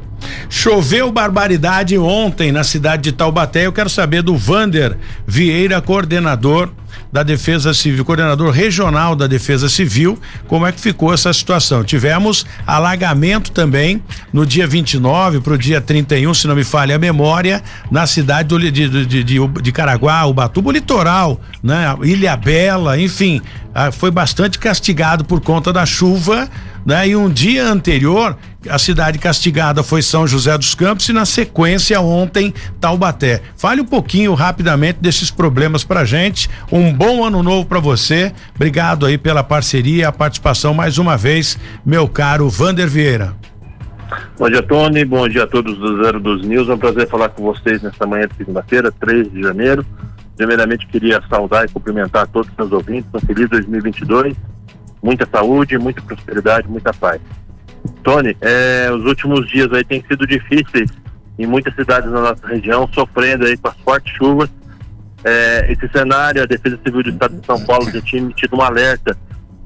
Choveu 0.49 1.11
barbaridade 1.11 1.99
ontem 1.99 2.53
na 2.53 2.63
cidade 2.63 3.03
de 3.03 3.13
Taubaté. 3.13 3.67
Eu 3.67 3.73
quero 3.73 3.91
saber 3.91 4.23
do 4.23 4.37
Vander 4.37 4.97
Vieira, 5.27 5.83
coordenador 5.83 6.71
da 7.13 7.23
Defesa 7.23 7.73
Civil, 7.73 8.05
coordenador 8.05 8.51
regional 8.51 9.15
da 9.17 9.27
Defesa 9.27 9.69
Civil, 9.69 10.19
como 10.47 10.67
é 10.67 10.73
que 10.73 10.81
ficou 10.81 11.13
essa 11.13 11.33
situação? 11.33 11.85
Tivemos 11.85 12.47
alagamento 12.67 13.51
também 13.51 14.03
no 14.33 14.45
dia 14.45 14.67
29 14.67 15.41
para 15.41 15.55
o 15.55 15.59
dia 15.59 15.81
31, 15.81 16.35
se 16.35 16.47
não 16.47 16.55
me 16.55 16.65
falha 16.65 16.97
a 16.97 16.99
memória, 16.99 17.63
na 17.91 18.07
cidade 18.07 18.49
do, 18.49 18.59
de, 18.59 18.71
de, 18.71 19.07
de, 19.07 19.25
de 19.25 19.73
Caraguá, 19.73 20.25
Ubatuba, 20.27 20.69
o 20.69 20.73
litoral, 20.73 21.41
né? 21.63 21.97
Ilha 22.03 22.37
Bela, 22.37 23.01
enfim, 23.01 23.41
ah, 23.75 23.93
foi 23.93 24.11
bastante 24.11 24.59
castigado 24.59 25.25
por 25.25 25.41
conta 25.41 25.73
da 25.73 25.85
chuva, 25.85 26.49
né? 26.87 27.09
E 27.09 27.17
um 27.17 27.29
dia 27.29 27.67
anterior 27.67 28.37
a 28.69 28.79
cidade 28.79 29.19
castigada 29.19 29.83
foi 29.83 30.03
São 30.03 30.27
José 30.27 30.57
dos 30.57 30.75
Campos 30.75 31.09
e 31.09 31.13
na 31.13 31.25
sequência 31.25 32.01
ontem 32.01 32.55
Taubaté. 32.81 33.43
Fale 33.57 33.81
um 33.81 33.85
pouquinho 33.85 34.35
rapidamente 34.35 34.99
desses 35.01 35.31
problemas 35.31 35.85
pra 35.85 36.05
gente. 36.05 36.49
Um 36.71 36.93
bom 36.93 37.25
ano 37.25 37.43
novo 37.43 37.67
para 37.67 37.81
você. 37.81 38.33
Obrigado 38.55 39.07
aí 39.07 39.19
pela 39.19 39.45
parceria 39.45 40.03
e 40.03 40.05
a 40.05 40.13
participação 40.13 40.73
mais 40.73 40.99
uma 40.99 41.17
vez, 41.17 41.59
meu 41.85 42.09
caro 42.09 42.49
Vander 42.49 42.89
Vieira. 42.89 43.35
Bom 44.39 44.49
dia, 44.49 44.63
Tony. 44.63 45.05
Bom 45.05 45.29
dia 45.29 45.45
a 45.45 45.47
todos 45.47 45.77
do 45.79 46.03
Zero 46.03 46.21
dos 46.21 46.47
News. 46.47 46.69
É 46.69 46.75
um 46.75 46.79
prazer 46.79 47.09
falar 47.09 47.29
com 47.31 47.43
vocês 47.43 47.83
nesta 47.83 48.07
manhã 48.07 48.29
de 48.29 48.37
segunda-feira, 48.37 48.93
3 48.93 49.33
de 49.33 49.43
janeiro. 49.43 49.85
Primeiramente, 50.37 50.87
queria 50.87 51.23
saudar 51.29 51.65
e 51.65 51.69
cumprimentar 51.69 52.29
todos 52.29 52.49
os 52.51 52.57
meus 52.57 52.73
ouvintes. 52.73 53.09
Um 53.13 53.21
feliz 53.21 53.49
2022. 53.49 54.37
Muita 55.07 55.25
saúde, 55.25 55.79
muita 55.79 56.03
prosperidade, 56.03 56.67
muita 56.67 56.93
paz. 56.93 57.21
Tony, 58.03 58.37
é, 58.41 58.91
os 58.93 59.05
últimos 59.05 59.49
dias 59.49 59.73
aí 59.73 59.85
têm 59.85 60.03
sido 60.03 60.27
difíceis 60.27 60.91
em 61.39 61.47
muitas 61.47 61.73
cidades 61.77 62.11
da 62.11 62.21
nossa 62.21 62.45
região, 62.45 62.91
sofrendo 62.93 63.47
aí 63.47 63.57
com 63.57 63.69
as 63.69 63.77
fortes 63.85 64.13
chuvas. 64.17 64.51
É, 65.23 65.71
esse 65.71 65.89
cenário, 65.93 66.43
a 66.43 66.47
Defesa 66.47 66.77
Civil 66.85 67.05
do 67.05 67.11
Estado 67.11 67.39
de 67.39 67.47
São 67.47 67.65
Paulo 67.65 67.89
já 67.89 68.03
tinha 68.03 68.21
emitido 68.21 68.57
um 68.57 68.61
alerta 68.61 69.17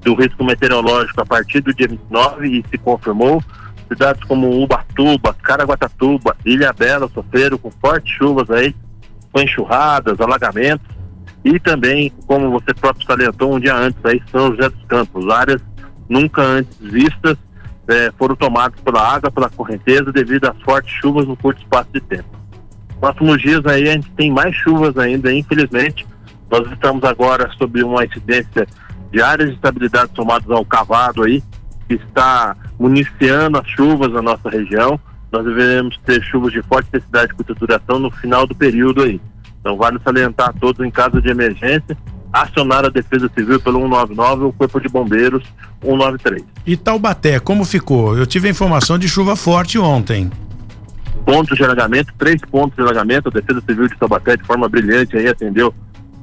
do 0.03 0.15
risco 0.15 0.45
meteorológico 0.45 1.23
a 1.23 1.25
partir 1.25 1.61
do 1.61 1.73
dia 1.73 1.89
29 1.89 2.47
e 2.47 2.65
se 2.69 2.77
confirmou. 2.77 3.43
Cidades 3.89 4.23
como 4.25 4.63
Ubatuba, 4.63 5.33
Caraguatatuba, 5.43 6.37
Ilha 6.45 6.71
Bela 6.75 7.11
sofreram 7.15 7.57
com 7.57 7.71
fortes 7.71 8.13
chuvas 8.15 8.51
aí, 8.51 8.77
com 9.33 9.41
enxurradas, 9.41 10.21
alagamentos 10.21 11.00
e 11.45 11.59
também, 11.59 12.13
como 12.27 12.51
você 12.51 12.75
próprio 12.75 13.07
salientou 13.07 13.55
um 13.55 13.61
dia 13.61 13.75
antes 13.75 14.05
aí, 14.05 14.23
São 14.31 14.55
José 14.55 14.69
dos 14.69 14.85
Campos, 14.85 15.29
áreas 15.29 15.63
nunca 16.09 16.43
antes 16.43 16.77
vistas 16.81 17.37
é, 17.89 18.13
foram 18.19 18.37
tomadas 18.37 18.79
pela 18.81 19.01
água, 19.01 19.31
pela 19.31 19.49
correnteza, 19.49 20.13
devido 20.13 20.47
às 20.47 20.61
fortes 20.63 20.93
chuvas 20.95 21.27
no 21.27 21.37
curto 21.37 21.61
espaço 21.61 21.89
de 21.93 22.01
tempo. 22.01 22.29
Próximos 23.01 23.41
dias 23.41 23.65
aí 23.65 23.89
a 23.89 23.93
gente 23.93 24.11
tem 24.13 24.31
mais 24.31 24.55
chuvas 24.55 24.97
ainda, 24.99 25.33
infelizmente. 25.33 26.07
Nós 26.51 26.71
estamos 26.71 27.03
agora 27.05 27.51
sob 27.57 27.83
uma 27.83 28.05
incidência 28.05 28.67
de 29.11 29.23
áreas 29.23 29.49
de 29.49 29.55
estabilidade 29.57 30.11
somadas 30.15 30.51
ao 30.51 30.65
cavado 30.65 31.23
aí, 31.23 31.43
que 31.89 31.95
está 31.95 32.55
municiando 32.79 33.59
as 33.59 33.67
chuvas 33.69 34.13
na 34.13 34.21
nossa 34.21 34.51
região. 34.51 35.01
Nós 35.33 35.45
devemos 35.45 35.97
ter 36.05 36.23
chuvas 36.23 36.53
de 36.53 36.63
forte 36.63 36.89
intensidade 36.89 37.33
curta 37.35 37.55
duração 37.55 37.99
no 37.99 38.11
final 38.11 38.47
do 38.47 38.55
período 38.55 39.03
aí. 39.03 39.21
Então 39.61 39.77
vale 39.77 39.99
salientar 40.03 40.51
a 40.51 40.53
todos 40.53 40.85
em 40.85 40.91
caso 40.91 41.21
de 41.21 41.29
emergência, 41.29 41.97
acionar 42.33 42.85
a 42.85 42.89
Defesa 42.89 43.31
Civil 43.35 43.61
pelo 43.61 43.81
199 43.81 44.43
ou 44.43 44.49
o 44.51 44.53
Corpo 44.53 44.81
de 44.81 44.89
Bombeiros 44.89 45.45
193. 45.83 46.45
E 46.67 46.77
Taubaté, 46.77 47.39
como 47.41 47.65
ficou? 47.65 48.17
Eu 48.17 48.27
tive 48.27 48.49
a 48.49 48.51
informação 48.51 48.99
de 48.99 49.09
chuva 49.09 49.37
forte 49.37 49.79
ontem. 49.79 50.31
Pontos 51.25 51.57
de 51.57 51.65
alagamento, 51.65 52.13
três 52.19 52.41
pontos 52.41 52.77
de 52.77 52.83
alagamento, 52.83 53.29
a 53.29 53.33
Defesa 53.33 53.63
Civil 53.67 53.89
de 53.89 53.97
Taubaté 53.99 54.37
de 54.37 54.45
forma 54.45 54.69
brilhante 54.69 55.17
aí 55.17 55.29
atendeu 55.29 55.75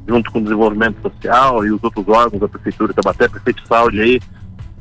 junto 0.08 0.32
com 0.32 0.40
o 0.40 0.42
desenvolvimento 0.42 1.02
social 1.02 1.66
e 1.66 1.72
os 1.72 1.84
outros 1.84 2.08
órgãos 2.08 2.40
da 2.40 2.48
Prefeitura 2.48 2.90
de 2.90 2.96
Taubaté, 2.96 3.28
prefeito 3.28 3.68
Saúde 3.68 4.02
aí, 4.02 4.22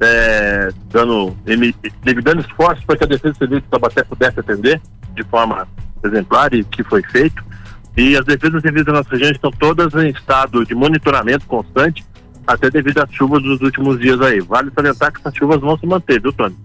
é, 0.01 0.69
dando, 0.91 1.37
dando 2.23 2.41
esforços 2.41 2.85
para 2.85 2.97
que 2.97 3.05
a 3.05 3.07
Defesa 3.09 3.35
Civil 3.35 3.61
de 3.61 3.67
Taubaté 3.67 4.05
pudesse 4.05 4.39
atender 4.39 4.81
de 5.15 5.25
forma 5.25 5.67
exemplar 6.05 6.55
e 6.55 6.63
que 6.63 6.85
foi 6.85 7.03
feito. 7.03 7.45
E 7.97 8.17
as 8.17 8.25
defesas 8.25 8.61
civis 8.61 8.85
da 8.85 8.93
nossa 8.93 9.09
região 9.11 9.31
estão 9.31 9.51
todas 9.51 9.95
em 9.95 10.11
estado 10.11 10.65
de 10.65 10.75
monitoramento 10.75 11.47
constante, 11.47 12.05
até 12.47 12.71
devido 12.71 12.99
às 12.99 13.11
chuvas 13.11 13.43
dos 13.43 13.61
últimos 13.61 13.99
dias 13.99 14.21
aí. 14.21 14.41
Vale 14.41 14.71
salientar 14.75 15.13
que 15.13 15.21
essas 15.21 15.35
chuvas 15.35 15.61
vão 15.61 15.79
se 15.79 15.87
manter, 15.87 16.21
viu, 16.21 16.33
Tony? 16.33 16.57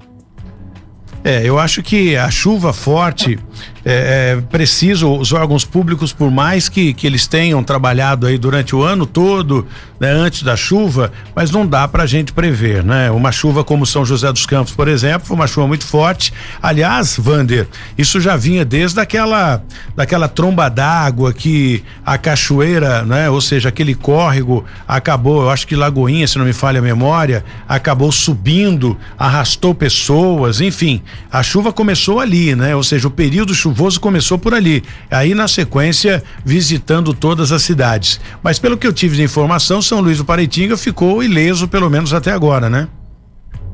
É, 1.23 1.47
eu 1.47 1.59
acho 1.59 1.83
que 1.83 2.17
a 2.17 2.29
chuva 2.31 2.73
forte 2.73 3.37
é, 3.83 4.35
é, 4.37 4.41
preciso, 4.41 5.11
os 5.11 5.33
órgãos 5.33 5.65
públicos, 5.65 6.13
por 6.13 6.29
mais 6.29 6.69
que, 6.69 6.93
que 6.93 7.07
eles 7.07 7.25
tenham 7.25 7.63
trabalhado 7.63 8.27
aí 8.27 8.37
durante 8.37 8.75
o 8.75 8.83
ano 8.83 9.07
todo, 9.07 9.65
né, 9.99 10.11
antes 10.11 10.43
da 10.43 10.55
chuva, 10.55 11.11
mas 11.35 11.49
não 11.49 11.65
dá 11.65 11.87
para 11.87 12.03
a 12.03 12.05
gente 12.05 12.31
prever, 12.31 12.83
né? 12.83 13.09
Uma 13.09 13.31
chuva 13.31 13.63
como 13.63 13.85
São 13.85 14.05
José 14.05 14.31
dos 14.31 14.45
Campos, 14.45 14.73
por 14.73 14.87
exemplo, 14.87 15.27
foi 15.27 15.35
uma 15.35 15.47
chuva 15.47 15.67
muito 15.67 15.85
forte. 15.85 16.31
Aliás, 16.61 17.17
Vander, 17.19 17.67
isso 17.97 18.19
já 18.19 18.37
vinha 18.37 18.63
desde 18.63 18.99
aquela, 18.99 19.63
daquela 19.95 20.27
tromba 20.27 20.69
d'água 20.69 21.33
que 21.33 21.83
a 22.05 22.17
cachoeira, 22.17 23.03
né? 23.03 23.29
Ou 23.29 23.41
seja, 23.41 23.69
aquele 23.69 23.95
córrego 23.95 24.63
acabou, 24.87 25.43
eu 25.43 25.49
acho 25.49 25.65
que 25.65 25.75
Lagoinha, 25.75 26.27
se 26.27 26.37
não 26.37 26.45
me 26.45 26.53
falha 26.53 26.79
a 26.79 26.83
memória, 26.83 27.43
acabou 27.67 28.11
subindo, 28.11 28.97
arrastou 29.17 29.73
pessoas, 29.73 30.61
enfim, 30.61 31.01
a 31.31 31.41
chuva 31.41 31.73
começou 31.73 32.19
ali, 32.19 32.55
né? 32.55 32.75
Ou 32.75 32.83
seja, 32.83 33.07
o 33.07 33.11
período 33.11 33.55
chuvoso 33.55 33.70
começou 33.99 34.37
por 34.37 34.53
ali. 34.53 34.83
Aí 35.09 35.33
na 35.33 35.47
sequência 35.47 36.23
visitando 36.43 37.13
todas 37.13 37.51
as 37.51 37.61
cidades. 37.61 38.19
Mas 38.41 38.59
pelo 38.59 38.77
que 38.77 38.87
eu 38.87 38.93
tive 38.93 39.15
de 39.15 39.23
informação, 39.23 39.81
São 39.81 40.01
Luís 40.01 40.17
do 40.17 40.25
Paraitinga 40.25 40.77
ficou 40.77 41.23
ileso 41.23 41.67
pelo 41.67 41.89
menos 41.89 42.13
até 42.13 42.31
agora, 42.31 42.69
né? 42.69 42.87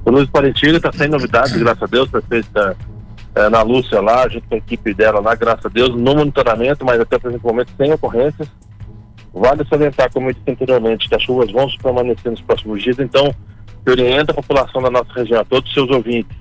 São 0.04 0.14
Luís 0.14 0.28
do 0.28 0.32
Paraitinga 0.32 0.78
está 0.78 0.92
sem 0.92 1.08
novidades, 1.08 1.52
graças 1.54 1.84
a 1.84 1.88
Deus, 1.88 2.10
prefeita 2.10 2.78
é, 3.36 3.50
na 3.50 3.62
Lúcia 3.62 4.02
lá, 4.02 4.28
junto 4.28 4.48
com 4.48 4.56
a 4.56 4.58
equipe 4.58 4.94
dela 4.94 5.20
lá, 5.20 5.36
graças 5.36 5.66
a 5.66 5.70
Deus, 5.70 5.90
no 5.90 6.16
monitoramento, 6.16 6.84
mas 6.84 7.00
até 7.00 7.18
o 7.18 7.40
momento 7.44 7.72
sem 7.78 7.92
ocorrências. 7.94 8.48
Vale 9.34 9.64
salientar, 9.70 10.12
como 10.12 10.30
eu 10.30 10.34
disse 10.34 10.50
anteriormente, 10.50 11.08
que 11.08 11.16
as 11.16 11.22
chuvas 11.22 11.52
vão 11.52 11.68
permanecer 11.82 12.32
nos 12.32 12.42
próximos 12.42 12.82
dias, 12.82 12.98
então 12.98 13.34
eu 13.86 13.92
oriento 13.92 14.32
a 14.32 14.34
população 14.34 14.82
da 14.82 14.90
nossa 14.90 15.14
região, 15.14 15.42
a 15.42 15.46
todos 15.46 15.70
os 15.70 15.74
seus 15.74 15.90
ouvintes, 15.90 16.36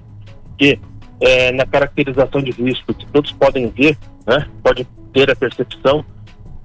que 0.56 0.78
é, 1.20 1.52
na 1.52 1.64
caracterização 1.64 2.42
de 2.42 2.50
risco, 2.50 2.92
que 2.92 3.06
todos 3.06 3.32
podem 3.32 3.68
ver, 3.70 3.96
né? 4.26 4.46
Pode 4.62 4.86
ter 5.12 5.30
a 5.30 5.36
percepção, 5.36 6.04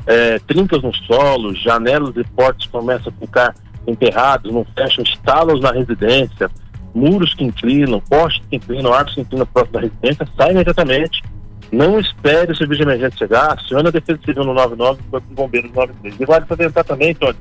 é, 0.06 0.39
trincas 0.39 0.82
no 0.82 0.93
solo, 0.93 1.56
janelas 1.56 2.16
e 2.18 2.24
portas 2.24 2.66
começam 2.68 3.14
a 3.16 3.22
ficar 3.26 3.56
enterrados, 3.88 4.52
não 4.52 4.66
fecham, 4.76 5.04
estalos 5.04 5.62
na 5.62 5.72
residência, 5.72 6.49
muros 6.93 7.34
que 7.34 7.43
inclinam, 7.43 7.99
postes 8.02 8.43
que 8.49 8.58
inclinam, 8.58 8.93
árvores 8.93 9.16
que 9.16 9.22
inclinam 9.22 9.45
próximo 9.45 9.74
da 9.74 9.80
residência, 9.82 10.28
sai 10.38 10.52
imediatamente. 10.52 11.24
Não 11.72 11.97
espere 11.97 12.52
o 12.52 12.56
serviço 12.56 12.80
de 12.80 12.84
emergência 12.84 13.18
chegar, 13.18 13.54
acione 13.54 13.88
a 13.88 13.91
Defesa 13.91 14.20
Civil 14.26 14.43
no 14.43 14.54
99 14.54 14.99
e 15.02 15.16
o 15.16 15.22
bombeiro 15.34 15.70
no 15.70 15.74
93. 15.74 16.20
E 16.20 16.26
vale 16.26 16.45
para 16.45 16.58
tentar 16.58 16.84
também, 16.84 17.16
Tony, 17.16 17.38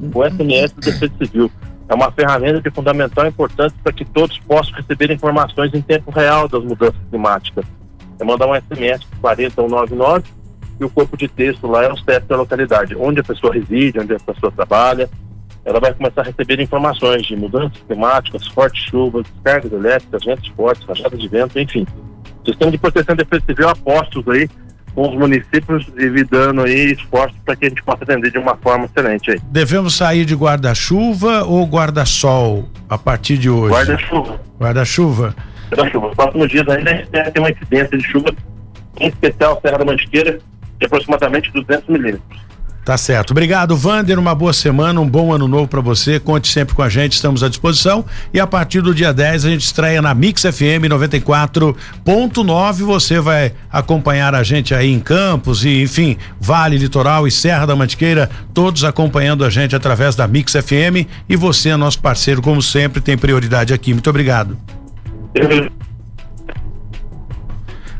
o 0.00 0.24
SMS 0.24 0.72
do 0.72 0.80
Defesa 0.80 1.12
Civil 1.18 1.50
é 1.88 1.94
uma 1.94 2.10
ferramenta 2.10 2.60
de 2.60 2.70
fundamental 2.70 3.26
importante 3.26 3.74
para 3.82 3.92
que 3.92 4.04
todos 4.04 4.38
possam 4.38 4.74
receber 4.74 5.10
informações 5.10 5.72
em 5.74 5.82
tempo 5.82 6.10
real 6.10 6.48
das 6.48 6.62
mudanças 6.62 7.00
climáticas. 7.10 7.64
É 8.18 8.24
mandar 8.24 8.46
um 8.46 8.54
SMS 8.54 9.04
para 9.20 9.36
40199 9.36 10.24
e 10.80 10.84
o 10.84 10.90
corpo 10.90 11.16
de 11.16 11.28
texto 11.28 11.66
lá 11.66 11.84
é 11.84 11.92
o 11.92 11.96
CEP 11.96 12.26
da 12.26 12.36
localidade, 12.36 12.96
onde 12.96 13.20
a 13.20 13.24
pessoa 13.24 13.52
reside, 13.52 14.00
onde 14.00 14.14
a 14.14 14.20
pessoa 14.20 14.50
trabalha. 14.50 15.08
Ela 15.64 15.80
vai 15.80 15.94
começar 15.94 16.22
a 16.22 16.24
receber 16.24 16.60
informações 16.60 17.26
de 17.26 17.36
mudanças 17.36 17.78
climáticas, 17.86 18.46
fortes 18.48 18.84
chuvas, 18.84 19.24
descargas 19.24 19.72
elétricas, 19.72 20.24
ventos 20.24 20.48
fortes, 20.48 20.86
rajadas 20.86 21.18
de 21.18 21.28
vento, 21.28 21.58
enfim. 21.58 21.86
Sistema 22.44 22.70
de 22.70 22.78
proteção 22.78 23.14
e 23.14 23.18
defesa 23.18 23.44
civil 23.46 23.68
apostos 23.68 24.28
aí 24.28 24.48
com 24.94 25.08
os 25.08 25.14
municípios 25.16 25.86
dividando 25.96 26.62
aí 26.62 26.92
esforços 26.92 27.36
para 27.44 27.56
que 27.56 27.66
a 27.66 27.68
gente 27.68 27.82
possa 27.82 28.04
atender 28.04 28.30
de 28.30 28.38
uma 28.38 28.56
forma 28.56 28.84
excelente 28.84 29.32
aí. 29.32 29.40
Devemos 29.50 29.96
sair 29.96 30.24
de 30.24 30.34
guarda-chuva 30.34 31.44
ou 31.44 31.66
guarda-sol 31.66 32.68
a 32.88 32.96
partir 32.96 33.36
de 33.38 33.50
hoje? 33.50 33.74
Guarda-chuva. 33.74 34.40
Guarda-chuva. 34.58 35.34
Guarda-chuva. 35.70 36.06
Nos 36.06 36.14
próximos 36.14 36.48
dias 36.48 36.68
ainda 36.68 36.90
a 36.90 36.94
gente 36.94 37.10
tem 37.10 37.42
uma 37.42 37.50
incidência 37.50 37.98
de 37.98 38.04
chuva, 38.04 38.32
em 39.00 39.08
especial 39.08 39.60
Serra 39.60 39.78
da 39.78 39.84
Mantiqueira, 39.84 40.38
de 40.78 40.86
aproximadamente 40.86 41.50
200 41.52 41.88
milímetros. 41.88 42.44
Tá 42.84 42.98
certo. 42.98 43.30
Obrigado, 43.30 43.74
Vander. 43.76 44.18
Uma 44.18 44.34
boa 44.34 44.52
semana, 44.52 45.00
um 45.00 45.08
bom 45.08 45.32
ano 45.32 45.48
novo 45.48 45.66
para 45.66 45.80
você. 45.80 46.20
Conte 46.20 46.48
sempre 46.48 46.74
com 46.74 46.82
a 46.82 46.88
gente, 46.88 47.12
estamos 47.12 47.42
à 47.42 47.48
disposição. 47.48 48.04
E 48.32 48.38
a 48.38 48.46
partir 48.46 48.82
do 48.82 48.94
dia 48.94 49.12
10 49.12 49.46
a 49.46 49.50
gente 49.50 49.64
estreia 49.64 50.02
na 50.02 50.12
Mix 50.14 50.42
FM 50.42 50.84
94.9. 50.90 52.72
Você 52.84 53.18
vai 53.20 53.54
acompanhar 53.72 54.34
a 54.34 54.42
gente 54.42 54.74
aí 54.74 54.92
em 54.92 55.00
Campos 55.00 55.64
e, 55.64 55.82
enfim, 55.82 56.18
Vale, 56.38 56.76
Litoral 56.76 57.26
e 57.26 57.30
Serra 57.30 57.64
da 57.64 57.74
Mantiqueira, 57.74 58.28
todos 58.52 58.84
acompanhando 58.84 59.44
a 59.44 59.50
gente 59.50 59.74
através 59.74 60.14
da 60.14 60.28
Mix 60.28 60.52
FM. 60.52 61.08
E 61.26 61.36
você, 61.36 61.70
é 61.70 61.76
nosso 61.76 62.00
parceiro, 62.00 62.42
como 62.42 62.60
sempre, 62.60 63.00
tem 63.00 63.16
prioridade 63.16 63.72
aqui. 63.72 63.94
Muito 63.94 64.10
obrigado. 64.10 64.58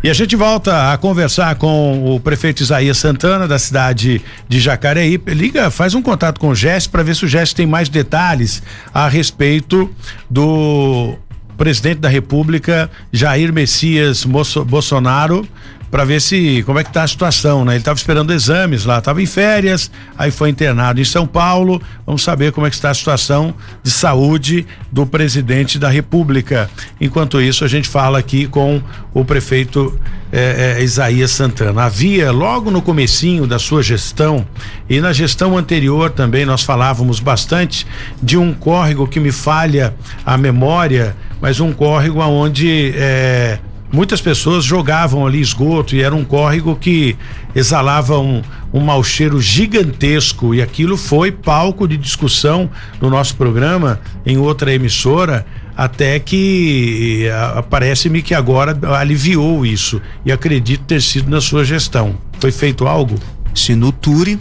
E 0.04 0.10
a 0.10 0.12
gente 0.12 0.36
volta 0.36 0.92
a 0.92 0.98
conversar 0.98 1.54
com 1.54 2.14
o 2.14 2.20
prefeito 2.20 2.62
Isaías 2.62 2.98
Santana, 2.98 3.48
da 3.48 3.58
cidade 3.58 4.20
de 4.46 4.60
Jacareí. 4.60 5.18
Liga, 5.28 5.70
faz 5.70 5.94
um 5.94 6.02
contato 6.02 6.38
com 6.38 6.48
o 6.48 6.54
Jess 6.54 6.86
para 6.86 7.02
ver 7.02 7.16
se 7.16 7.24
o 7.24 7.28
Jess 7.28 7.54
tem 7.54 7.64
mais 7.66 7.88
detalhes 7.88 8.62
a 8.92 9.08
respeito 9.08 9.90
do 10.28 11.16
presidente 11.56 12.00
da 12.00 12.10
República, 12.10 12.90
Jair 13.10 13.50
Messias 13.50 14.26
Bolsonaro, 14.66 15.48
para 15.94 16.04
ver 16.04 16.20
se 16.20 16.60
como 16.64 16.80
é 16.80 16.82
que 16.82 16.92
tá 16.92 17.04
a 17.04 17.06
situação, 17.06 17.64
né? 17.64 17.74
Ele 17.74 17.78
estava 17.78 17.96
esperando 17.96 18.32
exames 18.32 18.84
lá, 18.84 18.98
estava 18.98 19.22
em 19.22 19.26
férias, 19.26 19.92
aí 20.18 20.32
foi 20.32 20.50
internado 20.50 21.00
em 21.00 21.04
São 21.04 21.24
Paulo. 21.24 21.80
Vamos 22.04 22.24
saber 22.24 22.50
como 22.50 22.66
é 22.66 22.68
que 22.68 22.74
está 22.74 22.90
a 22.90 22.94
situação 22.94 23.54
de 23.80 23.92
saúde 23.92 24.66
do 24.90 25.06
presidente 25.06 25.78
da 25.78 25.88
República. 25.88 26.68
Enquanto 27.00 27.40
isso, 27.40 27.64
a 27.64 27.68
gente 27.68 27.88
fala 27.88 28.18
aqui 28.18 28.48
com 28.48 28.82
o 29.14 29.24
prefeito 29.24 29.96
eh, 30.32 30.76
eh, 30.78 30.82
Isaías 30.82 31.30
Santana. 31.30 31.84
Havia 31.84 32.32
logo 32.32 32.72
no 32.72 32.82
comecinho 32.82 33.46
da 33.46 33.60
sua 33.60 33.80
gestão 33.80 34.44
e 34.90 35.00
na 35.00 35.12
gestão 35.12 35.56
anterior 35.56 36.10
também 36.10 36.44
nós 36.44 36.64
falávamos 36.64 37.20
bastante 37.20 37.86
de 38.20 38.36
um 38.36 38.52
córrego 38.52 39.06
que 39.06 39.20
me 39.20 39.30
falha 39.30 39.94
a 40.26 40.36
memória, 40.36 41.14
mas 41.40 41.60
um 41.60 41.72
córrego 41.72 42.20
aonde 42.20 42.92
eh, 42.96 43.60
muitas 43.94 44.20
pessoas 44.20 44.64
jogavam 44.64 45.24
ali 45.24 45.40
esgoto 45.40 45.94
e 45.94 46.02
era 46.02 46.14
um 46.14 46.24
córrego 46.24 46.74
que 46.74 47.16
exalava 47.54 48.18
um, 48.18 48.42
um 48.72 48.80
mau 48.80 49.04
cheiro 49.04 49.40
gigantesco 49.40 50.52
e 50.52 50.60
aquilo 50.60 50.96
foi 50.96 51.30
palco 51.30 51.86
de 51.86 51.96
discussão 51.96 52.68
no 53.00 53.08
nosso 53.08 53.36
programa 53.36 54.00
em 54.26 54.36
outra 54.36 54.74
emissora 54.74 55.46
até 55.76 56.18
que 56.18 57.26
parece-me 57.70 58.20
que 58.20 58.34
agora 58.34 58.76
aliviou 58.98 59.64
isso 59.64 60.02
e 60.24 60.32
acredito 60.32 60.84
ter 60.84 61.00
sido 61.00 61.30
na 61.30 61.40
sua 61.40 61.64
gestão. 61.64 62.16
Foi 62.40 62.50
feito 62.50 62.86
algo? 62.86 63.14
Sinuturi 63.54 64.40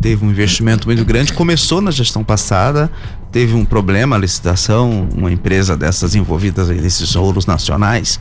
teve 0.00 0.24
um 0.24 0.30
investimento 0.30 0.86
muito 0.86 1.04
grande, 1.04 1.32
começou 1.32 1.80
na 1.80 1.90
gestão 1.90 2.24
passada, 2.24 2.90
teve 3.30 3.54
um 3.54 3.64
problema 3.64 4.16
a 4.16 4.18
licitação, 4.18 5.08
uma 5.14 5.30
empresa 5.30 5.76
dessas 5.76 6.14
envolvidas 6.14 6.68
nesses 6.68 7.14
ouros 7.16 7.46
nacionais 7.46 8.20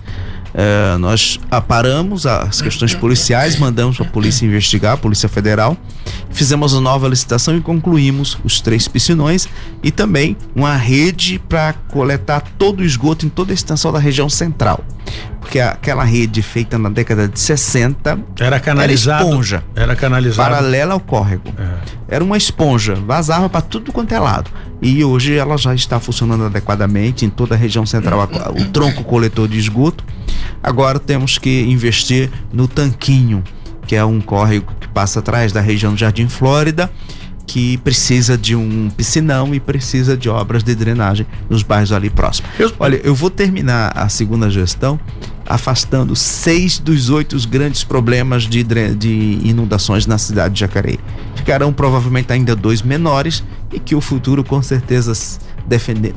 é, 0.53 0.97
nós 0.97 1.39
aparamos 1.49 2.25
as 2.25 2.61
questões 2.61 2.93
policiais, 2.93 3.57
mandamos 3.57 3.99
a 4.01 4.05
polícia 4.05 4.45
investigar, 4.45 4.93
a 4.93 4.97
Polícia 4.97 5.29
Federal, 5.29 5.77
fizemos 6.29 6.73
a 6.73 6.81
nova 6.81 7.07
licitação 7.07 7.57
e 7.57 7.61
concluímos 7.61 8.37
os 8.43 8.59
três 8.61 8.87
piscinões 8.87 9.47
e 9.81 9.91
também 9.91 10.35
uma 10.55 10.75
rede 10.75 11.39
para 11.47 11.73
coletar 11.73 12.41
todo 12.57 12.81
o 12.81 12.83
esgoto 12.83 13.25
em 13.25 13.29
toda 13.29 13.51
a 13.51 13.55
extensão 13.55 13.91
da 13.91 13.99
região 13.99 14.29
central. 14.29 14.83
Porque 15.39 15.59
aquela 15.59 16.03
rede 16.03 16.41
feita 16.41 16.77
na 16.77 16.89
década 16.89 17.27
de 17.27 17.39
60 17.39 18.19
era 18.39 18.59
canalizada. 18.59 19.19
Era 19.19 19.29
esponja. 19.29 19.63
Era 19.75 19.95
canalizada. 19.95 20.49
Paralela 20.49 20.93
ao 20.93 20.99
córrego. 20.99 21.43
É. 21.57 22.00
Era 22.11 22.23
uma 22.23 22.37
esponja, 22.37 22.93
vazava 22.93 23.49
para 23.49 23.61
tudo 23.61 23.91
quanto 23.91 24.13
é 24.13 24.19
lado. 24.19 24.51
E 24.81 25.03
hoje 25.03 25.33
ela 25.33 25.57
já 25.57 25.73
está 25.73 25.99
funcionando 25.99 26.45
adequadamente 26.45 27.25
em 27.25 27.29
toda 27.29 27.55
a 27.55 27.57
região 27.57 27.85
central, 27.85 28.29
o 28.59 28.65
tronco 28.65 29.03
coletor 29.03 29.47
de 29.47 29.57
esgoto 29.57 30.03
Agora 30.63 30.99
temos 30.99 31.37
que 31.37 31.61
investir 31.63 32.29
no 32.53 32.67
Tanquinho, 32.67 33.43
que 33.87 33.95
é 33.95 34.05
um 34.05 34.21
córrego 34.21 34.71
que 34.79 34.87
passa 34.87 35.19
atrás 35.19 35.51
da 35.51 35.59
região 35.59 35.93
do 35.93 35.99
Jardim 35.99 36.27
Flórida, 36.27 36.91
que 37.47 37.77
precisa 37.79 38.37
de 38.37 38.55
um 38.55 38.89
piscinão 38.95 39.53
e 39.53 39.59
precisa 39.59 40.15
de 40.15 40.29
obras 40.29 40.63
de 40.63 40.75
drenagem 40.75 41.25
nos 41.49 41.63
bairros 41.63 41.91
ali 41.91 42.09
próximos. 42.09 42.49
Olha, 42.79 43.01
eu 43.03 43.15
vou 43.15 43.29
terminar 43.29 43.91
a 43.95 44.07
segunda 44.07 44.49
gestão 44.49 44.99
afastando 45.49 46.15
seis 46.15 46.77
dos 46.77 47.09
oito 47.09 47.35
grandes 47.49 47.83
problemas 47.83 48.43
de, 48.43 48.63
de 48.63 49.39
inundações 49.43 50.05
na 50.05 50.17
cidade 50.17 50.53
de 50.53 50.59
Jacareí. 50.61 50.99
Ficarão 51.41 51.73
provavelmente 51.73 52.31
ainda 52.31 52.55
dois 52.55 52.83
menores 52.83 53.43
e 53.73 53.79
que 53.79 53.95
o 53.95 53.99
futuro 53.99 54.43
com 54.43 54.61
certeza 54.61 55.11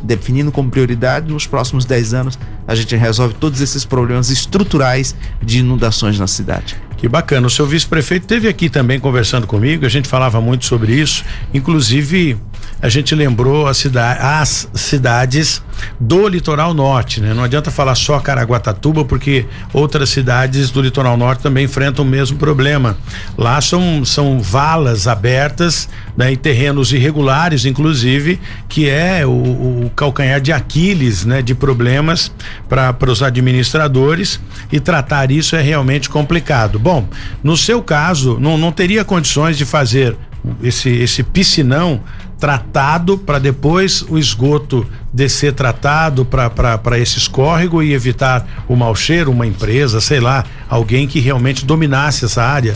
definindo 0.03 0.53
como 0.53 0.71
prioridade, 0.71 1.33
nos 1.33 1.47
próximos 1.47 1.87
10 1.87 2.13
anos 2.13 2.39
a 2.69 2.75
gente 2.75 2.95
resolve 2.95 3.33
todos 3.33 3.63
esses 3.63 3.87
problemas 3.87 4.29
estruturais 4.29 5.17
de 5.43 5.61
inundações 5.61 6.19
na 6.19 6.27
cidade. 6.27 6.77
Que 6.99 7.09
bacana. 7.09 7.47
O 7.47 7.51
seu 7.51 7.67
vice-prefeito 7.67 8.27
teve 8.27 8.49
aqui 8.49 8.69
também 8.69 9.01
conversando 9.01 9.47
comigo, 9.47 9.87
a 9.87 9.89
gente 9.89 10.09
falava 10.09 10.43
muito 10.43 10.67
sobre 10.67 10.93
isso. 10.93 11.25
Inclusive, 11.55 12.37
a 12.81 12.89
gente 12.89 13.15
lembrou 13.15 13.67
a 13.67 13.75
cidade, 13.75 14.21
as 14.21 14.69
cidades 14.75 15.63
do 15.99 16.29
litoral 16.29 16.75
norte, 16.75 17.21
né? 17.21 17.33
Não 17.33 17.45
adianta 17.45 17.71
falar 17.71 17.95
só 17.95 18.19
Caraguatatuba, 18.21 19.05
porque 19.05 19.47
outras 19.73 20.11
cidades 20.11 20.71
do 20.71 20.81
litoral 20.81 21.17
norte 21.17 21.43
também 21.43 21.65
enfrentam 21.65 22.05
o 22.05 22.09
mesmo 22.09 22.37
problema. 22.37 22.97
Lá 23.37 23.61
são, 23.61 24.05
são 24.05 24.41
valas 24.41 25.07
abertas, 25.07 25.89
né? 26.17 26.33
Em 26.33 26.37
terrenos 26.37 26.93
irregulares, 26.93 27.65
inclusive, 27.65 28.41
que 28.69 28.89
é 28.89 29.25
o, 29.27 29.31
o 29.31 29.91
calcanhar 29.97 30.41
de 30.41 30.53
Aquiles, 30.53 31.25
né? 31.25 31.43
De 31.43 31.55
problemas 31.55 32.31
para 32.69 33.11
os 33.11 33.23
administradores 33.23 34.41
e 34.71 34.81
tratar 34.81 35.31
isso 35.31 35.57
é 35.57 35.63
realmente 35.63 36.09
complicado. 36.09 36.79
Bom, 36.79 37.07
no 37.43 37.57
seu 37.57 37.83
caso, 37.83 38.39
não, 38.41 38.59
não 38.59 38.73
teria 38.73 39.05
condições 39.05 39.57
de 39.57 39.65
fazer 39.65 40.17
esse, 40.63 40.91
esse 40.91 41.23
piscinão 41.23 42.01
tratado 42.45 43.17
para 43.17 43.39
depois 43.39 44.03
o 44.03 44.19
esgoto 44.19 44.87
descer 45.11 45.55
tratado 45.55 46.27
para 46.27 46.99
esse 46.99 47.17
escórrego 47.17 47.83
e 47.83 47.95
evitar 47.95 48.65
o 48.69 48.77
mau 48.77 48.95
cheiro, 48.95 49.33
uma 49.33 49.47
empresa, 49.47 49.99
sei 49.99 50.21
lá, 50.21 50.45
alguém 50.69 51.09
que 51.09 51.21
realmente 51.21 51.65
dominasse 51.65 52.27
essa 52.27 52.43
área. 52.43 52.75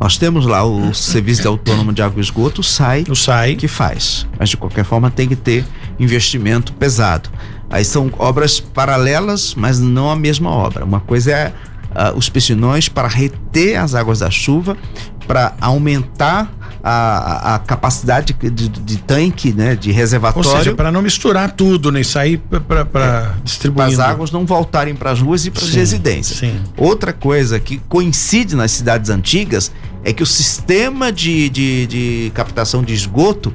Nós 0.00 0.16
temos 0.16 0.46
lá 0.46 0.64
o 0.64 0.94
Serviço 0.94 1.42
de 1.42 1.48
Autônomo 1.48 1.92
de 1.92 2.00
Água 2.00 2.18
e 2.18 2.22
Esgoto, 2.22 2.62
o 2.62 2.64
SAI, 2.64 3.04
o 3.10 3.14
SAI, 3.14 3.56
que 3.56 3.68
faz. 3.68 4.26
Mas 4.38 4.48
de 4.48 4.56
qualquer 4.56 4.86
forma 4.86 5.10
tem 5.10 5.28
que 5.28 5.36
ter 5.36 5.66
investimento 5.98 6.72
pesado. 6.72 7.28
Aí 7.68 7.84
são 7.84 8.10
obras 8.16 8.58
paralelas, 8.58 9.54
mas 9.54 9.78
não 9.78 10.10
a 10.10 10.16
mesma 10.16 10.48
obra. 10.48 10.82
Uma 10.82 11.00
coisa 11.00 11.30
é 11.30 11.52
uh, 11.90 12.16
os 12.16 12.30
piscinões 12.30 12.88
para 12.88 13.06
reter 13.06 13.76
as 13.76 13.94
águas 13.94 14.20
da 14.20 14.30
chuva, 14.30 14.78
para 15.26 15.52
aumentar 15.60 16.50
a, 16.82 17.54
a 17.54 17.58
capacidade 17.58 18.32
de, 18.32 18.68
de, 18.68 18.96
tanque, 18.98 19.52
né, 19.52 19.76
de 19.76 19.90
reservatório. 19.92 20.48
Ou 20.48 20.56
seja, 20.56 20.74
para 20.74 20.90
não 20.90 21.02
misturar 21.02 21.52
tudo, 21.52 21.90
nem 21.90 22.00
né, 22.00 22.04
sair 22.04 22.38
para 22.38 22.80
é, 22.80 23.42
distribuir. 23.44 23.86
Para 23.86 23.94
as 23.94 23.98
águas 23.98 24.30
não 24.30 24.46
voltarem 24.46 24.94
para 24.94 25.10
as 25.10 25.20
ruas 25.20 25.46
e 25.46 25.50
para 25.50 25.62
as 25.62 25.70
residências. 25.70 26.38
Sim. 26.38 26.60
Outra 26.76 27.12
coisa 27.12 27.60
que 27.60 27.78
coincide 27.88 28.56
nas 28.56 28.70
cidades 28.72 29.10
antigas 29.10 29.70
é 30.04 30.12
que 30.12 30.22
o 30.22 30.26
sistema 30.26 31.12
de, 31.12 31.48
de, 31.50 31.86
de 31.86 32.32
captação 32.34 32.82
de 32.82 32.94
esgoto 32.94 33.52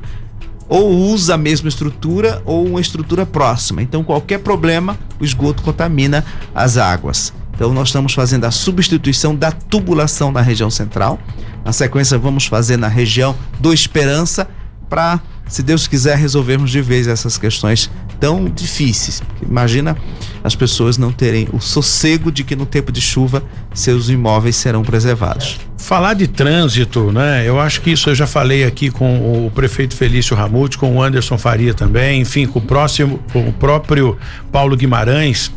ou 0.67 0.89
usa 0.91 1.35
a 1.35 1.37
mesma 1.37 1.69
estrutura 1.69 2.41
ou 2.45 2.65
uma 2.65 2.81
estrutura 2.81 3.25
próxima. 3.25 3.81
Então, 3.81 4.03
qualquer 4.03 4.39
problema, 4.39 4.97
o 5.19 5.23
esgoto 5.23 5.61
contamina 5.61 6.25
as 6.53 6.77
águas. 6.77 7.33
Então, 7.55 7.73
nós 7.73 7.87
estamos 7.87 8.13
fazendo 8.13 8.45
a 8.45 8.51
substituição 8.51 9.33
da 9.33 9.51
tubulação 9.51 10.31
na 10.31 10.41
região 10.41 10.69
central. 10.69 11.17
Na 11.63 11.71
sequência, 11.71 12.17
vamos 12.17 12.45
fazer 12.45 12.77
na 12.77 12.89
região 12.89 13.35
do 13.59 13.73
Esperança 13.73 14.47
para, 14.89 15.19
se 15.47 15.63
Deus 15.63 15.87
quiser, 15.87 16.17
resolvermos 16.17 16.69
de 16.69 16.81
vez 16.81 17.07
essas 17.07 17.37
questões 17.37 17.89
tão 18.19 18.45
difíceis. 18.45 19.21
Imagina 19.41 19.97
as 20.43 20.55
pessoas 20.55 20.97
não 20.97 21.11
terem 21.11 21.47
o 21.51 21.59
sossego 21.59 22.31
de 22.31 22.43
que 22.43 22.55
no 22.55 22.65
tempo 22.65 22.91
de 22.91 23.01
chuva 23.01 23.43
seus 23.73 24.09
imóveis 24.09 24.55
serão 24.55 24.83
preservados. 24.83 25.59
Falar 25.77 26.13
de 26.13 26.27
trânsito, 26.27 27.11
né? 27.11 27.47
Eu 27.47 27.59
acho 27.59 27.81
que 27.81 27.91
isso 27.91 28.09
eu 28.09 28.15
já 28.15 28.27
falei 28.27 28.63
aqui 28.63 28.89
com 28.89 29.45
o 29.45 29.51
prefeito 29.51 29.95
Felício 29.95 30.35
Ramute, 30.35 30.77
com 30.77 30.95
o 30.95 31.01
Anderson 31.01 31.37
Faria 31.37 31.73
também, 31.73 32.21
enfim, 32.21 32.45
com 32.45 32.59
o 32.59 32.61
próximo, 32.61 33.19
com 33.31 33.47
o 33.47 33.53
próprio 33.53 34.17
Paulo 34.51 34.75
Guimarães 34.75 35.51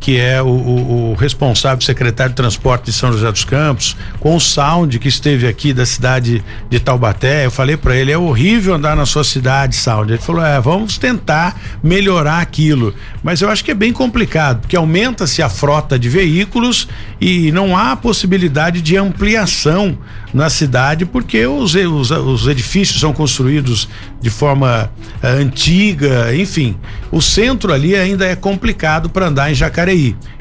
que 0.00 0.16
é 0.16 0.40
o, 0.40 0.46
o, 0.46 1.10
o, 1.10 1.14
responsável 1.14 1.80
secretário 1.84 2.30
de 2.30 2.36
transporte 2.36 2.86
de 2.86 2.92
São 2.92 3.12
José 3.12 3.30
dos 3.30 3.44
Campos, 3.44 3.96
com 4.20 4.36
o 4.36 4.40
Sound 4.40 4.98
que 4.98 5.08
esteve 5.08 5.46
aqui 5.46 5.72
da 5.72 5.84
cidade 5.84 6.42
de 6.70 6.80
Taubaté. 6.80 7.46
Eu 7.46 7.50
falei 7.50 7.76
para 7.76 7.96
ele: 7.96 8.12
é 8.12 8.18
horrível 8.18 8.74
andar 8.74 8.94
na 8.96 9.06
sua 9.06 9.24
cidade, 9.24 9.74
Sound. 9.76 10.12
Ele 10.12 10.22
falou: 10.22 10.44
é, 10.44 10.60
vamos 10.60 10.98
tentar 10.98 11.60
melhorar 11.82 12.40
aquilo. 12.40 12.94
Mas 13.22 13.40
eu 13.40 13.50
acho 13.50 13.64
que 13.64 13.70
é 13.70 13.74
bem 13.74 13.92
complicado, 13.92 14.60
porque 14.60 14.76
aumenta-se 14.76 15.42
a 15.42 15.48
frota 15.48 15.98
de 15.98 16.08
veículos 16.08 16.88
e 17.20 17.50
não 17.52 17.76
há 17.76 17.96
possibilidade 17.96 18.80
de 18.80 18.96
ampliação 18.96 19.98
na 20.32 20.50
cidade, 20.50 21.06
porque 21.06 21.46
os, 21.46 21.74
os, 21.74 22.10
os 22.10 22.46
edifícios 22.46 23.00
são 23.00 23.12
construídos 23.12 23.88
de 24.20 24.30
forma 24.30 24.90
uh, 25.22 25.26
antiga, 25.26 26.34
enfim. 26.34 26.76
O 27.10 27.22
centro 27.22 27.72
ali 27.72 27.94
ainda 27.94 28.26
é 28.26 28.36
complicado 28.36 29.08
para 29.08 29.26
andar 29.28 29.50
em 29.50 29.54
Jacareí, 29.54 29.87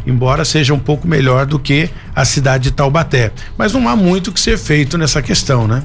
embora 0.06 0.46
seja 0.46 0.74
um 0.74 0.80
pouco 0.80 1.08
melhor 1.08 1.46
do 1.46 1.60
que 1.60 1.90
a 2.16 2.26
cidade 2.26 2.66
de 2.66 2.72
Taubaté. 2.72 3.32
Mas 3.58 3.74
não 3.74 3.88
há 3.88 3.96
muito 3.96 4.32
que 4.32 4.40
ser 4.40 4.58
feito 4.58 4.98
nessa 4.98 5.22
questão, 5.22 5.68
né? 5.68 5.84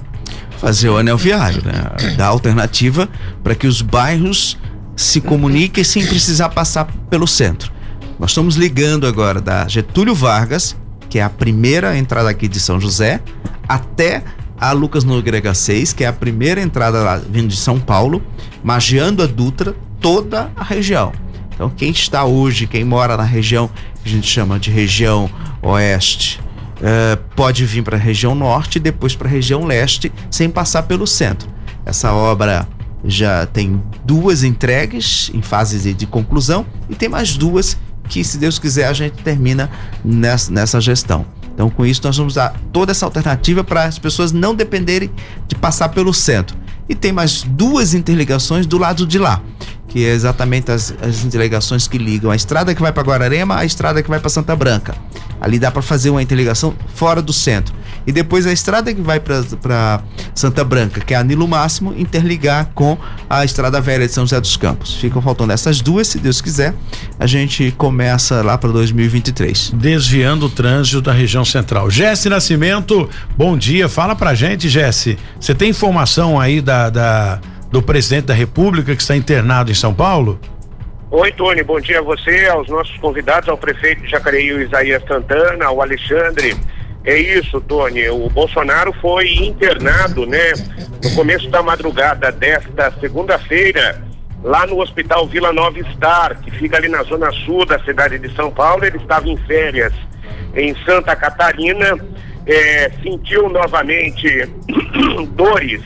Fazer 0.58 0.88
o 0.88 0.96
anel 0.96 1.16
viário, 1.16 1.62
né? 1.64 2.14
Dar 2.16 2.26
alternativa 2.26 3.08
para 3.42 3.54
que 3.54 3.66
os 3.66 3.82
bairros 3.82 4.58
se 4.96 5.20
comuniquem 5.20 5.82
sem 5.84 6.06
precisar 6.06 6.50
passar 6.50 6.86
pelo 7.10 7.26
centro. 7.26 7.72
Nós 8.18 8.30
estamos 8.30 8.56
ligando 8.56 9.06
agora 9.06 9.40
da 9.40 9.66
Getúlio 9.66 10.14
Vargas, 10.14 10.76
que 11.08 11.18
é 11.18 11.22
a 11.22 11.30
primeira 11.30 11.96
entrada 11.96 12.30
aqui 12.30 12.46
de 12.46 12.60
São 12.60 12.80
José, 12.80 13.20
até 13.68 14.22
a 14.58 14.70
Lucas 14.70 15.02
Nogueira 15.02 15.52
6, 15.52 15.92
que 15.92 16.04
é 16.04 16.06
a 16.06 16.12
primeira 16.12 16.60
entrada 16.60 17.02
lá 17.02 17.16
vindo 17.16 17.48
de 17.48 17.56
São 17.56 17.80
Paulo, 17.80 18.22
magiando 18.62 19.22
a 19.22 19.26
Dutra, 19.26 19.74
toda 20.00 20.52
a 20.54 20.62
região. 20.62 21.12
Então, 21.54 21.70
quem 21.70 21.90
está 21.90 22.24
hoje, 22.24 22.66
quem 22.66 22.84
mora 22.84 23.16
na 23.16 23.22
região 23.22 23.68
que 24.02 24.08
a 24.08 24.12
gente 24.12 24.26
chama 24.26 24.58
de 24.58 24.70
região 24.70 25.30
oeste, 25.62 26.40
uh, 26.78 27.16
pode 27.36 27.64
vir 27.64 27.82
para 27.82 27.96
a 27.96 28.00
região 28.00 28.34
norte 28.34 28.76
e 28.76 28.80
depois 28.80 29.14
para 29.14 29.28
a 29.28 29.30
região 29.30 29.64
leste, 29.64 30.12
sem 30.30 30.50
passar 30.50 30.82
pelo 30.84 31.06
centro. 31.06 31.48
Essa 31.84 32.12
obra 32.12 32.66
já 33.04 33.46
tem 33.46 33.82
duas 34.04 34.44
entregues 34.44 35.30
em 35.34 35.42
fase 35.42 35.92
de, 35.92 36.06
conclusão 36.06 36.64
e 36.88 36.94
tem 36.94 37.08
mais 37.08 37.36
duas 37.36 37.76
que, 38.08 38.22
se 38.22 38.38
Deus 38.38 38.58
quiser, 38.58 38.86
a 38.86 38.92
gente 38.92 39.22
termina 39.22 39.70
nessa, 40.04 40.52
nessa 40.52 40.80
gestão. 40.80 41.24
Então, 41.54 41.68
com 41.68 41.84
isso, 41.84 42.00
nós 42.04 42.16
vamos 42.16 42.34
dar 42.34 42.54
toda 42.72 42.92
essa 42.92 43.04
alternativa 43.04 43.62
para 43.62 43.84
as 43.84 43.98
pessoas 43.98 44.32
não 44.32 44.54
dependerem 44.54 45.10
de 45.46 45.54
passar 45.54 45.88
pelo 45.90 46.12
centro. 46.12 46.56
E 46.88 46.94
tem 46.94 47.12
mais 47.12 47.42
duas 47.42 47.94
interligações 47.94 48.66
do 48.66 48.78
lado 48.78 49.06
de 49.06 49.18
lá, 49.18 49.40
que 49.92 50.06
é 50.06 50.08
exatamente 50.08 50.72
as, 50.72 50.94
as 51.02 51.22
interligações 51.22 51.86
que 51.86 51.98
ligam 51.98 52.30
a 52.30 52.34
estrada 52.34 52.74
que 52.74 52.80
vai 52.80 52.90
para 52.90 53.02
Guararema 53.02 53.58
à 53.58 53.64
estrada 53.66 54.02
que 54.02 54.08
vai 54.08 54.18
para 54.18 54.30
Santa 54.30 54.56
Branca. 54.56 54.94
Ali 55.38 55.58
dá 55.58 55.70
para 55.70 55.82
fazer 55.82 56.08
uma 56.08 56.22
interligação 56.22 56.74
fora 56.94 57.20
do 57.20 57.30
centro. 57.30 57.74
E 58.06 58.10
depois 58.10 58.46
a 58.46 58.52
estrada 58.52 58.92
que 58.94 59.02
vai 59.02 59.20
para 59.20 60.02
Santa 60.34 60.64
Branca, 60.64 60.98
que 61.00 61.12
é 61.12 61.16
a 61.18 61.22
Nilo 61.22 61.46
Máximo, 61.46 61.94
interligar 61.94 62.70
com 62.74 62.96
a 63.28 63.44
estrada 63.44 63.82
velha 63.82 64.06
de 64.06 64.14
São 64.14 64.24
José 64.24 64.40
dos 64.40 64.56
Campos. 64.56 64.94
Ficam 64.94 65.20
faltando 65.20 65.52
essas 65.52 65.82
duas, 65.82 66.08
se 66.08 66.18
Deus 66.18 66.40
quiser. 66.40 66.74
A 67.20 67.26
gente 67.26 67.70
começa 67.76 68.40
lá 68.40 68.56
para 68.56 68.72
2023. 68.72 69.72
Desviando 69.74 70.46
o 70.46 70.50
trânsito 70.50 71.02
da 71.02 71.12
região 71.12 71.44
central. 71.44 71.90
Jesse 71.90 72.30
Nascimento, 72.30 73.10
bom 73.36 73.58
dia. 73.58 73.90
Fala 73.90 74.16
pra 74.16 74.34
gente, 74.34 74.70
Jesse. 74.70 75.18
Você 75.38 75.54
tem 75.54 75.68
informação 75.68 76.40
aí 76.40 76.62
da, 76.62 76.88
da 76.88 77.40
do 77.72 77.82
presidente 77.82 78.26
da 78.26 78.34
República 78.34 78.94
que 78.94 79.00
está 79.00 79.16
internado 79.16 79.70
em 79.70 79.74
São 79.74 79.94
Paulo? 79.94 80.38
Oi, 81.10 81.32
Tony, 81.32 81.62
bom 81.62 81.80
dia 81.80 82.00
a 82.00 82.02
você, 82.02 82.46
aos 82.46 82.68
nossos 82.68 82.96
convidados, 82.98 83.48
ao 83.48 83.56
prefeito 83.56 84.02
de 84.02 84.10
Jacareí, 84.10 84.48
Isaías 84.62 85.02
Santana, 85.08 85.64
ao 85.64 85.80
Alexandre. 85.80 86.54
É 87.02 87.18
isso, 87.18 87.60
Tony. 87.62 88.08
O 88.10 88.28
Bolsonaro 88.28 88.92
foi 89.00 89.32
internado, 89.32 90.26
né, 90.26 90.52
no 91.02 91.14
começo 91.14 91.48
da 91.48 91.62
madrugada 91.62 92.30
desta 92.30 92.92
segunda-feira, 93.00 94.02
lá 94.44 94.66
no 94.66 94.78
Hospital 94.78 95.26
Vila 95.26 95.52
Nova 95.52 95.78
Star, 95.94 96.38
que 96.42 96.50
fica 96.50 96.76
ali 96.76 96.88
na 96.88 97.02
zona 97.04 97.32
sul 97.32 97.64
da 97.64 97.78
cidade 97.82 98.18
de 98.18 98.34
São 98.34 98.50
Paulo. 98.50 98.84
Ele 98.84 98.98
estava 98.98 99.26
em 99.28 99.36
férias 99.46 99.94
em 100.54 100.74
Santa 100.84 101.16
Catarina, 101.16 101.98
é, 102.46 102.90
sentiu 103.02 103.48
novamente 103.48 104.46
dores 105.32 105.82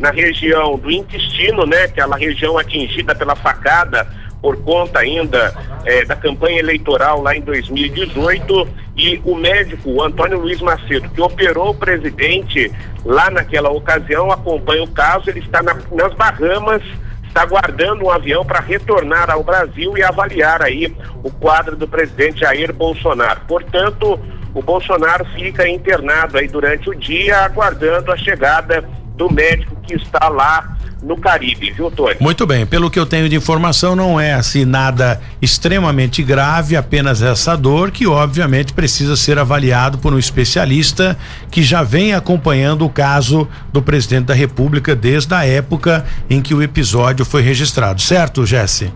na 0.00 0.10
região 0.10 0.78
do 0.78 0.90
intestino, 0.90 1.66
né, 1.66 1.84
aquela 1.84 2.16
região 2.16 2.58
atingida 2.58 3.14
pela 3.14 3.36
facada 3.36 4.06
por 4.40 4.56
conta 4.62 5.00
ainda 5.00 5.54
é, 5.84 6.04
da 6.04 6.16
campanha 6.16 6.58
eleitoral 6.58 7.20
lá 7.20 7.36
em 7.36 7.42
2018 7.42 8.68
e 8.96 9.20
o 9.24 9.34
médico 9.34 10.02
Antônio 10.02 10.38
Luiz 10.38 10.60
Macedo, 10.60 11.08
que 11.10 11.20
operou 11.20 11.70
o 11.70 11.74
presidente 11.74 12.72
lá 13.04 13.30
naquela 13.30 13.70
ocasião, 13.70 14.30
acompanha 14.30 14.82
o 14.82 14.90
caso, 14.90 15.28
ele 15.28 15.40
está 15.40 15.62
na, 15.62 15.74
nas 15.92 16.14
Bahamas, 16.14 16.82
está 17.26 17.42
aguardando 17.42 18.04
um 18.04 18.10
avião 18.10 18.44
para 18.44 18.60
retornar 18.60 19.30
ao 19.30 19.44
Brasil 19.44 19.96
e 19.96 20.02
avaliar 20.02 20.62
aí 20.62 20.94
o 21.22 21.30
quadro 21.30 21.76
do 21.76 21.86
presidente 21.86 22.40
Jair 22.40 22.72
Bolsonaro. 22.72 23.40
Portanto, 23.46 24.18
o 24.52 24.62
Bolsonaro 24.62 25.24
fica 25.26 25.68
internado 25.68 26.36
aí 26.36 26.48
durante 26.48 26.90
o 26.90 26.94
dia, 26.94 27.38
aguardando 27.38 28.10
a 28.10 28.16
chegada 28.16 28.84
do 29.20 29.30
médico 29.30 29.76
que 29.82 29.94
está 29.94 30.30
lá 30.30 30.78
no 31.02 31.14
Caribe, 31.14 31.70
viu, 31.72 31.90
Tony? 31.90 32.16
Muito 32.18 32.46
bem, 32.46 32.64
pelo 32.64 32.90
que 32.90 32.98
eu 32.98 33.04
tenho 33.04 33.28
de 33.28 33.36
informação, 33.36 33.94
não 33.94 34.18
é 34.18 34.32
assim 34.32 34.64
nada 34.64 35.20
extremamente 35.42 36.22
grave, 36.22 36.74
apenas 36.74 37.20
essa 37.20 37.54
dor 37.54 37.90
que 37.90 38.06
obviamente 38.06 38.72
precisa 38.72 39.16
ser 39.16 39.38
avaliado 39.38 39.98
por 39.98 40.14
um 40.14 40.18
especialista 40.18 41.18
que 41.50 41.62
já 41.62 41.82
vem 41.82 42.14
acompanhando 42.14 42.86
o 42.86 42.88
caso 42.88 43.46
do 43.70 43.82
presidente 43.82 44.24
da 44.24 44.34
República 44.34 44.96
desde 44.96 45.34
a 45.34 45.44
época 45.44 46.06
em 46.30 46.40
que 46.40 46.54
o 46.54 46.62
episódio 46.62 47.22
foi 47.26 47.42
registrado, 47.42 48.00
certo, 48.00 48.46
Jesse? 48.46 48.90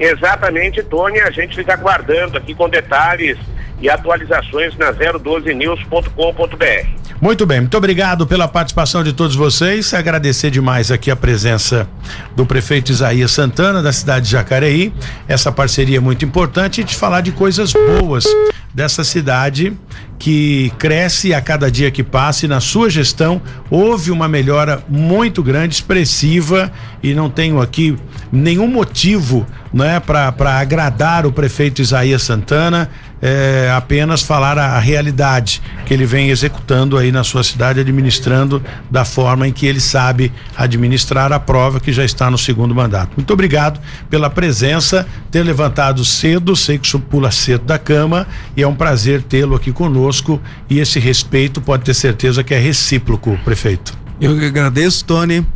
Exatamente, 0.00 0.82
Tony, 0.82 1.20
a 1.20 1.30
gente 1.30 1.54
fica 1.54 1.74
aguardando 1.74 2.38
aqui 2.38 2.54
com 2.54 2.70
detalhes 2.70 3.36
e 3.80 3.88
atualizações 3.88 4.76
na 4.76 4.92
012news.com.br. 4.92 7.08
Muito 7.20 7.44
bem, 7.44 7.60
muito 7.60 7.76
obrigado 7.76 8.28
pela 8.28 8.46
participação 8.46 9.02
de 9.02 9.12
todos 9.12 9.34
vocês. 9.34 9.92
Agradecer 9.92 10.52
demais 10.52 10.92
aqui 10.92 11.10
a 11.10 11.16
presença 11.16 11.88
do 12.36 12.46
prefeito 12.46 12.92
Isaías 12.92 13.32
Santana, 13.32 13.82
da 13.82 13.92
cidade 13.92 14.26
de 14.26 14.32
Jacareí. 14.32 14.92
Essa 15.26 15.50
parceria 15.50 15.96
é 15.96 16.00
muito 16.00 16.24
importante 16.24 16.80
e 16.80 16.84
de 16.84 16.94
falar 16.94 17.20
de 17.20 17.32
coisas 17.32 17.72
boas 17.72 18.24
dessa 18.72 19.02
cidade 19.02 19.76
que 20.18 20.72
cresce 20.78 21.34
a 21.34 21.40
cada 21.40 21.70
dia 21.70 21.90
que 21.90 22.04
passa 22.04 22.44
e 22.44 22.48
na 22.48 22.60
sua 22.60 22.88
gestão 22.88 23.42
houve 23.68 24.12
uma 24.12 24.28
melhora 24.28 24.84
muito 24.88 25.42
grande, 25.42 25.74
expressiva 25.74 26.70
e 27.02 27.14
não 27.14 27.28
tenho 27.28 27.60
aqui 27.60 27.96
nenhum 28.30 28.68
motivo 28.68 29.44
né, 29.72 30.00
para 30.00 30.58
agradar 30.58 31.26
o 31.26 31.32
prefeito 31.32 31.82
Isaías 31.82 32.22
Santana 32.22 32.88
é, 33.20 33.72
apenas 33.76 34.22
falar 34.22 34.58
a, 34.58 34.76
a, 34.76 34.78
realidade 34.78 35.60
que 35.84 35.92
ele 35.92 36.06
vem 36.06 36.30
executando 36.30 36.96
aí 36.96 37.10
na 37.10 37.24
sua 37.24 37.42
cidade, 37.42 37.80
administrando 37.80 38.62
da 38.90 39.04
forma 39.04 39.48
em 39.48 39.52
que 39.52 39.66
ele 39.66 39.80
sabe 39.80 40.32
administrar 40.56 41.32
a 41.32 41.40
prova 41.40 41.80
que 41.80 41.92
já 41.92 42.04
está 42.04 42.30
no 42.30 42.38
segundo 42.38 42.74
mandato. 42.74 43.12
Muito 43.16 43.32
obrigado 43.32 43.80
pela 44.08 44.30
presença, 44.30 45.06
ter 45.30 45.42
levantado 45.42 46.04
cedo, 46.04 46.54
sei 46.54 46.78
que 46.78 46.96
o 46.96 47.00
pula 47.00 47.30
cedo 47.30 47.64
da 47.64 47.78
cama 47.78 48.26
e 48.56 48.62
é 48.62 48.68
um 48.68 48.74
prazer 48.74 49.22
tê-lo 49.22 49.54
aqui 49.54 49.72
conosco 49.72 50.40
e 50.70 50.78
esse 50.78 50.98
respeito 50.98 51.60
pode 51.60 51.84
ter 51.84 51.94
certeza 51.94 52.44
que 52.44 52.54
é 52.54 52.58
recíproco, 52.58 53.38
prefeito. 53.44 53.96
Eu 54.20 54.38
que 54.38 54.44
agradeço, 54.44 55.04
Tony. 55.04 55.46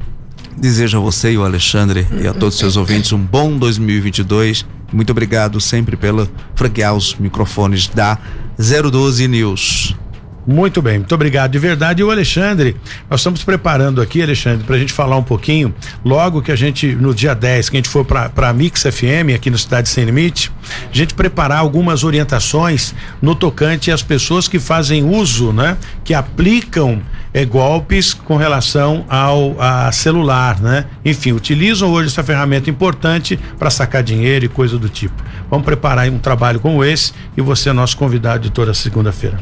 Desejo 0.56 0.98
a 0.98 1.00
você 1.00 1.32
e 1.32 1.38
o 1.38 1.44
Alexandre 1.44 2.06
e 2.20 2.26
a 2.26 2.32
todos 2.32 2.54
os 2.54 2.60
seus 2.60 2.76
ouvintes 2.76 3.12
um 3.12 3.18
bom 3.18 3.56
2022 3.56 4.66
muito 4.92 5.10
obrigado 5.10 5.60
sempre 5.60 5.96
pelo 5.96 6.28
franquear 6.54 6.94
os 6.94 7.14
microfones 7.16 7.88
da 7.88 8.18
012 8.58 9.28
News. 9.28 9.96
Muito 10.44 10.82
bem, 10.82 10.98
muito 10.98 11.14
obrigado 11.14 11.52
de 11.52 11.58
verdade. 11.58 12.02
E 12.02 12.04
o 12.04 12.10
Alexandre, 12.10 12.76
nós 13.08 13.20
estamos 13.20 13.44
preparando 13.44 14.02
aqui, 14.02 14.20
Alexandre, 14.20 14.64
para 14.64 14.74
a 14.74 14.78
gente 14.78 14.92
falar 14.92 15.16
um 15.16 15.22
pouquinho. 15.22 15.72
Logo 16.04 16.42
que 16.42 16.50
a 16.50 16.56
gente, 16.56 16.96
no 16.96 17.14
dia 17.14 17.32
10, 17.32 17.68
que 17.68 17.76
a 17.76 17.78
gente 17.78 17.88
for 17.88 18.04
para 18.04 18.48
a 18.48 18.52
Mix 18.52 18.82
FM, 18.82 19.36
aqui 19.36 19.50
no 19.50 19.58
Cidade 19.58 19.88
Sem 19.88 20.04
Limite, 20.04 20.50
a 20.90 20.96
gente 20.96 21.14
preparar 21.14 21.58
algumas 21.58 22.02
orientações 22.02 22.92
no 23.20 23.36
tocante 23.36 23.92
às 23.92 24.02
pessoas 24.02 24.48
que 24.48 24.58
fazem 24.58 25.04
uso, 25.04 25.52
né? 25.52 25.76
Que 26.04 26.12
aplicam 26.12 27.00
é, 27.32 27.44
golpes 27.44 28.12
com 28.14 28.36
relação 28.36 29.04
ao 29.08 29.56
celular, 29.92 30.60
né? 30.60 30.86
Enfim, 31.04 31.32
utilizam 31.32 31.90
hoje 31.90 32.08
essa 32.08 32.22
ferramenta 32.22 32.70
importante 32.70 33.38
para 33.58 33.70
sacar 33.70 34.02
dinheiro 34.02 34.44
e 34.44 34.48
coisa 34.48 34.78
do 34.78 34.88
tipo. 34.88 35.14
Vamos 35.50 35.64
preparar 35.64 36.08
um 36.08 36.18
trabalho 36.18 36.60
como 36.60 36.84
esse 36.84 37.12
e 37.36 37.40
você 37.40 37.70
é 37.70 37.72
nosso 37.72 37.96
convidado 37.96 38.44
de 38.44 38.50
toda 38.50 38.72
segunda-feira. 38.74 39.38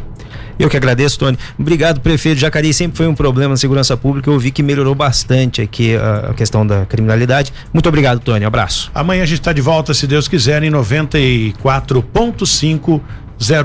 Eu 0.58 0.68
que 0.68 0.76
agradeço, 0.76 1.18
Tony. 1.18 1.38
Obrigado, 1.58 2.00
prefeito. 2.00 2.38
Jacareí 2.38 2.74
sempre 2.74 2.98
foi 2.98 3.06
um 3.06 3.14
problema 3.14 3.50
na 3.50 3.56
segurança 3.56 3.96
pública. 3.96 4.28
Eu 4.28 4.38
vi 4.38 4.50
que 4.50 4.62
melhorou 4.62 4.94
bastante 4.94 5.62
aqui 5.62 5.96
a, 5.96 6.30
a 6.30 6.34
questão 6.34 6.66
da 6.66 6.84
criminalidade. 6.84 7.50
Muito 7.72 7.88
obrigado, 7.88 8.20
Tony. 8.20 8.44
Abraço. 8.44 8.90
Amanhã 8.94 9.22
a 9.22 9.26
gente 9.26 9.40
está 9.40 9.54
de 9.54 9.62
volta, 9.62 9.94
se 9.94 10.06
Deus 10.06 10.28
quiser, 10.28 10.62
em 10.62 10.70
94.5 10.70 13.00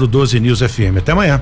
012 0.07 0.39
News 0.39 0.61
FM. 0.61 0.99
Até 0.99 1.11
amanhã 1.11 1.41